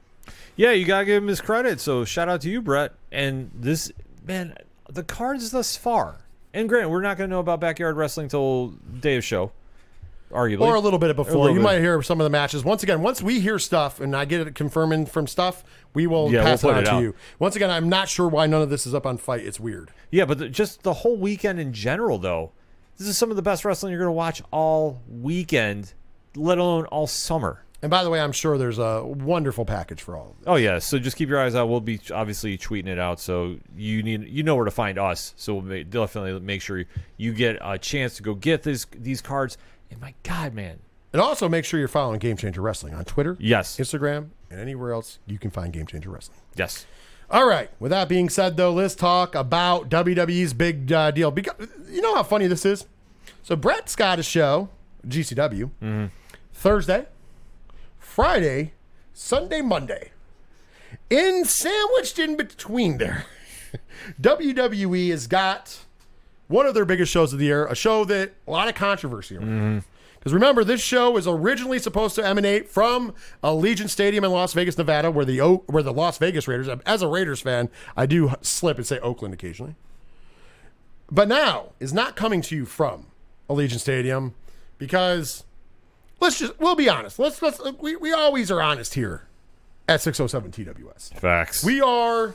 [0.57, 1.79] Yeah, you gotta give him his credit.
[1.81, 2.93] So shout out to you, Brett.
[3.13, 3.93] And this
[4.27, 4.57] man,
[4.89, 6.17] the cards thus far.
[6.53, 8.69] And granted, we're not gonna know about backyard wrestling till
[9.01, 9.53] day of show,
[10.33, 10.63] arguably.
[10.63, 11.35] or a little bit before.
[11.37, 11.63] little You bit.
[11.63, 12.65] might hear some of the matches.
[12.65, 15.63] Once again, once we hear stuff and I get it confirming from stuff,
[15.95, 17.03] we will Yeah, pass we'll it on it to out.
[17.03, 17.15] you.
[17.39, 19.45] Once again, I'm not sure why none of this is up on Fight.
[19.45, 19.91] It's weird.
[20.11, 22.51] Yeah, but the, just the whole weekend in general, though,
[22.99, 25.95] this is some of the best wrestling you're gonna watch all weekend,
[26.35, 27.65] let alone all summer.
[27.83, 30.45] And by the way, I'm sure there's a wonderful package for all of them.
[30.47, 31.69] Oh yeah, so just keep your eyes out.
[31.69, 35.33] We'll be obviously tweeting it out, so you need you know where to find us.
[35.37, 36.85] So we'll ma- definitely make sure
[37.17, 39.57] you get a chance to go get these these cards.
[39.91, 40.79] And my God, man,
[41.13, 44.93] And also make sure you're following Game Changer Wrestling on Twitter, yes, Instagram, and anywhere
[44.93, 46.39] else you can find Game Changer Wrestling.
[46.57, 46.87] yes,
[47.31, 47.71] All right.
[47.81, 51.31] With that being said, though, let's talk about WWE's big uh, deal.
[51.31, 52.87] Because you know how funny this is.
[53.43, 54.69] So Brett's got a show,
[55.09, 56.11] GCW,
[56.53, 57.07] Thursday,
[58.11, 58.73] Friday,
[59.15, 60.11] Sunday, Monday.
[61.09, 63.27] In sandwiched in between there,
[64.21, 65.79] WWE has got
[66.49, 69.37] one of their biggest shows of the year, a show that a lot of controversy
[69.37, 69.47] around.
[69.47, 69.79] Mm-hmm.
[70.19, 73.15] Because remember, this show is originally supposed to emanate from
[73.45, 76.69] Allegiant Stadium in Las Vegas, Nevada, where the O- where the Las Vegas Raiders.
[76.85, 79.77] As a Raiders fan, I do slip and say Oakland occasionally.
[81.13, 83.07] But now is not coming to you from
[83.49, 84.35] Allegiant Stadium
[84.79, 85.45] because
[86.21, 87.19] let's just we'll be honest.
[87.19, 89.27] Let's let's we, we always are honest here
[89.89, 91.15] at 607 TWS.
[91.19, 91.65] facts.
[91.65, 92.35] We are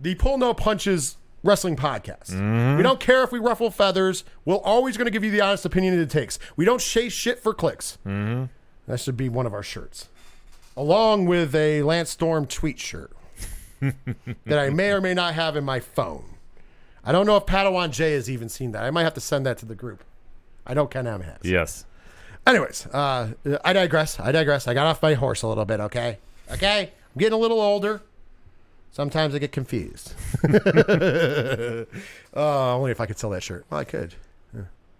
[0.00, 2.30] the Pull No Punches wrestling podcast.
[2.30, 2.76] Mm-hmm.
[2.78, 4.24] We don't care if we ruffle feathers.
[4.44, 6.38] We're always going to give you the honest opinion it takes.
[6.56, 7.98] We don't chase shit for clicks.
[8.06, 8.44] Mm-hmm.
[8.86, 10.08] That should be one of our shirts,
[10.76, 13.12] along with a Lance Storm tweet shirt
[13.80, 16.24] that I may or may not have in my phone.
[17.04, 18.84] I don't know if Padawan J has even seen that.
[18.84, 20.04] I might have to send that to the group.
[20.66, 21.38] I know Ken M has.
[21.42, 21.84] yes,
[22.48, 23.28] Anyways, uh,
[23.62, 24.18] I digress.
[24.18, 24.66] I digress.
[24.66, 26.16] I got off my horse a little bit, okay?
[26.50, 26.90] Okay?
[27.14, 28.00] I'm getting a little older.
[28.90, 30.14] Sometimes I get confused.
[30.42, 31.84] uh,
[32.34, 33.66] only if I could sell that shirt.
[33.68, 34.14] Well, I could.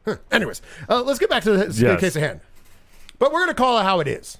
[0.05, 0.17] Huh.
[0.31, 0.61] Anyways,
[0.91, 2.01] uh, let's get back to the Yes.
[2.01, 2.41] case at hand.
[3.19, 4.37] But we're going to call it how it is.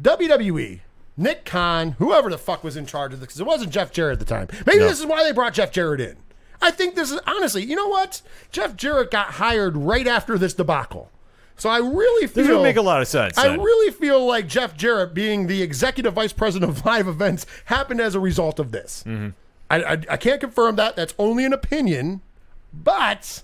[0.00, 0.80] WWE,
[1.16, 4.20] Nick Khan, whoever the fuck was in charge of this, because it wasn't Jeff Jarrett
[4.20, 4.46] at the time.
[4.66, 4.88] Maybe No.
[4.88, 6.16] this is why they brought Jeff Jarrett in.
[6.62, 8.22] I think this is honestly, you know what?
[8.52, 11.10] Jeff Jarrett got hired right after this debacle.
[11.56, 13.38] So I really feel this would make a lot of sense.
[13.38, 13.60] I then.
[13.60, 18.14] really feel like Jeff Jarrett being the executive vice president of live events happened as
[18.14, 19.04] a result of this.
[19.06, 19.28] Mm-hmm.
[19.70, 20.96] I, I, I can't confirm that.
[20.96, 22.22] That's only an opinion,
[22.72, 23.42] but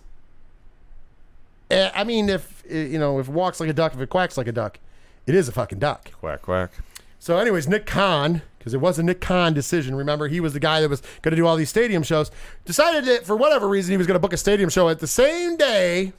[1.71, 4.11] Eh, I mean, if eh, you know, if it walks like a duck, if it
[4.11, 4.79] quacks like a duck,
[5.27, 6.11] it is a fucking duck.
[6.13, 6.73] Quack quack.
[7.19, 9.95] So, anyways, Nick Khan, because it was a Nick Khan decision.
[9.95, 12.31] Remember, he was the guy that was going to do all these stadium shows.
[12.65, 15.07] Decided that for whatever reason, he was going to book a stadium show at the
[15.07, 16.13] same day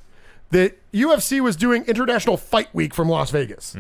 [0.52, 3.76] that UFC was doing International Fight Week from Las Vegas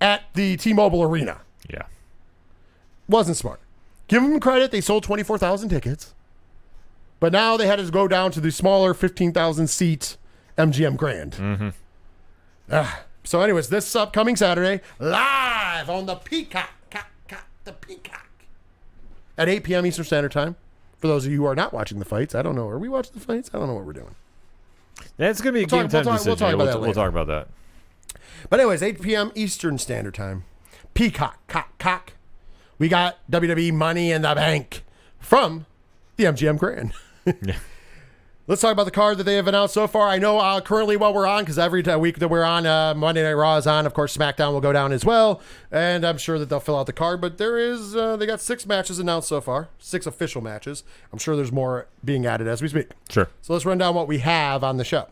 [0.00, 1.40] at the T-Mobile Arena.
[1.68, 1.82] Yeah.
[3.08, 3.60] Wasn't smart.
[4.08, 6.14] Give them credit; they sold twenty four thousand tickets,
[7.20, 10.16] but now they had to go down to the smaller fifteen thousand seat
[10.58, 11.72] MGM Grand.
[12.72, 18.28] Ah, so, anyways, this upcoming Saturday, live on the Peacock, cock, cock, the Peacock,
[19.38, 19.86] at eight p.m.
[19.86, 20.56] Eastern Standard Time.
[20.98, 22.68] For those of you who are not watching the fights, I don't know.
[22.68, 23.50] Are we watching the fights?
[23.54, 24.14] I don't know what we're doing.
[25.16, 26.36] That's gonna be a talk- game time we'll talk- we'll decision.
[26.38, 27.48] talk Yeah, we'll, that we'll talk about that.
[28.48, 29.32] But anyways, 8 p.m.
[29.34, 30.44] Eastern Standard Time.
[30.94, 32.12] Peacock, cock, cock.
[32.78, 34.82] We got WWE Money in the Bank
[35.18, 35.66] from
[36.16, 36.92] the MGM Grand.
[38.50, 40.08] Let's talk about the card that they have announced so far.
[40.08, 43.22] I know uh, currently while we're on, because every week that we're on, uh, Monday
[43.22, 43.86] Night Raw is on.
[43.86, 45.40] Of course, SmackDown will go down as well,
[45.70, 47.20] and I'm sure that they'll fill out the card.
[47.20, 50.82] But there is, uh, they got six matches announced so far, six official matches.
[51.12, 52.90] I'm sure there's more being added as we speak.
[53.08, 53.28] Sure.
[53.40, 55.06] So let's run down what we have on the show.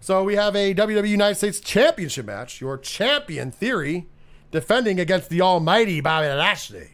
[0.00, 2.62] So we have a WWE United States Championship match.
[2.62, 4.06] Your champion Theory
[4.50, 6.92] defending against the Almighty Bobby Lashley.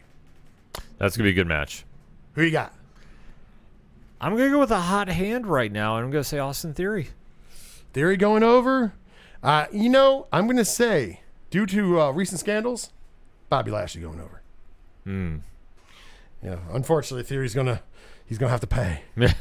[0.99, 1.85] That's gonna be a good match.
[2.35, 2.75] Who you got?
[4.23, 7.09] I'm gonna go with a hot hand right now, and I'm gonna say Austin Theory.
[7.93, 8.95] Theory going over.
[9.43, 11.21] Uh, you know, I'm going to say,
[11.51, 12.91] due to uh, recent scandals,
[13.49, 14.43] Bobby Lashley going over.
[15.05, 15.39] Hmm.
[16.43, 17.83] Yeah, unfortunately, Theory's gonna
[18.25, 19.03] he's gonna have to pay.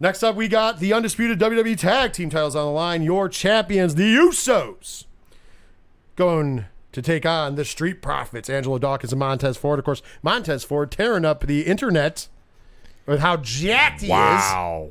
[0.00, 3.02] Next up, we got the undisputed WWE Tag Team titles on the line.
[3.02, 5.04] Your champions, the Usos,
[6.16, 9.78] going to take on the Street Profits, Angelo Dawkins and Montez Ford.
[9.78, 12.26] Of course, Montez Ford tearing up the internet
[13.06, 14.10] with how jacked he is.
[14.10, 14.90] Wow.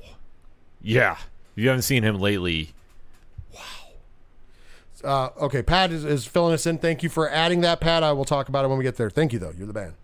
[0.81, 1.17] Yeah.
[1.55, 2.73] If you haven't seen him lately,
[5.03, 6.77] Uh, okay, Pat is, is filling us in.
[6.77, 8.03] Thank you for adding that, Pat.
[8.03, 9.09] I will talk about it when we get there.
[9.09, 9.51] Thank you, though.
[9.57, 9.95] You're the man.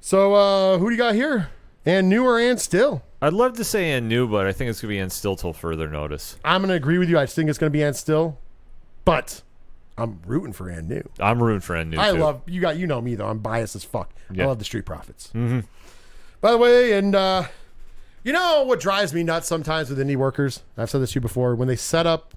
[0.00, 1.48] So, uh, who do you got here?
[1.86, 3.02] And new or and still?
[3.22, 5.52] I'd love to say and new, but I think it's gonna be and still till
[5.52, 6.36] further notice.
[6.44, 7.18] I'm going to agree with you.
[7.18, 8.38] I think it's going to be and still,
[9.04, 9.42] but
[9.96, 11.08] I'm rooting for and new.
[11.18, 11.98] I'm rooting for and new.
[11.98, 12.18] I too.
[12.18, 12.60] love you.
[12.60, 13.28] Got you know me though.
[13.28, 14.12] I'm biased as fuck.
[14.30, 15.28] I love the Street Profits.
[15.34, 15.60] Mm-hmm.
[16.42, 17.44] By the way, and uh,
[18.24, 20.62] you know what drives me nuts sometimes with indie workers?
[20.76, 21.54] I've said this to you before.
[21.54, 22.34] When they set up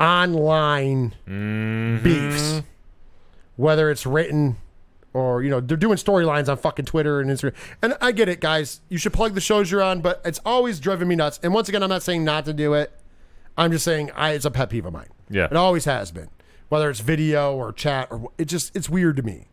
[0.00, 2.02] online Mm-hmm.
[2.04, 2.62] beefs,
[3.56, 4.56] whether it's written
[5.14, 7.54] or you know they're doing storylines on fucking Twitter and Instagram.
[7.82, 8.80] And I get it, guys.
[8.88, 11.40] You should plug the shows you're on, but it's always driven me nuts.
[11.42, 12.92] And once again, I'm not saying not to do it.
[13.56, 15.08] I'm just saying I, it's a pet peeve of mine.
[15.30, 15.46] Yeah.
[15.46, 16.28] it always has been.
[16.68, 19.46] Whether it's video or chat or it just it's weird to me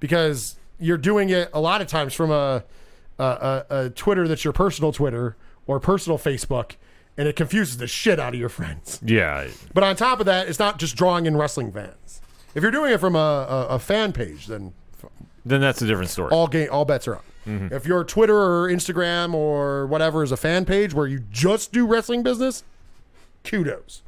[0.00, 2.64] because you're doing it a lot of times from a
[3.18, 5.36] a, a, a Twitter that's your personal Twitter
[5.66, 6.72] or personal Facebook,
[7.16, 9.00] and it confuses the shit out of your friends.
[9.04, 9.48] Yeah.
[9.72, 12.20] But on top of that, it's not just drawing in wrestling fans.
[12.54, 14.72] If you're doing it from a, a, a fan page, then
[15.44, 16.30] Then that's a different story.
[16.30, 17.24] all game, all bets are up.
[17.46, 17.74] Mm-hmm.
[17.74, 21.86] If your Twitter or Instagram or whatever is a fan page where you just do
[21.86, 22.64] wrestling business,
[23.44, 24.02] kudos.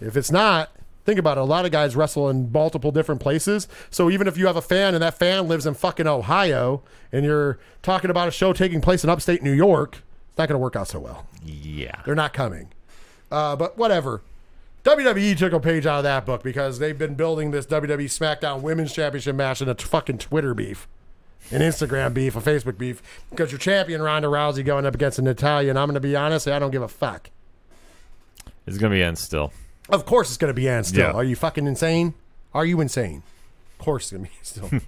[0.00, 0.70] If it's not,
[1.04, 1.40] think about it.
[1.40, 3.68] A lot of guys wrestle in multiple different places.
[3.90, 6.82] So even if you have a fan and that fan lives in fucking Ohio
[7.12, 10.54] and you're talking about a show taking place in upstate New York, it's not going
[10.54, 11.26] to work out so well.
[11.44, 12.02] yeah.
[12.04, 12.68] They're not coming.
[13.30, 14.22] Uh, but whatever.
[14.84, 18.62] WWE took a page out of that book because they've been building this WWE SmackDown
[18.62, 20.88] Women's Championship match in a t- fucking Twitter beef,
[21.50, 25.26] an Instagram beef, a Facebook beef, because your champion Ronda Rousey going up against an
[25.26, 25.76] Italian.
[25.76, 27.28] I'm going to be honest, I don't give a fuck.
[28.66, 29.52] It's gonna be end still.
[29.92, 31.00] Of course it's going to be Ann still.
[31.06, 31.12] Yeah.
[31.12, 32.14] Are you fucking insane?
[32.54, 33.22] Are you insane?
[33.78, 34.80] Of course it's going to be still.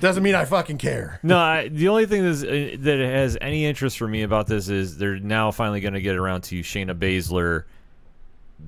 [0.00, 1.20] Doesn't mean I fucking care.
[1.22, 4.68] No, I, the only thing is, uh, that has any interest for me about this
[4.68, 7.64] is they're now finally going to get around to Shayna Baszler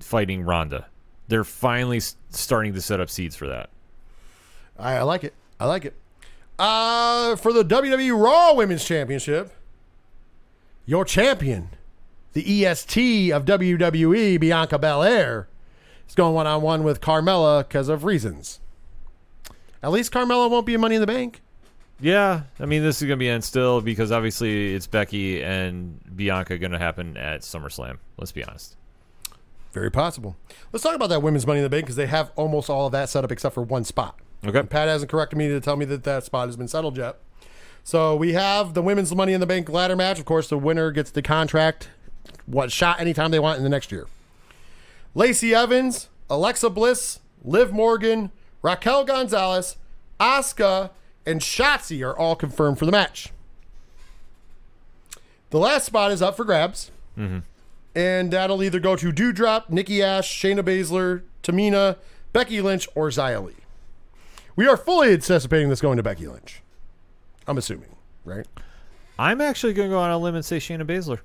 [0.00, 0.86] fighting Ronda.
[1.26, 3.70] They're finally s- starting to set up seeds for that.
[4.78, 5.34] I, I like it.
[5.58, 5.94] I like it.
[6.58, 9.52] Uh, for the WWE Raw Women's Championship,
[10.86, 11.70] your champion,
[12.32, 15.48] the EST of WWE, Bianca Belair,
[16.08, 18.60] is going one on one with Carmella because of reasons.
[19.82, 21.42] At least Carmella won't be in Money in the Bank.
[22.00, 26.00] Yeah, I mean this is going to be end still because obviously it's Becky and
[26.16, 27.98] Bianca going to happen at SummerSlam.
[28.16, 28.76] Let's be honest.
[29.72, 30.36] Very possible.
[30.72, 32.92] Let's talk about that women's Money in the Bank because they have almost all of
[32.92, 34.18] that set up except for one spot.
[34.46, 34.62] Okay.
[34.62, 37.16] Pat hasn't corrected me to tell me that that spot has been settled yet.
[37.82, 40.18] So we have the women's Money in the Bank ladder match.
[40.18, 41.90] Of course, the winner gets the contract,
[42.46, 44.06] what shot anytime they want in the next year.
[45.14, 48.30] Lacey Evans, Alexa Bliss, Liv Morgan,
[48.62, 49.76] Raquel Gonzalez,
[50.18, 50.90] Asuka,
[51.26, 53.30] and Shotzi are all confirmed for the match.
[55.50, 56.90] The last spot is up for grabs.
[57.16, 57.38] Mm-hmm.
[57.94, 61.96] and that'll either go to Doudrop, Nikki Ash, Shayna Baszler, Tamina,
[62.32, 63.54] Becky Lynch, or Xia Li.
[64.56, 66.60] We are fully anticipating this going to Becky Lynch.
[67.46, 68.46] I'm assuming, right?
[69.16, 71.20] I'm actually going to go on a limb and say Shayna Baszler.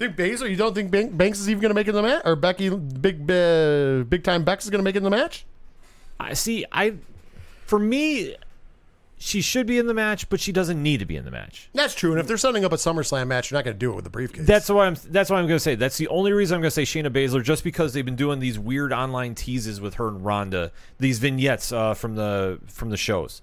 [0.00, 0.48] Think Baszler?
[0.48, 2.34] You don't think Ban- Banks is even going to make it in the match, or
[2.34, 5.44] Becky, big, uh, big time Bex is going to make it in the match?
[6.18, 6.64] I see.
[6.72, 6.94] I,
[7.66, 8.34] for me,
[9.18, 11.68] she should be in the match, but she doesn't need to be in the match.
[11.74, 12.12] That's true.
[12.12, 14.04] And if they're setting up a SummerSlam match, you're not going to do it with
[14.04, 14.46] the briefcase.
[14.46, 14.96] That's why I'm.
[15.10, 15.74] That's why I'm going to say.
[15.74, 18.40] That's the only reason I'm going to say Shayna Baszler, just because they've been doing
[18.40, 22.96] these weird online teases with her and Ronda, these vignettes uh, from the from the
[22.96, 23.42] shows.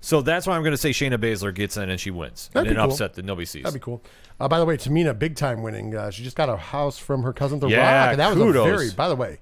[0.00, 2.68] So that's why I'm going to say Shayna Baszler gets in and she wins That'd
[2.70, 2.90] be an cool.
[2.92, 3.64] upset that nobody sees.
[3.64, 4.02] That'd be cool.
[4.38, 5.94] Uh, by the way, Tamina, big time winning.
[5.94, 8.10] Uh, she just got a house from her cousin The Yeah, Rock.
[8.12, 9.40] And that was a very, by the way,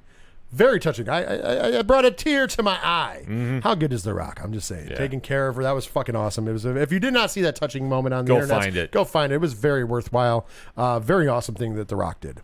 [0.50, 1.08] very touching.
[1.08, 3.60] I, I, I brought a tear to my eye.
[3.62, 4.40] How good is The Rock?
[4.42, 4.84] I'm just saying.
[4.86, 4.92] Mm-hmm.
[4.92, 4.98] Yeah.
[4.98, 5.62] Taking care of her.
[5.62, 6.48] That was fucking awesome.
[6.48, 6.64] It was.
[6.64, 8.90] If you did not see that touching moment on the Go internet, find it.
[8.90, 9.36] Go find it.
[9.36, 10.46] It was very worthwhile.
[10.76, 12.40] Uh, very awesome thing that The Rock did.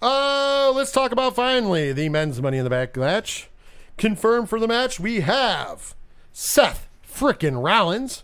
[0.00, 3.50] Uh, let's talk about finally the men's Money in the Back match.
[3.96, 5.94] Confirmed for the match, we have
[6.32, 6.85] Seth
[7.16, 8.22] frickin' Rollins,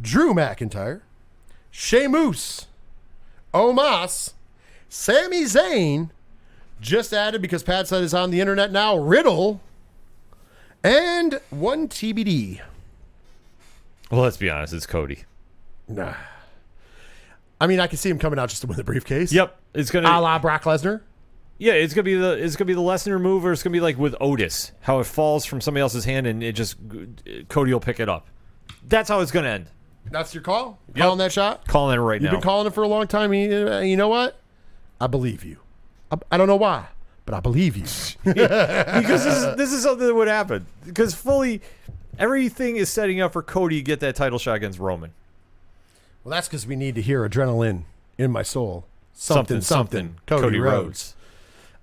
[0.00, 1.00] Drew McIntyre,
[1.70, 2.66] Sheamus,
[3.54, 4.34] Omos,
[4.88, 6.10] Sami Zayn,
[6.80, 9.60] just added because Pat said is on the internet now, Riddle,
[10.84, 12.60] and one TBD.
[14.10, 14.74] Well, let's be honest.
[14.74, 15.24] It's Cody.
[15.88, 16.14] Nah.
[17.60, 19.32] I mean, I can see him coming out just to win the briefcase.
[19.32, 19.56] Yep.
[19.72, 20.08] It's gonna.
[20.08, 21.00] A la Brock Lesnar.
[21.62, 23.80] Yeah, it's gonna be the it's gonna be the Lesnar move, or it's gonna be
[23.80, 26.76] like with Otis, how it falls from somebody else's hand and it just
[27.48, 28.26] Cody will pick it up.
[28.88, 29.66] That's how it's gonna end.
[30.10, 30.80] That's your call?
[30.88, 30.96] Yep.
[30.96, 31.68] Calling that shot?
[31.68, 32.24] Calling it right now.
[32.24, 32.38] You've now.
[32.38, 33.32] been calling it for a long time.
[33.32, 34.40] You, uh, you know what?
[35.00, 35.58] I believe you.
[36.10, 36.88] I, I don't know why,
[37.26, 37.84] but I believe you.
[38.24, 40.66] because this is, this is something that would happen.
[40.84, 41.62] Because fully,
[42.18, 45.12] everything is setting up for Cody to get that title shot against Roman.
[46.24, 47.84] well, that's because we need to hear adrenaline
[48.18, 48.84] in my soul.
[49.12, 50.16] Something, something.
[50.26, 51.14] Cody, Rhodes.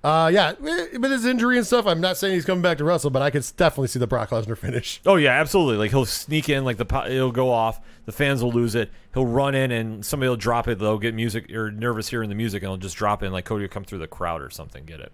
[0.02, 2.86] Uh, yeah, eh, with his injury and stuff, I'm not saying he's coming back to
[2.86, 5.02] wrestle, but I could definitely see the Brock Lesnar finish.
[5.06, 5.76] Oh yeah, absolutely.
[5.78, 7.82] Like he'll sneak in, like the po- it'll go off.
[8.06, 8.90] The fans will lose it.
[9.14, 10.80] He'll run in, and somebody will drop it.
[10.80, 13.34] They'll get music or nervous hearing the music, and he'll just drop in.
[13.34, 14.86] Like Cody will come through the crowd or something.
[14.86, 15.12] Get it?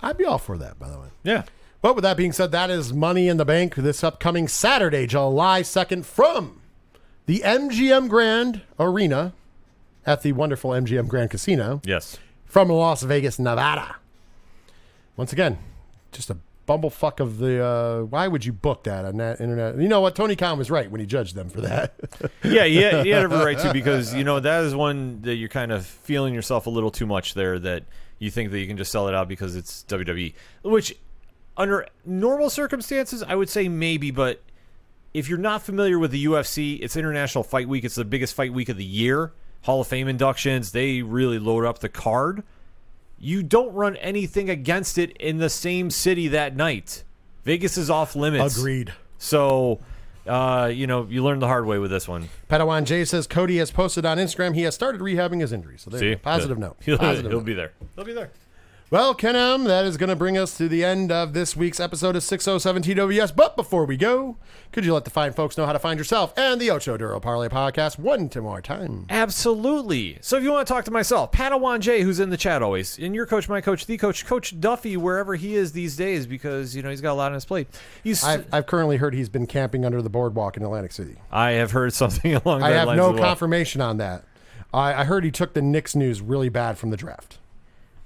[0.00, 1.08] I'd be all for that, by the way.
[1.24, 1.42] Yeah.
[1.82, 5.62] But with that being said, that is Money in the Bank this upcoming Saturday, July
[5.62, 6.60] 2nd, from
[7.26, 9.34] the MGM Grand Arena
[10.06, 12.18] at the wonderful MGM Grand Casino Yes.
[12.46, 13.96] From Las Vegas, Nevada.
[15.16, 15.58] Once again,
[16.12, 17.64] just a bumblefuck of the.
[17.64, 19.76] Uh, why would you book that on that internet?
[19.78, 20.14] You know what?
[20.16, 21.94] Tony Khan was right when he judged them for that.
[22.42, 25.48] Yeah, yeah, you had every right to because you know that is one that you're
[25.48, 27.58] kind of feeling yourself a little too much there.
[27.58, 27.84] That
[28.18, 30.96] you think that you can just sell it out because it's WWE, which
[31.56, 34.42] under normal circumstances I would say maybe, but
[35.14, 37.84] if you're not familiar with the UFC, it's International Fight Week.
[37.84, 39.32] It's the biggest fight week of the year.
[39.64, 40.72] Hall of Fame inductions.
[40.72, 42.42] They really load up the card.
[43.18, 47.04] You don't run anything against it in the same city that night.
[47.44, 48.56] Vegas is off limits.
[48.58, 48.92] Agreed.
[49.18, 49.80] So,
[50.26, 52.28] uh, you know, you learn the hard way with this one.
[52.50, 55.78] Padawan Jay says Cody has posted on Instagram he has started rehabbing his injury.
[55.78, 56.20] So there you See, go.
[56.22, 56.62] positive Good.
[56.62, 56.76] note.
[56.84, 57.46] He'll, Positive he'll note.
[57.46, 57.72] be there.
[57.96, 58.30] He'll be there.
[58.90, 61.80] Well, Ken M, that is going to bring us to the end of this week's
[61.80, 63.34] episode of 607 TWS.
[63.34, 64.36] But before we go,
[64.72, 67.18] could you let the fine folks know how to find yourself and the Ocho Duro
[67.18, 69.06] Parlay podcast one to more time?
[69.08, 70.18] Absolutely.
[70.20, 72.98] So if you want to talk to myself, Padawan J, who's in the chat always,
[72.98, 76.76] and your coach, my coach, the coach, Coach Duffy, wherever he is these days, because
[76.76, 77.68] you know he's got a lot on his plate.
[78.04, 81.16] He's, I've, I've currently heard he's been camping under the boardwalk in Atlantic City.
[81.32, 82.72] I have heard something along that line.
[82.72, 83.18] I have no well.
[83.22, 84.24] confirmation on that.
[84.74, 87.38] I, I heard he took the Knicks news really bad from the draft.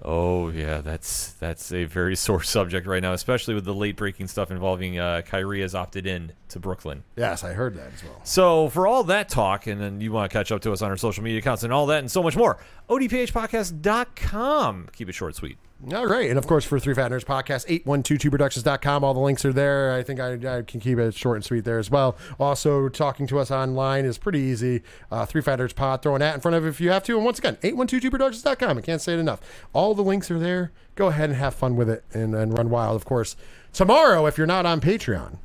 [0.00, 4.28] Oh yeah, that's that's a very sore subject right now, especially with the late breaking
[4.28, 7.04] stuff involving uh, Kyrie has opted in to Brooklyn.
[7.16, 8.20] Yes, I heard that as well.
[8.24, 10.90] So for all that talk, and then you want to catch up to us on
[10.90, 12.58] our social media accounts and all that and so much more,
[12.88, 14.88] odphpodcast.com.
[14.92, 15.58] Keep it short, and sweet.
[15.94, 16.28] All right.
[16.28, 19.04] And of course, for Three Fat Nerds Podcast, 8122productions.com.
[19.04, 19.92] All the links are there.
[19.92, 22.16] I think I, I can keep it short and sweet there as well.
[22.40, 24.82] Also, talking to us online is pretty easy.
[25.12, 27.04] Uh, Three Fat Nerds Pod, throw an at in front of it if you have
[27.04, 27.14] to.
[27.16, 28.78] And once again, 8122productions.com.
[28.78, 29.40] I can't say it enough.
[29.72, 30.72] All the links are there.
[30.96, 32.96] Go ahead and have fun with it and, and run wild.
[32.96, 33.36] Of course,
[33.72, 35.36] tomorrow, if you're not on Patreon,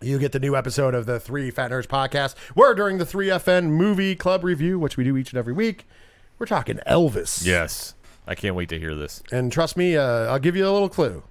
[0.00, 3.64] you get the new episode of the Three Fat Nerds podcast, where during the 3FN
[3.70, 5.86] movie club review, which we do each and every week,
[6.38, 7.44] we're talking Elvis.
[7.44, 7.94] Yes.
[8.26, 9.22] I can't wait to hear this.
[9.30, 11.22] And trust me, uh, I'll give you a little clue.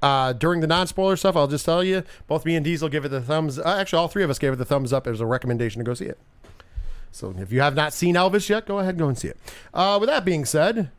[0.00, 3.08] Uh, during the non-spoiler stuff, I'll just tell you, both me and Diesel give it
[3.08, 3.58] the thumbs.
[3.58, 5.84] Uh, actually, all three of us gave it the thumbs up as a recommendation to
[5.84, 6.18] go see it.
[7.10, 9.38] So if you have not seen Elvis yet, go ahead and go and see it.
[9.74, 10.90] Uh, with that being said,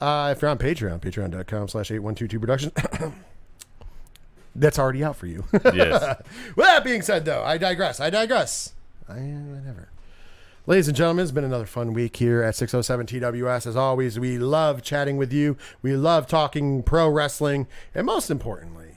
[0.00, 2.72] uh, if you're on Patreon, patreon.com slash 8122 productions,
[4.60, 5.44] that's already out for you.
[5.74, 6.22] Yes.
[6.56, 8.00] With that being said, though, I digress.
[8.00, 8.74] I digress.
[9.08, 9.88] I whatever.
[10.66, 13.66] Ladies and gentlemen, it's been another fun week here at 607 TWS.
[13.66, 15.56] As always, we love chatting with you.
[15.80, 17.66] We love talking pro wrestling.
[17.94, 18.87] And most importantly,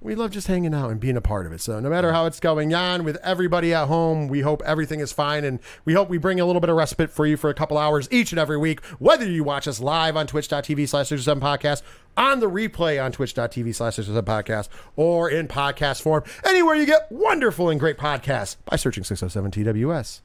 [0.00, 1.60] we love just hanging out and being a part of it.
[1.60, 5.12] So, no matter how it's going on with everybody at home, we hope everything is
[5.12, 5.44] fine.
[5.44, 7.76] And we hope we bring a little bit of respite for you for a couple
[7.76, 11.82] hours each and every week, whether you watch us live on twitch.tv slash 607 podcast,
[12.16, 17.10] on the replay on twitch.tv slash 607 podcast, or in podcast form, anywhere you get
[17.10, 20.20] wonderful and great podcasts by searching 607 TWS.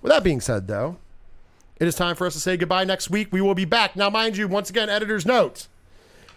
[0.00, 0.96] With that being said, though,
[1.78, 3.28] it is time for us to say goodbye next week.
[3.30, 3.94] We will be back.
[3.94, 5.68] Now, mind you, once again, editor's note.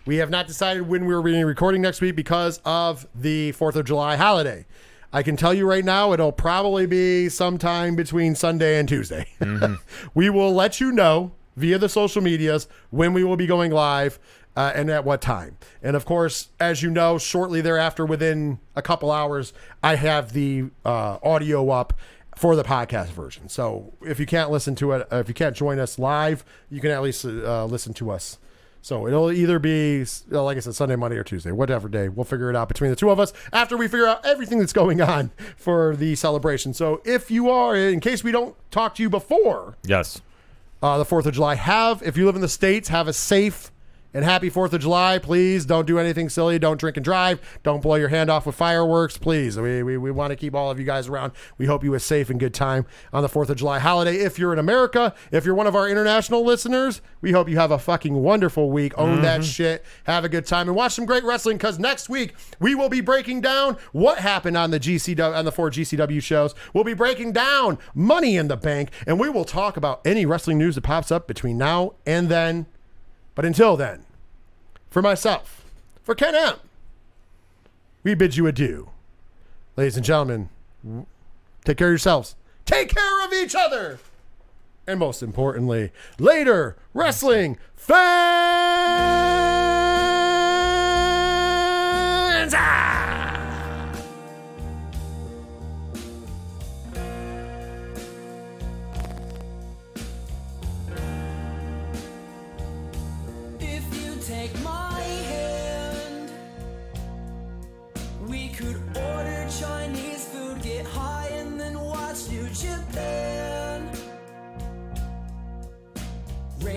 [0.05, 3.85] We have not decided when we're being recording next week because of the 4th of
[3.85, 4.67] July holiday.
[5.11, 9.27] I can tell you right now, it'll probably be sometime between Sunday and Tuesday.
[10.13, 14.19] we will let you know via the social medias when we will be going live
[14.55, 15.57] uh, and at what time.
[15.81, 20.65] And of course, as you know, shortly thereafter, within a couple hours, I have the
[20.85, 21.93] uh, audio up
[22.35, 23.49] for the podcast version.
[23.49, 26.79] So if you can't listen to it, uh, if you can't join us live, you
[26.79, 28.37] can at least uh, listen to us.
[28.85, 32.07] So it'll either be, uh, like I said, Sunday, Monday, or Tuesday, whatever day.
[32.07, 34.73] We'll figure it out between the two of us after we figure out everything that's
[34.73, 36.71] going on for the celebration.
[36.75, 40.21] So if you are, in case we don't talk to you before Yes.
[40.83, 43.71] uh, the 4th of July, have, if you live in the States, have a safe
[44.15, 45.19] and happy 4th of July.
[45.19, 46.57] Please don't do anything silly.
[46.57, 47.59] Don't drink and drive.
[47.63, 49.17] Don't blow your hand off with fireworks.
[49.17, 49.59] Please.
[49.59, 51.33] We, we, we want to keep all of you guys around.
[51.57, 54.15] We hope you a safe and good time on the 4th of July holiday.
[54.15, 57.71] If you're in America, if you're one of our international listeners, we hope you have
[57.71, 58.97] a fucking wonderful week.
[58.97, 59.49] Own that mm-hmm.
[59.49, 59.85] shit.
[60.05, 63.01] Have a good time and watch some great wrestling because next week we will be
[63.01, 66.55] breaking down what happened on the GCW on the four GCW shows.
[66.73, 70.57] We'll be breaking down Money in the Bank and we will talk about any wrestling
[70.57, 72.67] news that pops up between now and then.
[73.35, 74.05] But until then,
[74.89, 75.65] for myself,
[76.03, 76.55] for Ken M,
[78.03, 78.89] we bid you adieu.
[79.75, 80.49] Ladies and gentlemen,
[81.65, 82.35] take care of yourselves.
[82.65, 83.99] Take care of each other.
[84.87, 89.64] And most importantly, later wrestling fans.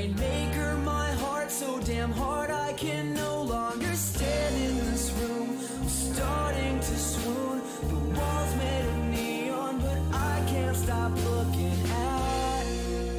[0.08, 5.58] Rainmaker, my heart so damn hard I can no longer stand in this room.
[5.80, 7.60] I'm starting to swoon.
[7.88, 12.64] The walls made of neon, but I can't stop looking at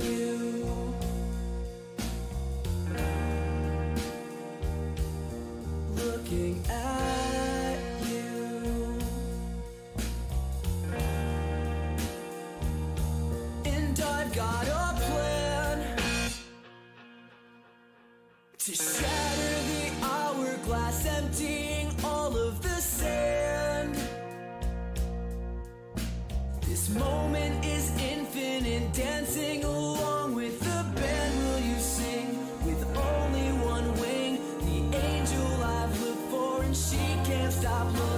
[0.04, 0.94] you.
[5.96, 7.78] looking at
[8.10, 9.00] you.
[13.66, 14.79] And I've got
[18.70, 23.98] to shatter the hourglass, emptying all of the sand.
[26.68, 31.34] This moment is infinite, dancing along with the band.
[31.46, 34.38] Will you sing with only one wing?
[34.60, 38.09] The angel I've looked for, and she can't stop looking